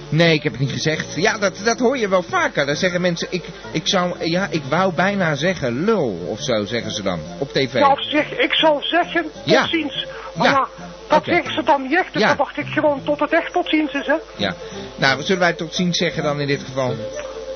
Nee, 0.09 0.33
ik 0.33 0.43
heb 0.43 0.51
het 0.51 0.61
niet 0.61 0.71
gezegd. 0.71 1.15
Ja, 1.15 1.37
dat, 1.37 1.61
dat 1.63 1.79
hoor 1.79 1.97
je 1.97 2.07
wel 2.07 2.23
vaker. 2.23 2.65
Dan 2.65 2.75
zeggen 2.75 3.01
mensen, 3.01 3.27
ik, 3.29 3.43
ik 3.71 3.87
zou... 3.87 4.29
Ja, 4.29 4.47
ik 4.49 4.63
wou 4.69 4.93
bijna 4.93 5.35
zeggen 5.35 5.83
lul 5.83 6.25
of 6.27 6.41
zo, 6.41 6.65
zeggen 6.65 6.91
ze 6.91 7.01
dan. 7.03 7.19
Op 7.37 7.51
tv. 7.53 7.73
Ja, 7.73 7.91
of 7.91 8.03
zeg, 8.09 8.31
ik 8.37 8.53
zal 8.53 8.81
zeggen, 8.83 9.23
tot 9.23 9.31
Ja. 9.43 9.67
ziens. 9.67 10.05
Maar 10.35 10.47
Ja. 10.47 10.51
ja, 10.51 10.67
dat 11.07 11.25
zeggen 11.25 11.53
ze 11.53 11.63
dan 11.63 11.81
niet 11.81 11.97
echt, 11.97 12.13
dus 12.13 12.21
Ja. 12.21 12.27
dan 12.27 12.37
dacht 12.37 12.57
ik 12.57 12.65
gewoon 12.67 13.03
tot 13.03 13.19
het 13.19 13.33
echt 13.33 13.53
tot 13.53 13.69
ziens 13.69 13.93
is, 13.93 14.07
hè. 14.07 14.15
Ja. 14.35 14.53
Nou, 14.95 15.21
zullen 15.21 15.41
wij 15.41 15.53
tot 15.53 15.75
ziens 15.75 15.97
zeggen 15.97 16.23
dan 16.23 16.39
in 16.41 16.47
dit 16.47 16.63
geval? 16.63 16.95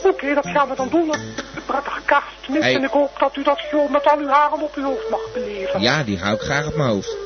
Oké, 0.06 0.34
dat 0.34 0.48
gaan 0.48 0.70
we 0.70 0.76
dan 0.76 0.90
doen. 0.90 1.14
Een 1.14 1.66
prettige 1.66 2.02
kerstmis. 2.06 2.64
Hey. 2.64 2.76
En 2.76 2.84
ik 2.84 2.90
hoop 2.90 3.16
dat 3.20 3.36
u 3.36 3.44
dat 3.44 3.60
gewoon 3.60 3.92
met 3.92 4.08
al 4.08 4.18
uw 4.18 4.28
haren 4.28 4.62
op 4.62 4.76
uw 4.76 4.84
hoofd 4.84 5.10
mag 5.10 5.34
beleven. 5.34 5.82
Ja, 5.82 6.04
die 6.04 6.20
hou 6.20 6.36
ik 6.36 6.42
graag 6.42 6.68
op 6.68 6.76
mijn 6.76 6.90
hoofd. 6.90 7.18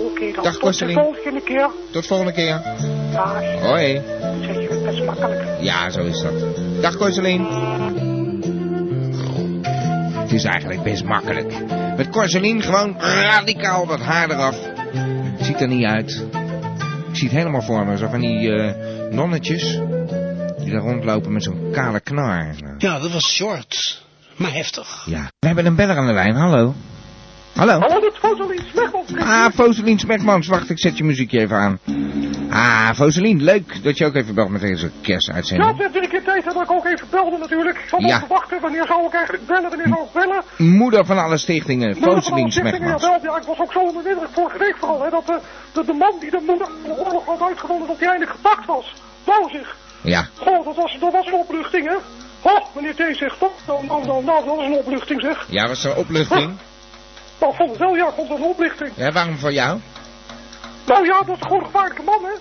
Oké, 0.00 0.32
dan 0.32 0.44
Dag, 0.44 0.56
tot 0.56 0.78
de 0.78 0.92
volgende 0.92 1.40
keer. 1.42 1.70
Tot 1.92 2.06
volgende 2.06 2.32
keer. 2.32 2.62
Ja, 3.12 3.42
Hoi. 3.60 3.94
dat 3.94 4.32
zeg 4.42 4.54
je 4.54 4.68
het 4.70 4.84
best 4.84 5.04
makkelijk. 5.04 5.42
Ja, 5.60 5.90
zo 5.90 6.00
is 6.00 6.20
dat. 6.22 6.32
Dag 6.82 6.96
Corselien. 6.96 7.46
Het 10.14 10.32
is 10.32 10.44
eigenlijk 10.44 10.82
best 10.82 11.04
makkelijk. 11.04 11.52
Met 11.96 12.10
Corselien 12.10 12.62
gewoon 12.62 12.96
radicaal 13.00 13.86
dat 13.86 14.00
haar 14.00 14.30
eraf. 14.30 14.56
Ziet 15.40 15.60
er 15.60 15.68
niet 15.68 15.84
uit. 15.84 16.26
Ik 17.10 17.16
zie 17.16 17.28
het 17.28 17.36
helemaal 17.36 17.62
voor 17.62 17.86
me. 17.86 17.96
Zo 17.96 18.08
van 18.08 18.20
die 18.20 18.52
eh, 18.52 18.74
nonnetjes. 19.10 19.78
Die 20.62 20.72
daar 20.72 20.80
rondlopen 20.80 21.32
met 21.32 21.42
zo'n 21.42 21.68
kale 21.72 22.00
knar. 22.00 22.54
Ja, 22.78 22.98
dat 22.98 23.12
was 23.12 23.34
short. 23.34 24.02
Maar 24.36 24.52
heftig. 24.52 25.02
Ja. 25.06 25.30
We 25.38 25.46
hebben 25.46 25.66
een 25.66 25.74
beller 25.76 25.96
aan 25.96 26.06
de 26.06 26.12
lijn. 26.12 26.34
Hallo. 26.34 26.74
Hallo. 27.54 27.78
Hallo, 27.78 28.00
dat 28.00 28.16
Foselien 28.18 28.62
Smegmans. 28.72 29.14
Ah, 29.16 29.46
Foselien 29.54 29.98
Smekmans. 29.98 30.46
Wacht, 30.48 30.70
ik 30.70 30.78
zet 30.78 30.96
je 30.98 31.04
muziekje 31.04 31.38
even 31.40 31.56
aan. 31.56 31.78
Ah, 32.50 32.90
Foselien, 32.94 33.42
leuk 33.42 33.82
dat 33.84 33.98
je 33.98 34.06
ook 34.06 34.14
even 34.14 34.34
belt 34.34 34.48
met 34.48 34.60
deze 34.60 34.86
Ja, 34.86 34.92
kerstuitzending. 35.02 35.70
het 35.70 35.78
heeft 35.78 36.04
een 36.04 36.08
keer 36.10 36.22
tijd 36.24 36.44
dat 36.44 36.54
ik 36.62 36.70
ook 36.70 36.86
even 36.86 37.06
belde 37.10 37.38
natuurlijk. 37.38 37.78
Ik 37.78 37.88
zat 37.88 38.00
Ja. 38.00 38.14
op 38.16 38.22
te 38.22 38.28
wachten. 38.28 38.60
Wanneer 38.60 38.86
zou 38.86 39.06
ik 39.06 39.12
eigenlijk 39.12 39.46
bellen? 39.46 39.68
Wanneer 39.68 39.88
zou 39.88 40.00
ik 40.04 40.12
bellen? 40.12 40.42
Moeder 40.78 41.04
van 41.06 41.18
alle 41.18 41.36
stichtingen, 41.38 41.86
Moeder 41.86 42.02
van 42.02 42.12
alle 42.12 42.22
Foselien 42.22 42.50
stichtingen, 42.52 42.78
Smekmans. 42.78 43.02
jawel, 43.02 43.22
ja, 43.34 43.40
ik 43.40 43.46
was 43.46 43.58
ook 43.58 43.72
zo 43.72 43.78
onder 43.78 44.02
de 44.02 44.08
indruk 44.10 44.28
vorige 44.32 44.58
week 44.58 44.76
vooral. 44.78 45.02
Hè, 45.02 45.10
dat 45.10 45.26
de, 45.26 45.38
de, 45.72 45.84
de 45.84 45.92
man 45.92 46.14
die 46.20 46.30
de 46.30 46.42
moeder 46.46 46.66
van 46.66 46.90
de 46.96 47.04
oorlog 47.04 47.24
had 47.26 47.40
uitgevonden, 47.48 47.86
dat 47.88 47.98
hij 47.98 48.08
eindelijk 48.08 48.36
gepakt 48.36 48.66
was. 48.66 48.94
Zich. 49.52 49.76
Ja. 50.00 50.26
Goh, 50.36 50.64
dat 50.64 50.76
was, 50.76 50.96
dat 51.00 51.12
was 51.12 51.26
een 51.26 51.34
opluchting, 51.34 51.86
hè? 51.88 51.94
Oh, 52.42 52.58
meneer 52.74 52.94
T 52.94 53.16
zegt 53.16 53.38
toch? 53.38 53.52
Nou, 53.66 53.86
nou, 53.86 54.04
nou, 54.06 54.24
nou, 54.24 54.44
dat 54.44 54.58
een 54.58 54.72
opluchting, 54.72 55.20
zeg. 55.20 55.46
Ja, 55.48 55.68
was 55.68 55.84
er 55.84 55.90
een 55.90 55.96
opluchting? 55.96 56.56
Nou, 57.40 57.52
ik 57.52 57.56
vond 57.58 57.70
het 57.70 57.78
wel, 57.78 57.96
ja, 57.96 58.12
vond 58.12 58.28
het 58.28 58.38
een 58.38 58.44
oplichting. 58.44 58.90
Ja, 58.96 59.12
waarom 59.12 59.38
voor 59.38 59.52
jou? 59.52 59.80
Nou 60.86 61.06
ja, 61.06 61.22
dat 61.22 61.36
is 61.36 61.42
gewoon 61.42 61.58
een 61.58 61.64
gevaarlijke 61.64 62.02
man, 62.02 62.24
hè? 62.24 62.32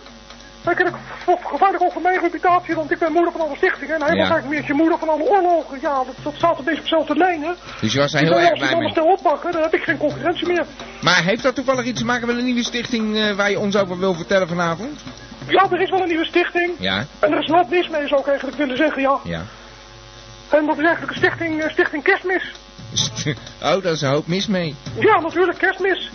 Ik 0.72 0.92
of 1.26 1.44
gevaarlijk 1.44 1.92
voor 1.92 2.02
mijn 2.02 2.20
reputatie, 2.20 2.76
want 2.76 2.92
ik 2.92 3.00
ben 3.00 3.12
moeder 3.12 3.32
van 3.32 3.42
alle 3.42 3.56
stichtingen. 3.56 3.96
En 3.96 4.02
hij 4.02 4.16
Ja. 4.16 4.22
was 4.22 4.30
eigenlijk 4.32 4.68
meer 4.68 4.76
moeder 4.76 4.98
van 5.00 5.10
alle 5.10 5.24
oorlogen. 5.24 5.78
Ja, 5.82 5.94
dat, 6.04 6.16
dat 6.24 6.34
staat 6.36 6.58
een 6.60 6.64
beetje 6.64 6.80
op 6.80 6.84
dezelfde 6.84 7.16
lijn, 7.16 7.42
hè? 7.44 7.52
Dus 7.82 7.94
je 7.94 8.00
was 8.00 8.14
Ik 8.14 8.20
heel 8.20 8.30
erg 8.32 8.42
als 8.42 8.50
ik 8.52 8.58
blij 8.58 8.94
dan 8.94 9.04
mee. 9.04 9.14
oppakken, 9.14 9.52
dan 9.52 9.62
heb 9.62 9.74
ik 9.74 9.84
geen 9.84 9.98
concurrentie 9.98 10.48
meer. 10.48 10.66
Maar 11.02 11.24
heeft 11.24 11.44
dat 11.44 11.56
toevallig 11.56 11.86
iets 11.86 12.00
te 12.00 12.06
maken 12.06 12.28
met 12.28 12.38
een 12.38 12.46
nieuwe 12.46 12.64
stichting 12.64 13.18
eh, 13.18 13.32
waar 13.36 13.50
je 13.50 13.60
ons 13.60 13.76
over 13.78 14.00
wil 14.00 14.14
vertellen 14.14 14.48
vanavond? 14.48 15.00
Ja, 15.50 15.68
er 15.72 15.82
is 15.82 15.90
wel 15.90 16.02
een 16.02 16.08
nieuwe 16.08 16.26
stichting. 16.26 16.72
Ja, 16.80 17.06
En 17.20 17.32
er 17.32 17.40
is 17.40 17.48
wat 17.48 17.70
mis 17.70 17.88
mee, 17.90 18.08
zou 18.08 18.22
ik 18.22 18.28
eigenlijk 18.28 18.58
willen 18.58 18.78
zeggen, 18.78 19.02
ja. 19.02 19.20
ja. 19.24 19.42
En 20.50 20.66
dat 20.66 20.78
is 20.78 20.84
eigenlijk 20.86 21.12
een 21.12 21.18
stichting, 21.18 21.62
eh, 21.64 21.70
stichting 21.70 22.04
Kerstmis. 22.04 22.52
oh, 23.64 23.82
daar 23.84 23.92
is 23.92 24.02
een 24.02 24.10
hoop 24.10 24.28
mis 24.28 24.48
mee. 24.48 24.76
Ja, 25.00 25.20
natuurlijk, 25.20 25.58
Kerstmis. 25.58 26.10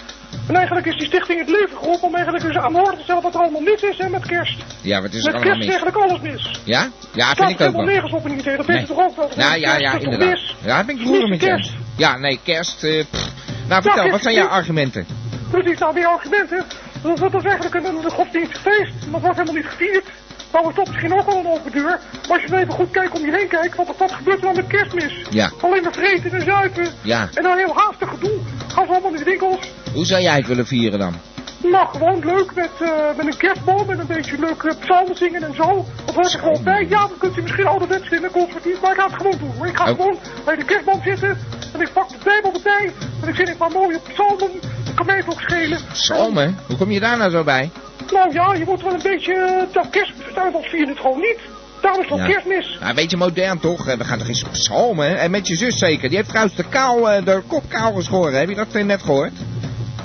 En 0.48 0.54
eigenlijk 0.56 0.86
is 0.86 0.96
die 0.96 1.06
stichting 1.06 1.38
het 1.40 1.48
leven 1.48 1.76
geroepen 1.78 2.08
om 2.08 2.14
eigenlijk 2.14 2.44
eens 2.44 2.56
aan 2.56 2.72
de 2.72 2.78
orde 2.78 2.96
te 2.96 3.02
stellen 3.02 3.22
wat 3.22 3.34
er 3.34 3.40
allemaal 3.40 3.60
mis 3.60 3.82
is, 3.82 3.98
hè, 3.98 4.08
met 4.08 4.26
kerst. 4.26 4.64
Ja, 4.80 5.02
wat 5.02 5.12
is 5.12 5.24
er 5.24 5.32
met 5.32 5.34
allemaal 5.34 5.42
kerst 5.42 5.60
is 5.60 5.66
mis? 5.66 5.82
eigenlijk 5.82 5.96
alles 6.10 6.20
mis. 6.20 6.60
Ja? 6.64 6.90
Ja, 7.12 7.24
Staat 7.24 7.36
vind 7.46 7.60
ik 7.60 7.66
ook 7.66 7.72
wel. 7.72 7.84
nergens 7.84 8.12
op 8.12 8.26
in 8.26 8.38
idee, 8.38 8.56
dat 8.56 8.66
Nee. 8.66 8.76
weet 8.76 8.88
je 8.88 8.94
toch 8.94 9.04
ook 9.04 9.16
wel. 9.16 9.30
Nou 9.36 9.58
ja, 9.58 9.76
ja, 9.76 9.92
is 9.92 10.02
inderdaad. 10.02 10.38
Ja, 10.60 10.66
daar 10.66 10.84
ben 10.84 11.00
ik 11.00 11.06
roeren 11.06 11.28
met 11.28 11.38
kerst. 11.38 11.72
Ja, 11.96 12.16
nee, 12.18 12.40
kerst. 12.42 12.78
pff. 12.80 13.32
Nou, 13.68 13.82
vertel, 13.82 13.92
kerst 13.92 14.10
wat 14.10 14.22
zijn 14.22 14.34
is 14.34 14.40
jouw 14.40 14.50
argumenten? 14.50 15.06
Precies, 15.50 15.78
nou 15.78 15.94
die 15.94 16.06
argumenten. 16.06 16.64
Dat, 17.04 17.34
is 17.34 17.44
eigenlijk 17.44 17.74
een, 17.74 17.84
een 17.84 18.10
godsdienstig 18.10 18.60
feest. 18.60 18.92
Dat 19.10 19.20
wordt 19.20 19.36
helemaal 19.36 19.54
niet 19.54 19.66
gevierd. 19.66 20.04
Nou 20.52 20.68
is 20.68 20.74
dat 20.74 20.86
misschien 20.86 21.14
ook 21.14 21.26
wel 21.26 21.36
een 21.38 21.46
open 21.46 21.72
deur. 21.72 21.82
Maar 21.82 22.00
als 22.28 22.42
je 22.42 22.48
dan 22.48 22.58
even 22.58 22.72
goed 22.72 22.90
kijkt 22.90 23.12
om 23.18 23.24
je 23.24 23.32
heen 23.36 23.48
kijkt, 23.48 23.76
wat, 23.76 23.94
wat 23.98 24.12
gebeurt 24.12 24.36
er 24.36 24.42
dan 24.42 24.54
met 24.56 24.66
kerstmis? 24.66 25.12
Ja. 25.30 25.50
Alleen 25.60 25.82
maar 25.82 25.92
vreten 25.92 26.32
en 26.32 26.42
zuipen. 26.42 26.86
Ja. 27.02 27.28
En 27.34 27.42
dan 27.42 27.56
heel 27.56 27.74
haastig 27.74 28.08
gedoe. 28.08 28.38
Gaan 28.68 28.86
ze 28.86 28.92
allemaal 28.92 29.10
in 29.10 29.16
de 29.18 29.24
winkels. 29.24 29.72
Hoe 29.92 30.04
zou 30.04 30.22
jij 30.22 30.36
het 30.36 30.46
willen 30.46 30.66
vieren 30.66 30.98
dan? 30.98 31.14
Nou, 31.62 31.88
gewoon 31.88 32.18
leuk 32.24 32.54
met, 32.54 32.70
eh, 32.80 33.16
met 33.16 33.26
een 33.26 33.36
kerstboom 33.36 33.90
en 33.90 33.98
een 33.98 34.06
beetje 34.06 34.38
leuk 34.38 34.62
uh, 34.62 34.72
psalmen 34.80 35.16
zingen 35.16 35.42
en 35.42 35.54
zo. 35.54 35.86
Dat 36.04 36.14
hoort 36.14 36.32
er 36.32 36.38
gewoon 36.38 36.62
bij. 36.62 36.86
Ja, 36.88 36.98
dan 36.98 37.18
kunt 37.18 37.36
u 37.36 37.42
misschien 37.42 37.66
ouderwets 37.66 38.08
vinden, 38.08 38.30
conservatief, 38.30 38.80
maar 38.80 38.90
ik 38.90 38.98
ga 38.98 39.06
het 39.06 39.16
gewoon 39.16 39.38
doen. 39.38 39.66
Ik 39.66 39.76
ga 39.76 39.90
Oh. 39.90 39.96
gewoon 39.96 40.18
bij 40.44 40.56
de 40.56 40.64
kerstboom 40.64 41.02
zitten 41.04 41.38
en 41.74 41.80
ik 41.80 41.92
pak 41.92 42.08
de 42.08 42.16
bijbel 42.24 42.52
erbij 42.52 42.92
en 43.22 43.28
ik 43.28 43.34
zing 43.34 43.48
een 43.48 43.56
paar 43.56 43.70
mooie 43.70 44.00
psalmen. 44.12 44.50
Dat 44.94 45.06
kan 45.06 45.06
mij 45.06 45.24
ook 45.28 45.40
schelen. 45.40 45.78
Psalmen? 45.92 46.58
Hoe 46.66 46.76
kom 46.76 46.90
je 46.90 47.00
daar 47.00 47.16
nou 47.16 47.30
zo 47.30 47.44
bij? 47.44 47.70
Nou 48.12 48.32
ja, 48.32 48.54
je 48.54 48.64
moet 48.66 48.82
wel 48.82 48.92
een 48.92 49.02
beetje 49.02 49.66
dat 49.72 49.90
kerstmis, 49.90 50.34
anders 50.36 50.66
vier 50.68 50.80
je 50.80 50.86
het 50.86 50.98
gewoon 51.00 51.18
niet. 51.20 51.38
Daarom 51.80 52.02
is 52.02 52.08
het 52.08 52.18
Ja. 52.18 52.26
kerstmis. 52.26 52.76
Nou, 52.78 52.88
een 52.90 52.94
beetje 52.94 53.16
modern 53.16 53.58
toch? 53.60 53.88
Eh, 53.88 53.96
We 53.96 54.04
gaan 54.04 54.18
toch 54.18 54.28
eens 54.28 54.44
psalmen? 54.52 55.18
En 55.18 55.30
met 55.30 55.48
je 55.48 55.56
zus 55.56 55.78
zeker. 55.78 56.08
Die 56.08 56.16
heeft 56.16 56.28
trouwens 56.28 56.56
de, 56.56 56.64
kaal, 56.68 57.10
eh, 57.10 57.24
de 57.24 57.42
kop 57.46 57.62
kaal 57.68 57.92
geschoren. 57.92 58.38
Heb 58.38 58.48
je 58.48 58.54
dat 58.54 58.74
eh, 58.74 58.84
net 58.84 59.02
gehoord? 59.02 59.32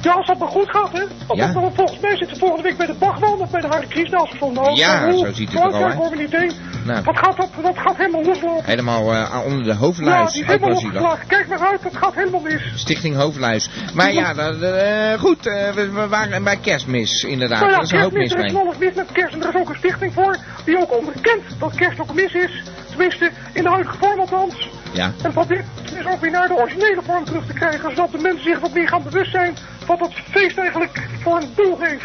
Ja, 0.01 0.11
als 0.13 0.27
dat 0.27 0.37
maar 0.37 0.47
goed 0.47 0.69
gaat, 0.69 0.91
hè. 0.91 1.03
Want 1.27 1.39
Ja. 1.39 1.53
dat- 1.53 1.71
volgens 1.75 1.99
mij 1.99 2.17
zit 2.17 2.29
ze 2.29 2.35
volgende 2.35 2.63
week 2.63 2.77
bij 2.77 2.85
de 2.85 2.93
Bachman 2.93 3.39
of 3.39 3.49
bij 3.51 3.61
de 3.61 3.67
Hare 3.67 3.87
Krishna 3.87 4.17
als 4.17 4.31
ik 4.31 4.37
zo 4.39 4.51
nou. 4.51 4.75
Ja, 4.75 5.11
zo 5.11 5.31
ziet 5.33 5.51
het 5.53 5.73
er 5.73 5.95
al, 5.95 6.11
niet 6.17 6.31
heen. 6.31 6.51
Nou. 6.85 7.03
Dat 7.03 7.17
gaat, 7.17 7.39
op, 7.43 7.49
dat 7.63 7.77
gaat 7.77 7.97
helemaal 7.97 8.23
loslopen. 8.23 8.65
Helemaal 8.65 9.13
eh, 9.13 9.41
onder 9.45 9.63
de 9.63 9.69
Ja, 9.69 9.75
hoofdluis. 9.75 10.31
die 10.31 10.41
is 10.41 10.47
helemaal. 10.47 11.17
Kijk 11.27 11.47
maar 11.47 11.59
uit, 11.59 11.83
dat 11.83 11.97
gaat 11.97 12.15
helemaal 12.15 12.39
mis. 12.41 12.61
Stichting 12.75 13.15
Hoofdluis. 13.15 13.69
Maar 13.93 14.13
ja, 14.13 14.33
dat, 14.33 14.61
eh, 14.61 15.19
goed, 15.19 15.47
eh, 15.47 15.69
we, 15.71 15.91
we 15.91 16.07
waren 16.07 16.43
bij 16.43 16.57
kerstmis 16.57 17.23
inderdaad. 17.23 17.59
Nou 17.59 17.71
ja, 17.71 17.77
er 17.77 17.83
is 17.83 17.91
een 17.91 17.99
hoop 17.99 18.13
er 18.13 18.21
is 18.21 18.31
van 18.51 18.73
mis 18.79 18.93
met 18.93 19.11
kerst. 19.11 19.33
En 19.33 19.41
er 19.43 19.49
is 19.55 19.61
ook 19.61 19.69
een 19.69 19.75
stichting 19.75 20.13
voor 20.13 20.37
die 20.65 20.77
ook 20.81 20.97
onderkent 20.97 21.41
dat 21.59 21.75
kerst 21.75 21.99
ook 21.99 22.13
mis 22.13 22.33
is. 22.33 22.63
Tenminste, 22.99 23.31
in 23.53 23.63
de 23.63 23.69
huidige 23.69 23.97
vorm 23.97 24.19
althans. 24.19 24.69
Ja. 24.93 25.13
En 25.23 25.31
probeert 25.31 25.65
is 25.99 26.05
ook 26.05 26.21
weer 26.21 26.31
naar 26.31 26.47
de 26.47 26.53
originele 26.53 27.01
vorm 27.05 27.25
terug 27.25 27.45
te 27.47 27.53
krijgen. 27.53 27.89
Zodat 27.89 28.11
de 28.11 28.17
mensen 28.17 28.43
zich 28.43 28.59
wat 28.59 28.73
meer 28.73 28.87
gaan 28.87 29.03
bewust 29.03 29.31
zijn 29.31 29.57
wat 29.85 29.99
dat 29.99 30.13
feest 30.31 30.57
eigenlijk 30.57 31.07
voor 31.23 31.37
een 31.37 31.49
doel 31.55 31.77
heeft. 31.79 32.03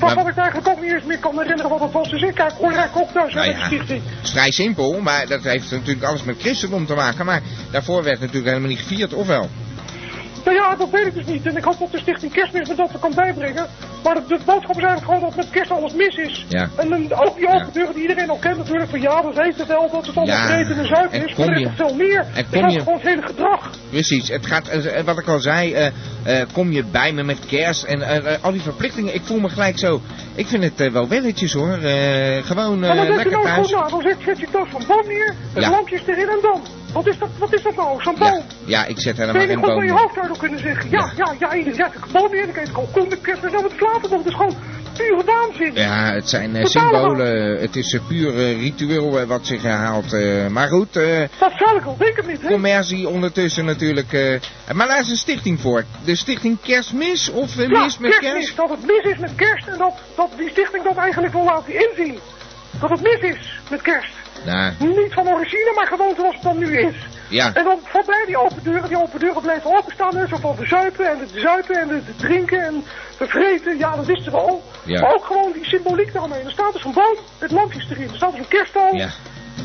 Maar- 0.00 0.28
ik 0.28 0.36
eigenlijk 0.36 0.68
ook 0.68 0.80
niet 0.80 0.92
eens 0.92 1.04
meer 1.04 1.18
kan 1.18 1.38
herinneren 1.38 1.70
wat 1.70 1.80
het 1.80 1.92
was. 1.92 2.10
Dus 2.10 2.22
ik 2.22 2.34
kijk 2.34 2.52
hoor 2.52 2.72
eigenlijk 2.72 2.96
ook 2.96 3.12
thuis 3.12 3.34
Nou 3.34 3.48
ja, 3.48 3.66
stichting. 3.66 4.02
het 4.04 4.24
is 4.24 4.30
vrij 4.30 4.50
simpel, 4.50 5.00
maar 5.00 5.26
dat 5.26 5.42
heeft 5.42 5.70
natuurlijk 5.70 6.06
alles 6.06 6.22
met 6.22 6.36
christendom 6.40 6.86
te 6.86 6.94
maken. 6.94 7.26
Maar 7.26 7.42
daarvoor 7.70 8.02
werd 8.02 8.20
natuurlijk 8.20 8.46
helemaal 8.46 8.68
niet 8.68 8.78
gevierd, 8.78 9.14
of 9.14 9.26
wel? 9.26 9.48
Nou 10.44 10.56
ja, 10.56 10.76
dat 10.76 10.90
weet 10.90 11.06
ik 11.06 11.14
dus 11.14 11.26
niet. 11.26 11.46
En 11.46 11.56
ik 11.56 11.64
hoop 11.64 11.78
dat 11.78 11.90
de 11.92 11.98
stichting 11.98 12.32
kerstmis 12.32 12.68
me 12.68 12.74
dat 12.74 12.92
er 12.92 12.98
kan 12.98 13.12
bijbrengen. 13.14 13.66
Maar 14.04 14.14
de, 14.14 14.22
de 14.28 14.38
boodschap 14.44 14.76
is 14.76 14.82
eigenlijk 14.82 15.04
gewoon 15.04 15.20
dat 15.20 15.36
met 15.36 15.50
kerst 15.50 15.70
alles 15.70 15.92
mis 15.92 16.14
is. 16.16 16.44
Ja. 16.48 16.68
En 16.76 16.88
dan 16.88 17.12
ook 17.18 17.36
die 17.36 17.48
open 17.48 17.68
deuren 17.72 17.92
die 17.94 18.02
iedereen 18.02 18.30
al 18.30 18.36
kent 18.36 18.56
natuurlijk. 18.56 18.90
Van 18.90 19.00
ja, 19.00 19.24
we 19.24 19.32
weten 19.34 19.66
wel 19.66 19.90
dat 19.90 20.06
het 20.06 20.16
allemaal 20.16 20.36
Ja, 20.36 20.46
vreten 20.46 20.76
en 20.78 20.86
zuipen 20.86 21.20
en 21.20 21.26
is. 21.28 21.34
Maar 21.36 21.46
er 21.46 21.52
is 21.54 21.58
je- 21.60 21.64
nog 21.66 21.76
veel 21.76 21.94
meer. 21.94 22.26
en 22.34 22.46
kom 22.50 22.60
gaat 22.60 22.72
je- 22.72 22.78
gewoon 22.78 22.94
het 22.98 23.06
hele 23.08 23.22
gedrag. 23.22 23.70
Precies, 23.90 24.28
het 24.28 24.46
gaat, 24.46 24.68
eh, 24.68 25.02
wat 25.04 25.18
ik 25.18 25.28
al 25.28 25.38
zei, 25.40 25.72
eh, 25.72 25.86
eh, 25.86 26.46
kom 26.52 26.72
je 26.72 26.84
bij 26.84 27.12
me 27.12 27.22
met 27.22 27.38
kerst 27.46 27.82
en 27.82 28.02
eh, 28.02 28.16
eh, 28.34 28.44
al 28.44 28.52
die 28.52 28.60
verplichtingen. 28.62 29.14
Ik 29.14 29.22
voel 29.24 29.40
me 29.40 29.48
gelijk 29.48 29.78
zo, 29.78 30.00
ik 30.34 30.46
vind 30.46 30.62
het 30.64 30.80
eh, 30.80 30.90
wel 30.92 31.08
welletjes 31.08 31.52
hoor. 31.52 31.72
Eh, 31.78 32.44
gewoon 32.44 32.82
eh, 32.82 32.88
maar 32.88 32.96
dan 32.96 33.06
je 33.06 33.12
lekker 33.14 33.30
nou 33.32 33.44
thuis. 33.44 33.66
gewoon, 33.68 33.80
nou, 33.80 33.90
dan 33.90 34.02
zet, 34.02 34.16
zet 34.24 34.38
je 34.40 34.46
tas 34.50 34.68
van 34.70 34.82
boom 34.86 35.06
neer. 35.06 35.34
En 35.54 35.60
Ja. 35.60 35.70
lampjes 35.70 36.00
erin 36.06 36.28
en 36.28 36.38
dan. 36.42 36.62
Wat 36.92 37.06
is 37.06 37.18
dat, 37.18 37.28
wat 37.38 37.52
is 37.52 37.62
dat 37.62 37.76
nou? 37.76 38.02
Zo'n 38.02 38.14
boom? 38.18 38.42
Ja, 38.64 38.84
ik 38.86 39.00
zet 39.00 39.16
helemaal 39.16 39.42
je 39.42 39.48
geen 39.48 39.56
goed 39.56 39.66
boom 39.66 39.74
van 39.74 39.84
je 39.86 39.92
meer. 39.92 40.00
hoofd 40.00 40.18
uit 40.18 40.38
kunnen 40.38 40.58
zeggen? 40.60 40.90
Ja, 40.90 41.12
ja, 41.16 41.34
ja, 41.38 41.54
je 41.54 41.64
het 41.64 42.68
gewoon 42.68 42.90
koen 42.92 43.08
met 43.08 43.20
kerst 43.20 43.42
en 43.42 43.50
zo 43.50 43.62
met 43.62 43.72
slapen. 43.76 44.10
Dat 44.10 44.26
is 44.26 44.34
gewoon 44.34 44.56
pure 44.96 45.24
waanzin. 45.24 45.74
Ja, 45.74 46.12
het 46.12 46.28
zijn 46.28 46.56
eh, 46.56 46.64
symbolen, 46.64 47.60
het 47.60 47.76
is 47.76 47.92
uh, 47.92 48.00
puur 48.08 48.34
eh, 48.38 48.60
ritueel 48.60 49.18
eh, 49.18 49.26
wat 49.26 49.46
zich 49.46 49.62
herhaalt. 49.62 50.12
maar 50.50 50.68
goed, 50.68 50.92
Dat 51.38 51.52
zou 51.56 51.76
ik 51.76 51.82
wel 51.84 51.96
denken 51.98 52.26
niet, 52.26 52.42
hè? 52.42 52.48
commercie 52.48 53.08
ondertussen 53.08 53.64
natuurlijk. 53.64 54.40
maar 54.74 54.86
daar 54.88 55.00
is 55.00 55.10
een 55.10 55.16
stichting 55.16 55.60
voor. 55.60 55.84
De 56.04 56.14
stichting 56.16 56.58
Kerstmis 56.62 57.30
of 57.30 57.54
Ja, 57.56 57.68
Mis 57.68 57.98
met 57.98 58.10
kerstmis, 58.10 58.32
Kerst? 58.32 58.56
dat 58.56 58.68
het 58.70 58.86
mis 58.86 59.12
is 59.12 59.18
met 59.18 59.34
kerst 59.34 59.66
en 59.66 59.78
dat, 59.78 59.94
dat 60.16 60.30
die 60.36 60.50
stichting 60.50 60.84
dat 60.84 60.96
eigenlijk 60.96 61.32
wil 61.32 61.44
laten 61.44 61.74
inzien. 61.74 62.18
Dat 62.80 62.90
het 62.90 63.00
mis 63.02 63.20
is 63.20 63.60
met 63.70 63.82
kerst. 63.82 64.10
Niet 64.78 65.12
van 65.12 65.28
origine, 65.28 65.72
maar 65.74 65.86
gewoon 65.86 66.14
zoals 66.16 66.34
het 66.34 66.42
dan 66.42 66.58
nu 66.58 66.78
is. 66.78 66.94
ja. 67.28 67.54
En 67.54 67.64
dan 67.64 67.78
voorbij 67.84 68.24
die 68.26 68.36
open 68.38 68.62
deuren, 68.62 68.88
die 68.88 69.02
open 69.02 69.20
deuren 69.20 69.42
blijven 69.42 69.76
openstaan. 69.76 70.12
Zo 70.28 70.36
van 70.36 70.56
de 70.58 70.66
zuipen 70.66 71.10
en 71.10 71.18
het 71.18 71.30
zuipen 71.34 71.76
en 71.80 71.88
het 71.88 72.18
drinken 72.18 72.64
en 72.64 72.84
het 73.18 73.30
vreten. 73.30 73.78
Ja, 73.78 73.96
dat 73.96 74.06
wisten 74.06 74.32
we 74.32 74.38
al. 74.38 74.62
Ja. 74.84 75.00
Maar 75.00 75.14
ook 75.14 75.24
gewoon 75.24 75.52
die 75.52 75.64
symboliek 75.64 76.12
daaromheen. 76.12 76.44
Er 76.44 76.50
staat 76.50 76.72
dus 76.72 76.84
een 76.84 76.92
boom 76.92 77.16
met 77.40 77.50
lampjes 77.50 77.86
erin. 77.90 78.08
Er 78.08 78.16
staat 78.16 78.30
dus 78.30 78.40
een 78.40 78.48
kerstboom. 78.48 78.96
Ja. 78.96 79.08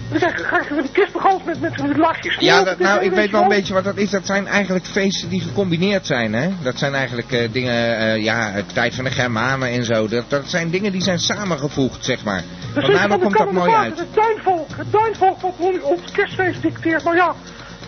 Dan 0.09 0.19
zeg 0.19 0.39
ik, 0.39 0.45
ga 0.45 0.61
je 0.69 0.82
die 0.82 0.91
kerstbegroot 0.91 1.45
met, 1.45 1.59
met 1.59 1.97
lasjes. 1.97 2.36
Ja, 2.39 2.63
dat, 2.63 2.80
nou, 2.80 3.03
ik 3.03 3.11
weet 3.11 3.32
wel 3.32 3.41
een 3.41 3.47
beetje. 3.47 3.74
wat 3.74 3.84
dat 3.84 3.97
is. 3.97 4.09
Dat 4.09 4.26
zijn 4.26 4.47
eigenlijk 4.47 4.86
feesten 4.86 5.30
die 5.30 5.41
gecombineerd 5.41 6.05
zijn, 6.05 6.34
hè. 6.34 6.49
Dat 6.61 6.78
zijn 6.80 6.93
eigenlijk 6.93 7.32
eh, 7.32 7.51
dingen, 7.51 7.97
eh, 7.97 8.24
ja, 8.24 8.51
het 8.51 8.74
tijd 8.74 8.95
van 8.95 9.03
de 9.03 9.11
Germanen 9.11 9.69
en 9.69 9.84
zo. 9.86 10.07
Dat, 10.07 10.30
dat 10.30 10.49
zijn 10.49 10.69
dingen 10.69 10.91
die 10.91 11.01
zijn 11.01 11.19
samengevoegd, 11.19 12.05
zeg 12.05 12.24
maar. 12.24 12.43
Dus 12.74 12.86
Vandaar 12.86 13.19
komt 13.19 13.38
dat 13.38 13.51
mooi 13.51 13.71
uit. 13.71 13.99
Het 13.99 14.13
duinvolk, 14.13 14.62
het 14.84 14.91
duinvolk 14.91 15.41
wat 15.41 15.53
ons- 15.57 15.81
ons 15.81 16.11
kerstfeest 16.11 16.61
dicteert. 16.61 17.03
Nou 17.03 17.15
ja, 17.15 17.34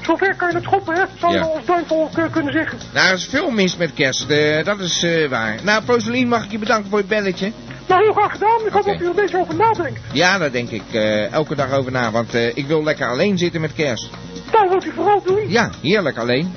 zover 0.05 0.35
kan 0.35 0.49
je 0.49 0.55
het 0.55 0.63
schoppen, 0.63 0.95
hè. 0.95 1.03
Zou 1.19 1.33
je 1.33 1.39
Ja. 1.39 1.49
duinvolk 1.65 2.17
eh, 2.17 2.31
kunnen 2.31 2.53
zeggen. 2.53 2.77
Nou, 2.93 3.07
er 3.07 3.13
is 3.13 3.25
veel 3.27 3.49
mis 3.49 3.77
met 3.77 3.93
kerst, 3.93 4.29
eh, 4.29 4.63
dat 4.65 4.79
is 4.79 5.03
eh, 5.03 5.29
waar. 5.29 5.55
Nou, 5.63 5.83
Rosalien, 5.85 6.27
mag 6.27 6.43
ik 6.43 6.51
je 6.51 6.57
bedanken 6.59 6.89
voor 6.89 6.99
je 6.99 7.05
belletje? 7.05 7.51
Nou, 7.87 8.03
heel 8.03 8.13
graag 8.13 8.31
gedaan. 8.31 8.59
Ik 8.65 8.71
hoop 8.71 8.81
Oké. 8.81 8.91
dat 8.91 9.01
u 9.01 9.07
er 9.07 9.15
deze 9.15 9.37
over 9.37 9.55
nadenkt. 9.55 9.99
Ja, 10.11 10.37
daar 10.37 10.51
denk 10.51 10.69
ik 10.69 10.93
elke 11.31 11.55
dag 11.55 11.71
over 11.71 11.91
na, 11.91 12.11
want 12.11 12.33
ik 12.33 12.65
wil 12.67 12.83
lekker 12.83 13.09
alleen 13.09 13.37
zitten 13.37 13.61
met 13.61 13.73
kerst. 13.73 14.09
Dat 14.51 14.69
moet 14.69 14.85
u 14.85 14.91
vooral 14.95 15.21
doen. 15.25 15.49
Ja, 15.49 15.69
heerlijk 15.81 16.17
alleen. 16.17 16.53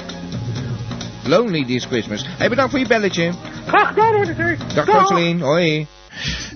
Lonely 1.24 1.64
this 1.64 1.84
Christmas. 1.84 2.24
Hey, 2.38 2.48
bedankt 2.48 2.70
voor 2.70 2.80
je 2.80 2.86
belletje. 2.86 3.30
Graag 3.66 3.88
gedaan, 3.88 4.14
hoor. 4.14 4.56
Dag 4.74 4.86
Rosalien, 4.86 5.40
hoi. 5.40 5.86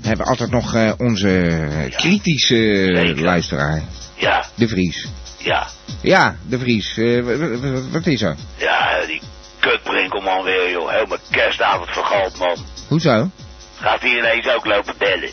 We 0.03 0.09
hebben 0.09 0.27
altijd 0.27 0.51
nog 0.51 0.75
eh, 0.75 0.93
onze 0.99 1.69
kritische 1.97 2.91
Zeker. 2.95 3.23
luisteraar, 3.23 3.83
Ja, 4.17 4.45
De 4.55 4.69
Vries. 4.69 5.09
ja. 5.39 5.67
Ja, 6.03 6.37
De 6.47 6.59
Vries. 6.59 6.97
eh, 6.99 7.23
wat 7.93 8.07
is 8.07 8.23
er? 8.23 8.37
Ja, 8.57 9.07
die 9.07 9.21
kutbrinkelman 9.61 10.43
weer, 10.45 10.71
joh. 10.71 10.91
Helemaal 10.91 11.19
kerstavond 11.31 11.91
vergald, 11.91 12.39
man. 12.39 12.57
Hoezo? 12.89 13.31
Gaat 13.81 14.01
hij 14.01 14.11
ineens 14.19 14.49
ook 14.49 14.67
lopen 14.67 14.95
bellen? 14.99 15.31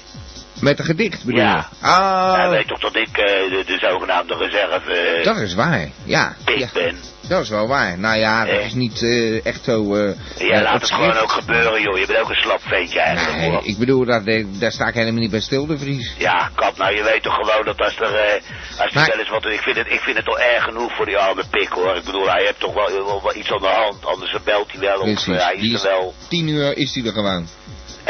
Met 0.62 0.80
een 0.80 0.86
gedicht 0.86 1.24
bedoel 1.26 1.42
Ja. 1.42 1.68
je? 1.82 1.88
Oh, 1.88 2.34
Hij 2.36 2.50
weet 2.50 2.68
toch 2.68 2.80
dat 2.80 2.96
ik 2.96 3.08
eh, 3.18 3.26
de, 3.26 3.64
de 3.66 3.78
zogenaamde 3.82 4.36
reserve 4.38 4.92
eh, 4.92 5.24
dat 5.24 5.38
is 5.38 5.54
waar. 5.54 5.88
Ja, 6.04 6.36
pik 6.46 6.58
ja, 6.60 6.68
ben? 6.74 6.96
Dat 7.30 7.42
is 7.42 7.50
wel 7.50 7.68
waar. 7.68 8.00
Nou 8.00 8.20
ja, 8.20 8.46
dat 8.46 8.56
Eh. 8.56 8.66
is 8.66 8.74
niet 8.74 9.02
eh, 9.04 9.46
echt 9.46 9.64
zo... 9.64 9.96
Jij 10.38 10.50
eh, 10.50 10.62
laat 10.62 10.82
het 10.82 10.92
gewoon 10.92 11.18
ook 11.18 11.32
gebeuren, 11.32 11.82
joh. 11.82 11.98
Je 11.98 12.06
bent 12.06 12.20
ook 12.20 12.30
een 12.30 12.36
slap 12.42 12.62
ventje 12.62 13.00
eigenlijk, 13.00 13.38
Nee, 13.38 13.50
hoor. 13.50 13.62
ik 13.66 13.78
bedoel, 13.78 14.06
dat, 14.06 14.22
daar 14.60 14.72
sta 14.72 14.88
ik 14.88 14.94
helemaal 14.94 15.20
niet 15.22 15.32
bij 15.32 15.40
stil, 15.40 15.66
De 15.66 15.78
Vries. 15.78 16.14
Ja, 16.18 16.50
kap, 16.56 16.78
nou 16.78 16.96
je 16.96 17.04
weet 17.04 17.24
toch 17.24 17.36
gewoon 17.36 17.66
dat 17.66 17.80
als 17.80 17.98
er, 18.00 18.16
eh, 18.16 18.42
als 18.80 18.94
Maar- 18.94 19.08
wel 19.08 19.20
eens 19.20 19.30
wat, 19.30 19.46
ik 19.46 19.60
vind 19.62 19.76
het, 19.78 19.88
ik 19.92 20.00
vind 20.00 20.16
het 20.18 20.26
toch 20.26 20.40
erg 20.40 20.64
genoeg 20.64 20.96
voor 20.96 21.06
die 21.06 21.18
arme 21.18 21.44
pik 21.50 21.68
hoor. 21.70 21.96
Ik 21.96 22.04
bedoel, 22.04 22.30
hij 22.30 22.44
heeft 22.44 22.60
toch 22.60 22.74
wel, 22.74 22.92
wel, 22.92 23.22
wel 23.24 23.36
iets 23.36 23.52
aan 23.52 23.62
de 23.62 23.68
hand, 23.68 24.06
anders 24.06 24.36
belt 24.44 24.72
hij 24.72 24.80
wel 24.80 24.98
of 25.00 25.04
Precies, 25.04 25.28
eh, 25.38 25.44
hij 25.46 25.56
die 25.56 25.68
is 25.68 25.74
is- 25.74 25.84
er 25.84 25.90
wel. 25.90 26.14
Tien 26.30 26.48
uur 26.48 26.78
is 26.78 26.94
hij 26.96 27.06
er 27.06 27.12
gewoon. 27.14 27.48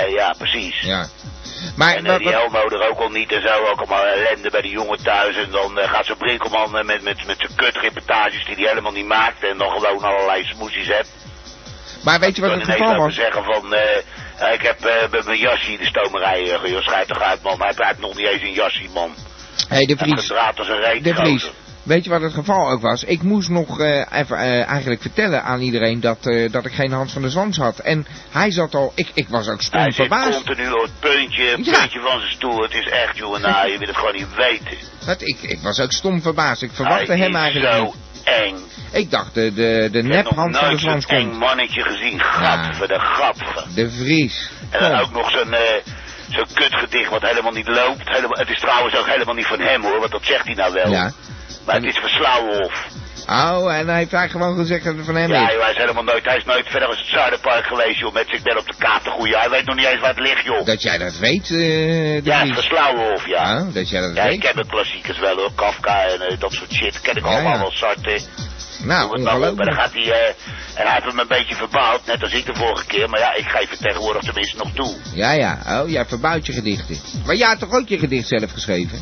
Eh, 0.05 0.11
ja, 0.11 0.33
precies. 0.37 0.81
Ja. 0.81 1.07
Maar 1.75 1.95
En 1.95 2.05
eh, 2.05 2.17
die 2.17 2.33
Elmo 2.33 2.69
er 2.69 2.89
ook 2.89 2.99
al 2.99 3.09
niet 3.09 3.31
en 3.31 3.41
zo, 3.41 3.65
ook 3.71 3.77
allemaal 3.77 4.05
ellende 4.05 4.49
bij 4.49 4.61
die 4.61 4.71
jongen 4.71 5.03
thuis. 5.03 5.35
En 5.35 5.51
dan 5.51 5.79
eh, 5.79 5.91
gaat 5.91 6.05
zo'n 6.05 6.17
Brinkelman 6.17 6.77
eh, 6.77 6.85
met, 6.85 7.01
met, 7.03 7.25
met 7.25 7.37
zijn 7.37 7.55
kutreportages 7.55 8.45
die 8.45 8.55
hij 8.55 8.67
helemaal 8.67 8.91
niet 8.91 9.05
maakt. 9.05 9.43
En 9.43 9.57
dan 9.57 9.69
gewoon 9.69 10.03
allerlei 10.03 10.43
smoesies 10.43 10.87
hebt. 10.87 11.09
maar 12.03 12.19
weet 12.19 12.35
je 12.35 12.41
wat 12.41 12.51
het 12.51 12.63
geval 12.63 12.95
was? 12.95 13.15
zeggen 13.15 13.43
van, 13.43 13.73
eh, 13.73 14.53
ik 14.53 14.61
heb 14.61 15.09
met 15.11 15.25
mijn 15.25 15.39
jasje 15.39 15.77
de 15.77 15.85
stomerij, 15.85 16.59
uh, 16.63 16.99
toch 16.99 17.21
uit 17.21 17.41
man. 17.41 17.57
Maar 17.57 17.73
hij 17.75 17.87
heeft 17.87 17.99
nog 17.99 18.15
niet 18.15 18.27
eens 18.27 18.41
een 18.41 18.53
jasje 18.53 18.87
man. 18.93 19.15
Hé, 19.67 19.75
hey, 19.75 19.85
De 19.85 19.97
Vries. 19.97 20.27
De 21.01 21.13
Vries. 21.13 21.51
Weet 21.89 22.03
je 22.03 22.09
wat 22.09 22.21
het 22.21 22.33
geval 22.33 22.69
ook 22.69 22.81
was? 22.81 23.03
Ik 23.03 23.21
moest 23.21 23.49
nog 23.49 23.79
eh, 23.79 23.97
even 24.11 24.37
eh, 24.37 24.67
eigenlijk 24.67 25.01
vertellen 25.01 25.43
aan 25.43 25.59
iedereen 25.61 25.99
dat, 25.99 26.25
eh, 26.25 26.51
dat 26.51 26.65
ik 26.65 26.73
geen 26.73 26.91
Hans 26.91 27.13
van 27.13 27.21
der 27.21 27.31
Zwans 27.31 27.57
had. 27.57 27.79
En 27.79 28.05
hij 28.31 28.51
zat 28.51 28.75
al... 28.75 28.91
Ik, 28.95 29.11
ik 29.13 29.27
was 29.29 29.47
ook 29.49 29.61
stom 29.61 29.79
Hij 29.81 29.91
verbaasd. 29.91 30.43
continu 30.43 30.71
op 30.71 30.81
het 30.81 30.99
puntje, 30.99 31.43
het 31.43 31.65
Ja. 31.65 31.79
puntje 31.79 31.99
van 31.99 32.19
zijn 32.19 32.31
stoel. 32.31 32.61
Het 32.61 32.73
is 32.73 32.85
echt, 32.89 33.17
jongen, 33.17 33.41
nou, 33.41 33.71
je 33.71 33.77
wil 33.77 33.87
het 33.87 33.97
gewoon 33.97 34.15
niet 34.15 34.35
weten. 34.35 34.77
Dat, 35.05 35.21
ik, 35.21 35.37
ik 35.41 35.59
was 35.61 35.79
ook 35.79 35.91
stom 35.91 36.21
verbaasd. 36.21 36.61
Ik 36.61 36.71
verwachtte 36.73 37.11
hij 37.11 37.17
hem 37.21 37.29
is 37.35 37.35
eigenlijk 37.41 37.75
zo 37.75 37.83
niet. 37.83 38.23
eng. 38.23 38.55
Ik 38.91 39.11
dacht 39.11 39.33
de, 39.33 39.53
de, 39.53 39.89
de 39.91 39.97
Ik 39.97 40.03
nep 40.05 40.25
heb 40.25 40.35
Hans 40.35 40.57
van 40.57 40.69
der 40.69 40.79
Zwans 40.79 41.05
zo'n 41.05 41.17
eng 41.17 41.27
komt. 41.27 41.39
mannetje 41.39 41.81
gezien. 41.81 42.19
Gadver, 42.21 42.87
de 42.87 42.99
gadver. 42.99 43.65
De 43.75 43.89
Vries. 43.91 44.49
En 44.69 44.79
dan 44.79 44.91
Kom. 44.91 44.99
ook 45.01 45.11
nog 45.13 45.31
zo'n 45.31 45.55
zo'n 46.29 46.47
kutgedicht 46.53 47.09
wat 47.09 47.21
helemaal 47.21 47.51
niet 47.51 47.67
loopt. 47.67 48.01
Helemaal, 48.09 48.37
het 48.39 48.49
is 48.49 48.59
trouwens 48.59 48.95
ook 48.95 49.07
helemaal 49.07 49.35
niet 49.35 49.47
van 49.47 49.59
hem 49.59 49.81
hoor, 49.81 49.99
want 49.99 50.11
dat 50.11 50.25
zegt 50.25 50.45
hij 50.45 50.53
nou 50.53 50.73
wel. 50.73 50.91
Ja. 50.91 51.11
Maar 51.71 51.81
het 51.81 51.95
is 51.95 51.99
van 51.99 52.09
Slauwolf. 52.09 52.87
Oh, 53.27 53.73
en 53.77 53.87
hij 53.87 53.97
heeft 53.97 54.13
eigenlijk 54.13 54.31
gewoon 54.31 54.55
gezegd 54.57 54.83
dat 54.83 54.95
het 54.95 55.05
van 55.05 55.15
hem 55.15 55.31
Ja, 55.31 55.47
is. 55.47 55.53
joh, 55.53 55.61
hij 55.61 55.71
is 55.71 55.77
helemaal 55.77 56.03
nooit, 56.03 56.25
hij 56.25 56.37
is 56.37 56.43
nooit 56.45 56.67
verder 56.67 56.87
als 56.87 56.97
het 56.97 57.07
Zuiderpark 57.07 57.65
geweest 57.65 57.99
joh, 57.99 58.13
met 58.13 58.25
zich 58.29 58.41
ben 58.41 58.57
op 58.57 58.65
de 58.67 58.73
kaart 58.77 59.03
te 59.03 59.09
groeien. 59.09 59.39
Hij 59.39 59.49
weet 59.49 59.65
nog 59.65 59.75
niet 59.75 59.85
eens 59.85 59.99
waar 59.99 60.09
het 60.15 60.19
ligt 60.19 60.43
joh. 60.45 60.65
Dat 60.65 60.81
jij 60.81 60.97
dat 60.97 61.17
weet, 61.17 61.49
eh 61.51 62.23
ja, 62.23 62.45
het 62.47 62.65
ja. 63.25 63.57
Oh, 63.61 63.73
dat 63.73 63.89
jij 63.89 64.01
dat 64.01 64.15
Ja, 64.15 64.23
ik 64.23 64.29
weet. 64.29 64.39
ken 64.39 64.55
de 64.55 64.67
klassiekers 64.69 65.19
wel 65.19 65.35
hoor, 65.35 65.51
Kafka 65.55 66.03
en 66.03 66.21
eh, 66.21 66.39
dat 66.39 66.51
soort 66.51 66.71
shit. 66.73 67.01
Ken 67.01 67.15
ik 67.15 67.23
Ja, 67.23 67.29
allemaal 67.29 67.53
ja. 67.53 67.59
wel 67.59 67.71
Sartre. 67.71 68.19
Nou, 68.83 69.11
het 69.13 69.21
maar 69.23 69.33
dan 69.33 69.41
ongelooflijk. 69.41 69.73
gaat 69.81 69.93
hij, 69.93 70.03
eh, 70.11 70.27
en 70.79 70.83
hij 70.85 70.91
heeft 70.93 71.05
hem 71.05 71.19
een 71.19 71.27
beetje 71.27 71.55
verbouwd, 71.55 72.05
net 72.05 72.21
als 72.23 72.33
ik 72.33 72.45
de 72.45 72.55
vorige 72.55 72.85
keer. 72.85 73.09
Maar 73.09 73.19
ja, 73.19 73.33
ik 73.35 73.47
geef 73.49 73.69
het 73.69 73.79
tegenwoordig 73.81 74.23
tenminste 74.23 74.57
nog 74.57 74.71
toe. 74.73 74.95
Ja, 75.13 75.31
ja. 75.31 75.57
Oh, 75.81 75.89
jij 75.89 76.05
verbouwt 76.05 76.45
je 76.45 76.53
gedichten. 76.53 76.97
Maar 77.25 77.35
jij 77.35 77.47
had 77.47 77.59
toch 77.59 77.71
ook 77.73 77.87
je 77.87 77.99
gedicht 77.99 78.27
zelf 78.27 78.51
geschreven? 78.51 78.99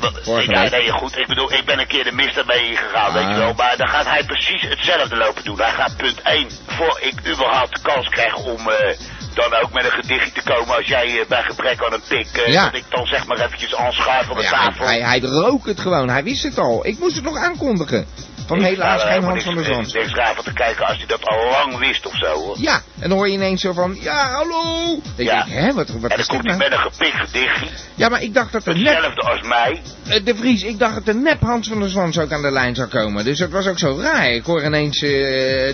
Week. 0.00 0.70
nee, 0.70 0.90
goed. 0.90 1.16
Ik 1.16 1.26
bedoel, 1.26 1.52
ik 1.52 1.64
ben 1.64 1.78
een 1.78 1.86
keer 1.86 2.04
de 2.04 2.12
mist 2.12 2.36
ermee 2.36 2.76
gegaan, 2.76 3.12
weet 3.12 3.22
Ah. 3.22 3.30
je 3.30 3.36
wel. 3.38 3.52
Maar 3.56 3.76
dan 3.76 3.88
gaat 3.88 4.06
hij 4.06 4.24
precies 4.24 4.62
hetzelfde 4.68 5.16
lopen 5.16 5.44
doen. 5.44 5.56
Hij 5.60 5.70
gaat 5.72 5.96
punt 5.96 6.20
1, 6.22 6.46
voor 6.66 6.98
ik 7.00 7.14
überhaupt 7.32 7.74
de 7.74 7.80
kans 7.82 8.08
krijg 8.08 8.34
om 8.36 8.68
eh, 8.70 8.98
dan 9.34 9.54
ook 9.62 9.72
met 9.72 9.84
een 9.84 9.90
gedichtje 9.90 10.32
te 10.32 10.42
komen 10.52 10.76
als 10.76 10.86
jij 10.86 11.20
eh, 11.20 11.26
bij 11.28 11.42
gebrek 11.42 11.84
aan 11.84 11.92
een 11.92 12.02
pik, 12.08 12.26
eh, 12.36 12.52
Ja. 12.52 12.64
dat 12.64 12.74
ik 12.74 12.84
dan 12.88 13.06
zeg 13.06 13.26
maar 13.26 13.38
eventjes 13.40 13.74
aanschuif 13.74 14.30
op 14.30 14.36
de 14.36 14.42
Ja, 14.42 14.50
tafel. 14.50 14.84
hij, 14.86 15.00
hij 15.00 15.20
rook 15.20 15.66
het 15.66 15.80
gewoon. 15.80 16.08
Hij 16.08 16.22
wist 16.24 16.42
het 16.42 16.58
al. 16.58 16.86
Ik 16.86 16.98
moest 16.98 17.14
het 17.14 17.24
nog 17.24 17.36
aankondigen. 17.36 18.06
Van 18.46 18.58
Ik 18.58 18.64
helaas 18.66 19.02
er 19.02 19.08
geen 19.08 19.22
Hans 19.22 19.44
van 19.44 19.54
der 19.54 19.62
niks- 19.62 19.74
Zwans. 19.74 19.92
niks 19.92 20.12
raar 20.14 20.34
te 20.42 20.52
kijken 20.52 20.86
als 20.86 20.96
hij 20.96 21.06
dat 21.06 21.24
al 21.24 21.50
lang 21.50 21.78
wist 21.78 22.06
of 22.06 22.16
zo, 22.16 22.26
hoor. 22.26 22.56
Ja, 22.60 22.74
en 22.98 23.08
dan 23.08 23.18
hoor 23.18 23.26
je 23.28 23.32
ineens 23.34 23.60
zo 23.60 23.72
van, 23.72 23.98
ja, 24.00 24.30
hallo. 24.30 24.84
Dan 25.16 25.24
Ja. 25.24 25.44
ik, 25.44 25.52
hè, 25.52 25.72
wat, 25.72 25.88
wat 25.88 26.02
en 26.02 26.08
dan 26.08 26.18
is 26.18 26.26
komt 26.26 26.46
hij 26.46 26.56
nou? 26.56 26.70
met 26.70 26.78
een 26.78 26.84
gepikt 26.92 27.16
gedichtje, 27.16 27.66
Ja, 27.94 28.08
maar 28.08 28.22
ik 28.22 28.34
dacht 28.34 28.52
dat 28.52 28.64
de 28.64 28.74
nep, 28.74 28.94
hetzelfde 28.94 29.20
als 29.20 29.40
mij. 29.42 29.80
eh, 30.08 30.24
de 30.24 30.34
Vries, 30.34 30.62
ik 30.62 30.78
dacht 30.78 30.94
dat 30.94 31.04
de 31.06 31.14
nep 31.14 31.40
Hans 31.40 31.68
van 31.68 31.80
der 31.80 31.88
Zwans 31.88 32.18
ook 32.18 32.32
aan 32.32 32.42
de 32.42 32.50
lijn 32.50 32.74
zou 32.74 32.88
komen. 32.88 33.24
Dus 33.24 33.38
dat 33.38 33.50
was 33.50 33.66
ook 33.66 33.78
zo 33.78 33.98
raar. 34.00 34.30
Ik 34.30 34.44
hoor 34.44 34.64
ineens, 34.64 35.02
eh, 35.02 35.10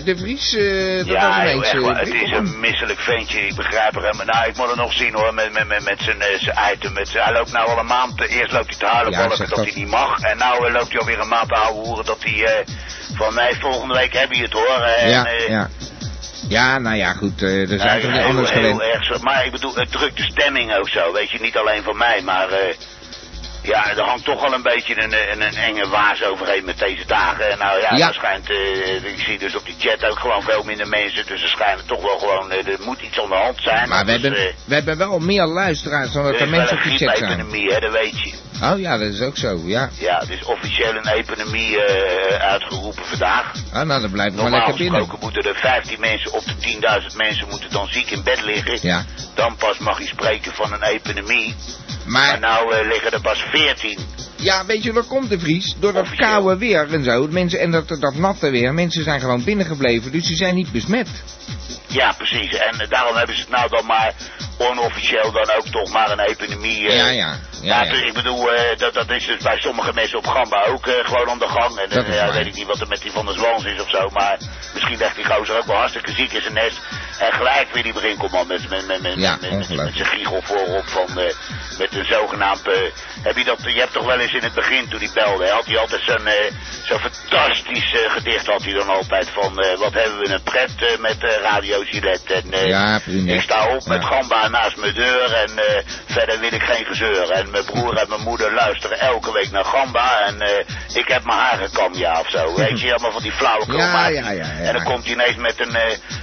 de 0.05 0.13
Vries, 0.17 0.55
eh, 0.55 0.97
dat 0.97 1.05
was 1.07 1.15
Ja, 1.15 1.43
joh, 1.43 1.51
ineens... 1.51 1.71
echt 1.89 1.99
het 1.99 2.13
is 2.21 2.31
een 2.31 2.59
misselijk 2.59 2.99
ventje, 2.99 3.47
ik 3.47 3.55
begrijp 3.55 3.95
er 3.95 4.01
helemaal. 4.01 4.25
Nou, 4.25 4.47
ik 4.49 4.57
moet 4.57 4.69
er 4.69 4.77
nog 4.77 4.93
zien 4.93 5.13
hoor, 5.13 5.33
met, 5.33 5.53
met, 5.53 5.67
met, 5.67 5.83
met 5.83 6.01
zijn, 6.01 6.17
zijn 6.39 6.57
item. 6.73 6.93
Met 6.93 7.07
zijn, 7.07 7.23
hij 7.23 7.33
loopt 7.33 7.51
nou 7.51 7.69
al 7.69 7.79
een 7.79 7.85
maand, 7.85 8.21
eerst 8.21 8.51
loopt 8.51 8.69
hij 8.69 8.77
te 8.79 8.85
huilen 8.85 9.11
Ja, 9.13 9.27
dat 9.27 9.55
hij 9.55 9.71
niet 9.75 9.87
mag. 9.87 10.19
En 10.19 10.37
nou 10.37 10.71
loopt 10.71 10.89
hij 10.91 10.99
alweer 10.99 11.19
een 11.19 11.27
maand 11.27 11.47
te 11.47 11.55
houden 11.55 12.05
dat 12.05 12.17
hij, 12.23 12.62
van 13.15 13.33
mij 13.33 13.55
volgende 13.59 13.93
week 13.93 14.13
heb 14.13 14.31
je 14.31 14.41
het 14.41 14.53
hoor. 14.53 14.81
En, 14.97 15.09
Ja, 15.09 15.25
eh, 15.25 15.47
ja. 15.47 15.69
Ja, 16.47 16.77
nou 16.79 16.95
ja, 16.95 17.13
goed, 17.13 17.41
eh, 17.41 17.61
er 17.61 17.67
zijn 17.67 17.79
nou, 17.79 18.01
toch 18.01 18.11
niet 18.11 18.21
anders 18.21 18.49
gewend. 18.49 19.21
Maar 19.23 19.45
ik 19.45 19.51
bedoel, 19.51 19.75
het 19.75 19.91
drukt 19.91 20.17
de 20.17 20.23
stemming 20.23 20.75
ook 20.75 20.89
zo, 20.89 21.13
weet 21.13 21.31
je, 21.31 21.39
niet 21.41 21.57
alleen 21.57 21.83
van 21.83 21.97
mij, 21.97 22.21
maar... 22.21 22.49
eh, 22.49 22.75
ja, 23.63 23.89
er 23.89 24.03
hangt 24.03 24.25
toch 24.25 24.41
wel 24.41 24.53
een 24.53 24.61
beetje 24.61 25.01
een, 25.03 25.13
een, 25.31 25.41
een 25.41 25.55
enge 25.55 25.87
waas 25.87 26.23
overheen 26.23 26.65
met 26.65 26.77
deze 26.79 27.05
dagen. 27.07 27.51
En 27.51 27.57
nou 27.57 27.79
ja, 27.81 27.95
Ja. 27.95 28.07
er 28.07 28.13
schijnt, 28.13 28.49
ik 29.03 29.23
zie 29.25 29.37
dus 29.39 29.55
op 29.55 29.65
die 29.65 29.75
chat 29.79 30.05
ook 30.11 30.19
gewoon 30.19 30.41
veel 30.41 30.63
minder 30.63 30.87
mensen. 30.87 31.25
Dus 31.25 31.41
er 31.41 31.47
schijnen 31.49 31.85
toch 31.85 32.01
wel 32.01 32.17
gewoon, 32.19 32.51
er 32.51 32.77
moet 32.79 33.01
iets 33.01 33.19
aan 33.19 33.29
de 33.29 33.35
hand 33.35 33.57
zijn. 33.61 33.89
Maar 33.89 34.05
we 34.05 34.11
anders, 34.11 34.21
hebben, 34.21 34.55
we 34.65 34.73
hebben 34.73 34.97
wel 34.97 35.19
meer 35.19 35.45
luisteraars 35.45 36.11
dan 36.11 36.23
dat 36.23 36.33
er 36.33 36.41
er 36.41 36.49
mensen 36.49 36.77
op 36.77 36.83
die 36.83 36.97
chat 36.97 37.17
zijn. 37.17 37.31
griepepidemie, 37.31 37.79
dat 37.79 37.91
weet 37.91 38.19
je. 38.19 38.33
Oh 38.71 38.79
ja, 38.79 38.97
dat 38.97 39.07
is 39.13 39.21
ook 39.21 39.37
zo, 39.37 39.61
ja. 39.65 39.89
Ja, 39.99 40.19
het 40.19 40.29
is 40.29 40.43
officieel 40.43 40.95
een 40.95 41.07
epidemie 41.07 41.83
eh, 41.83 42.49
uitgeroepen 42.49 43.05
vandaag. 43.05 43.51
Ah, 43.73 43.85
nou, 43.85 44.01
dan 44.01 44.11
blijven 44.11 44.35
we 44.35 44.41
maar 44.41 44.51
Normaal 44.51 44.67
lekker 44.67 44.83
binnen. 44.83 44.99
gesproken 44.99 45.25
moeten 45.25 45.53
er 45.53 45.59
15 45.59 45.99
mensen 45.99 46.33
op 46.33 46.43
de 46.45 46.53
10.000 47.11 47.15
mensen 47.15 47.47
moeten 47.49 47.69
dan 47.71 47.87
ziek 47.87 48.11
in 48.11 48.23
bed 48.23 48.41
liggen. 48.41 48.79
Ja. 48.81 49.05
Dan 49.33 49.55
pas 49.55 49.77
mag 49.77 49.99
je 49.99 50.07
spreken 50.07 50.53
van 50.53 50.73
een 50.73 50.83
epidemie. 50.83 51.55
Maar 52.05 52.27
Maar, 52.27 52.39
nou 52.39 52.75
eh, 52.75 52.87
liggen 52.87 53.11
er 53.11 53.21
pas 53.21 53.41
14. 53.51 53.99
Ja, 54.43 54.65
weet 54.65 54.83
je, 54.83 54.93
waar 54.93 55.03
komt 55.03 55.29
de 55.29 55.39
Vries? 55.39 55.75
Door 55.79 55.93
dat 55.93 56.15
koude 56.15 56.57
weer 56.57 56.93
en 56.93 57.03
zo. 57.03 57.27
Mensen, 57.29 57.59
en 57.59 57.71
dat, 57.71 57.87
dat 57.87 58.15
natte 58.15 58.49
weer. 58.49 58.73
Mensen 58.73 59.03
zijn 59.03 59.19
gewoon 59.19 59.43
binnengebleven, 59.43 60.11
dus 60.11 60.27
die 60.27 60.35
zijn 60.35 60.55
niet 60.55 60.71
besmet. 60.71 61.09
Ja, 61.87 62.11
precies. 62.11 62.53
En 62.53 62.85
daarom 62.89 63.15
hebben 63.15 63.35
ze 63.35 63.41
het 63.41 63.49
nou 63.49 63.69
dan 63.69 63.85
maar 63.85 64.13
onofficieel 64.57 65.31
dan 65.31 65.49
ook 65.57 65.67
toch 65.67 65.91
maar 65.91 66.11
een 66.11 66.19
epidemie. 66.19 66.87
eh, 66.87 66.97
Ja, 66.97 67.07
ja. 67.09 67.35
Ja, 67.61 67.83
Ja, 67.83 67.93
ja. 67.93 68.05
ik 68.05 68.13
bedoel, 68.13 68.51
eh, 68.53 68.77
dat, 68.77 68.93
dat 68.93 69.11
is 69.11 69.25
dus 69.25 69.43
bij 69.43 69.59
sommige 69.59 69.93
mensen 69.93 70.17
op 70.17 70.27
Gamba 70.27 70.65
ook 70.65 70.87
eh, 70.87 70.93
gewoon 71.05 71.29
aan 71.29 71.39
de 71.39 71.47
gang. 71.47 71.77
En 71.77 71.89
dan 71.89 72.13
ja, 72.13 72.31
weet 72.33 72.45
ik 72.45 72.55
niet 72.55 72.65
wat 72.67 72.81
er 72.81 72.87
met 72.87 73.01
die 73.01 73.11
van 73.11 73.25
der 73.25 73.33
Zwans 73.35 73.63
is 73.63 73.81
of 73.81 73.89
zo. 73.89 74.09
Maar 74.13 74.37
misschien 74.73 74.97
ligt 74.97 75.15
die 75.15 75.25
gozer 75.25 75.57
ook 75.57 75.65
wel 75.65 75.75
hartstikke 75.75 76.11
ziek 76.11 76.31
in 76.33 76.41
zijn 76.41 76.53
nest. 76.53 76.79
En 77.19 77.33
gelijk 77.33 77.67
weer 77.73 77.83
die 77.83 77.93
Brinkelman 77.93 78.47
met, 78.47 78.69
met, 78.69 78.87
met, 78.87 79.01
met, 79.01 79.13
Ja, 79.15 79.37
met, 79.41 79.51
met, 79.51 79.69
met 79.69 79.93
zijn 79.95 80.07
giegel 80.07 80.41
voorop 80.41 80.85
van, 80.87 81.07
met 81.77 81.95
een 81.95 82.05
zogenaamd, 82.05 82.67
eh, 82.67 82.73
heb 83.21 83.37
je 83.37 83.43
dat, 83.43 83.57
je 83.63 83.79
hebt 83.79 83.93
toch 83.93 84.05
wel 84.05 84.19
eens 84.19 84.32
in 84.33 84.43
het 84.43 84.53
begin 84.53 84.87
toen 84.89 84.99
hij 84.99 85.09
belde, 85.13 85.49
had 85.49 85.65
hij 85.65 85.77
altijd 85.77 86.01
zo'n, 86.05 86.27
eh, 86.27 86.51
zo'n 86.85 86.99
fantastisch 86.99 87.93
eh, 87.93 88.11
gedicht 88.11 88.45
had 88.47 88.63
hij 88.63 88.73
dan 88.73 88.89
altijd 88.89 89.29
van, 89.29 89.59
eh, 89.59 89.77
wat 89.77 89.93
hebben 89.93 90.19
we 90.19 90.29
een 90.29 90.43
pret 90.43 90.99
met 90.99 91.17
Radio 91.41 91.79
Gillette 91.85 92.33
en 92.33 92.67
Ja, 92.67 92.99
ik 93.05 93.41
sta 93.41 93.67
op 93.75 93.85
met 93.85 94.05
gamba 94.05 94.47
naast 94.47 94.77
mijn 94.77 94.93
deur 94.93 95.33
en 95.33 95.49
verder 96.05 96.39
wil 96.39 96.53
ik 96.53 96.61
geen 96.63 96.85
gezeur. 96.85 97.29
En 97.31 97.49
mijn 97.51 97.65
broer 97.65 97.97
en 97.97 98.09
mijn 98.09 98.21
moeder 98.21 98.53
luisteren 98.53 98.99
elke 98.99 99.31
week 99.31 99.51
naar 99.51 99.65
gamba 99.65 100.19
en 100.25 100.65
ik 100.93 101.07
heb 101.07 101.23
mijn 101.23 101.39
haren 101.39 101.71
kam, 101.71 101.93
ja 101.93 102.19
of 102.19 102.29
zo. 102.29 102.53
Weet 102.55 102.79
je, 102.81 102.89
allemaal 102.91 103.11
van 103.11 103.21
die 103.21 103.31
flauwe 103.31 103.77
Ja, 103.77 104.07
ja, 104.07 104.29
ja, 104.29 104.31
ja. 104.31 104.43
En 104.43 104.73
dan 104.73 104.83
komt 104.83 105.03
hij 105.03 105.13
ineens 105.13 105.35
met 105.35 105.59
een, 105.59 105.77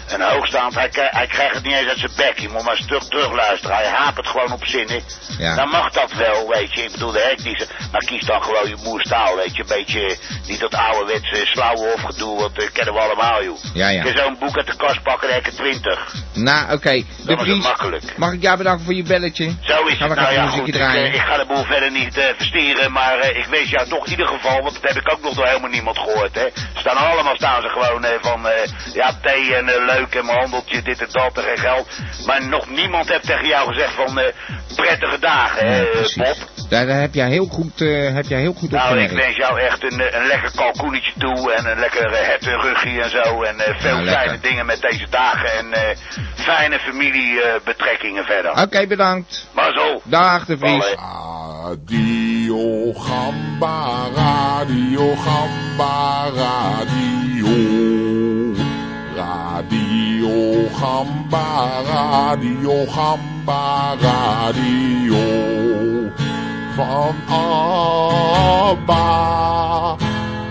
een 0.08 0.20
hoogstaand, 0.22 0.74
hij, 0.74 0.88
krijgt- 0.88 1.14
hij 1.14 1.26
krijgt 1.26 1.54
het 1.54 1.64
niet 1.64 1.74
eens 1.74 1.88
uit 1.88 1.98
zijn 1.98 2.12
bek. 2.16 2.38
Je 2.38 2.48
moet 2.48 2.62
maar 2.62 2.76
een 2.76 2.82
stuk 2.82 3.02
terugluisteren. 3.02 3.76
Hij 3.76 3.86
hapert 3.88 4.26
gewoon 4.26 4.52
op 4.52 4.66
zinnen. 4.66 5.02
Ja. 5.38 5.54
Dan 5.54 5.68
mag 5.68 5.90
dat 5.90 6.12
wel, 6.12 6.48
weet 6.48 6.74
je. 6.74 6.82
Ik 6.82 6.90
bedoel, 6.92 7.12
de 7.12 7.20
hek 7.28 7.42
die 7.42 7.56
ze, 7.58 7.66
maar 7.92 8.04
kies 8.04 8.26
dan 8.26 8.42
gewoon 8.42 8.68
je 8.68 8.76
moerstaal, 8.84 9.36
weet 9.36 9.56
je. 9.56 9.62
Een 9.62 9.68
beetje, 9.68 10.16
niet 10.46 10.60
dat 10.60 10.74
ouderwetse 10.74 11.46
slauwe 11.46 11.92
of 11.92 12.00
gedoe, 12.00 12.40
want 12.40 12.54
dat 12.54 12.72
kennen 12.72 12.94
we 12.94 13.00
allemaal, 13.00 13.44
joh. 13.44 13.56
Ja, 13.74 13.88
ja. 13.88 14.04
Je 14.04 14.12
zo'n 14.16 14.36
boek 14.38 14.56
uit 14.56 14.66
de 14.66 14.76
kast 14.76 15.02
pakken, 15.02 15.28
je 15.34 15.52
20. 15.56 16.14
Nou, 16.34 16.72
oké. 16.72 16.90
De 16.92 17.04
Dat 17.24 17.36
is 17.38 17.42
Vries, 17.44 17.62
makkelijk. 17.62 18.16
mag 18.16 18.32
ik 18.32 18.42
jou 18.42 18.56
bedanken 18.56 18.84
voor 18.84 18.94
je 18.94 19.02
belletje? 19.02 19.52
Zo 19.60 19.84
is 19.86 19.98
het. 19.98 20.08
Nou 20.14 20.20
even 20.20 20.32
ja, 20.32 20.46
goed. 20.46 20.68
Ik, 20.68 20.74
eh, 20.74 21.14
ik 21.14 21.20
ga 21.20 21.36
de 21.36 21.46
boel 21.46 21.64
verder 21.64 21.90
niet 21.90 22.16
eh, 22.18 22.24
verstieren, 22.36 22.92
maar 22.92 23.18
eh, 23.18 23.38
ik 23.38 23.44
wens 23.46 23.70
jou 23.70 23.88
toch 23.88 24.04
in 24.04 24.10
ieder 24.10 24.26
geval, 24.26 24.62
want 24.62 24.72
dat 24.74 24.82
heb 24.92 25.02
ik 25.02 25.12
ook 25.12 25.22
nog 25.22 25.34
door 25.34 25.46
helemaal 25.46 25.70
niemand 25.70 25.98
gehoord, 25.98 26.34
hè. 26.34 26.46
Staan 26.74 26.96
allemaal 26.96 27.36
staan 27.36 27.62
ze 27.62 27.68
gewoon 27.68 28.04
eh, 28.04 28.10
van, 28.20 28.48
eh, 28.48 28.68
ja, 28.94 29.18
thee 29.22 29.54
en 29.54 29.68
eh, 29.68 29.84
leuk 29.96 30.14
en 30.14 30.24
mijn 30.26 30.38
handeltje, 30.38 30.82
dit 30.82 31.00
en 31.00 31.08
dat 31.12 31.44
en 31.44 31.58
geld. 31.58 31.88
Maar 32.26 32.46
nog 32.48 32.68
niemand 32.70 33.08
heeft 33.08 33.26
tegen 33.26 33.46
jou 33.46 33.72
gezegd 33.72 33.94
van, 33.94 34.18
eh, 34.18 34.32
prettige 34.76 35.18
dagen, 35.18 35.66
hè, 35.66 35.80
Ja, 35.80 35.86
eh. 35.90 36.16
Bob. 36.16 36.36
Daar, 36.70 36.86
daar 36.86 37.00
heb 37.00 37.14
jij 37.14 37.28
heel 37.28 37.46
goed, 37.46 37.80
eh, 37.80 38.12
heb 38.14 38.24
jij 38.26 38.40
heel 38.40 38.52
goed 38.52 38.70
Nou, 38.70 38.98
ik 38.98 39.10
wens 39.10 39.36
jou 39.36 39.60
echt 39.60 39.82
een, 39.92 40.00
eh, 40.00 40.20
een 40.20 40.26
lekker 40.26 40.50
kalkoenetje 40.54 41.12
toe 41.18 41.52
en 41.52 41.70
een 41.70 41.78
lekker 41.78 42.10
uh, 42.10 42.16
hertenruggie 42.18 43.02
en 43.02 43.10
zo. 43.10 43.42
En 43.42 43.60
eh, 43.60 43.74
veel 43.80 43.92
Nou, 43.92 44.04
lekker. 44.04 44.22
fijne 44.22 44.38
dingen 44.40 44.66
met 44.66 44.80
deze 44.80 45.06
dagen 45.10 45.58
en 45.58 45.72
eh, 45.72 45.96
fijne 46.34 46.78
familiebetrekkingen 46.78 48.24
verder. 48.24 48.50
Oké, 48.62 48.86
bedankt. 48.86 49.46
Maar 49.54 49.72
zo. 49.72 50.00
Dag, 50.04 50.44
de 50.44 50.58
Vries. 50.58 50.94
Radio 51.64 52.92
Gamba, 52.92 54.06
Radio 54.16 55.14
Gamba, 55.14 56.24
Radio. 56.34 57.48
Radio 59.16 60.68
Gamba, 60.68 61.68
Radio 61.92 62.84
Gamba, 62.86 63.94
Radio. 64.00 65.89
Van 66.76 67.14
Abba 67.28 69.06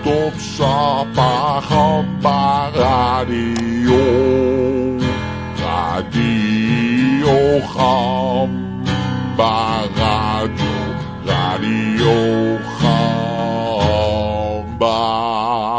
tot 0.04 0.34
Sapa 0.40 1.60
Gamba 1.68 2.70
Radio. 2.74 4.04
Radio 5.56 7.60
Gamba 7.74 9.56
Radio. 9.96 10.74
Radio 11.24 12.58
Gamba. 14.78 15.69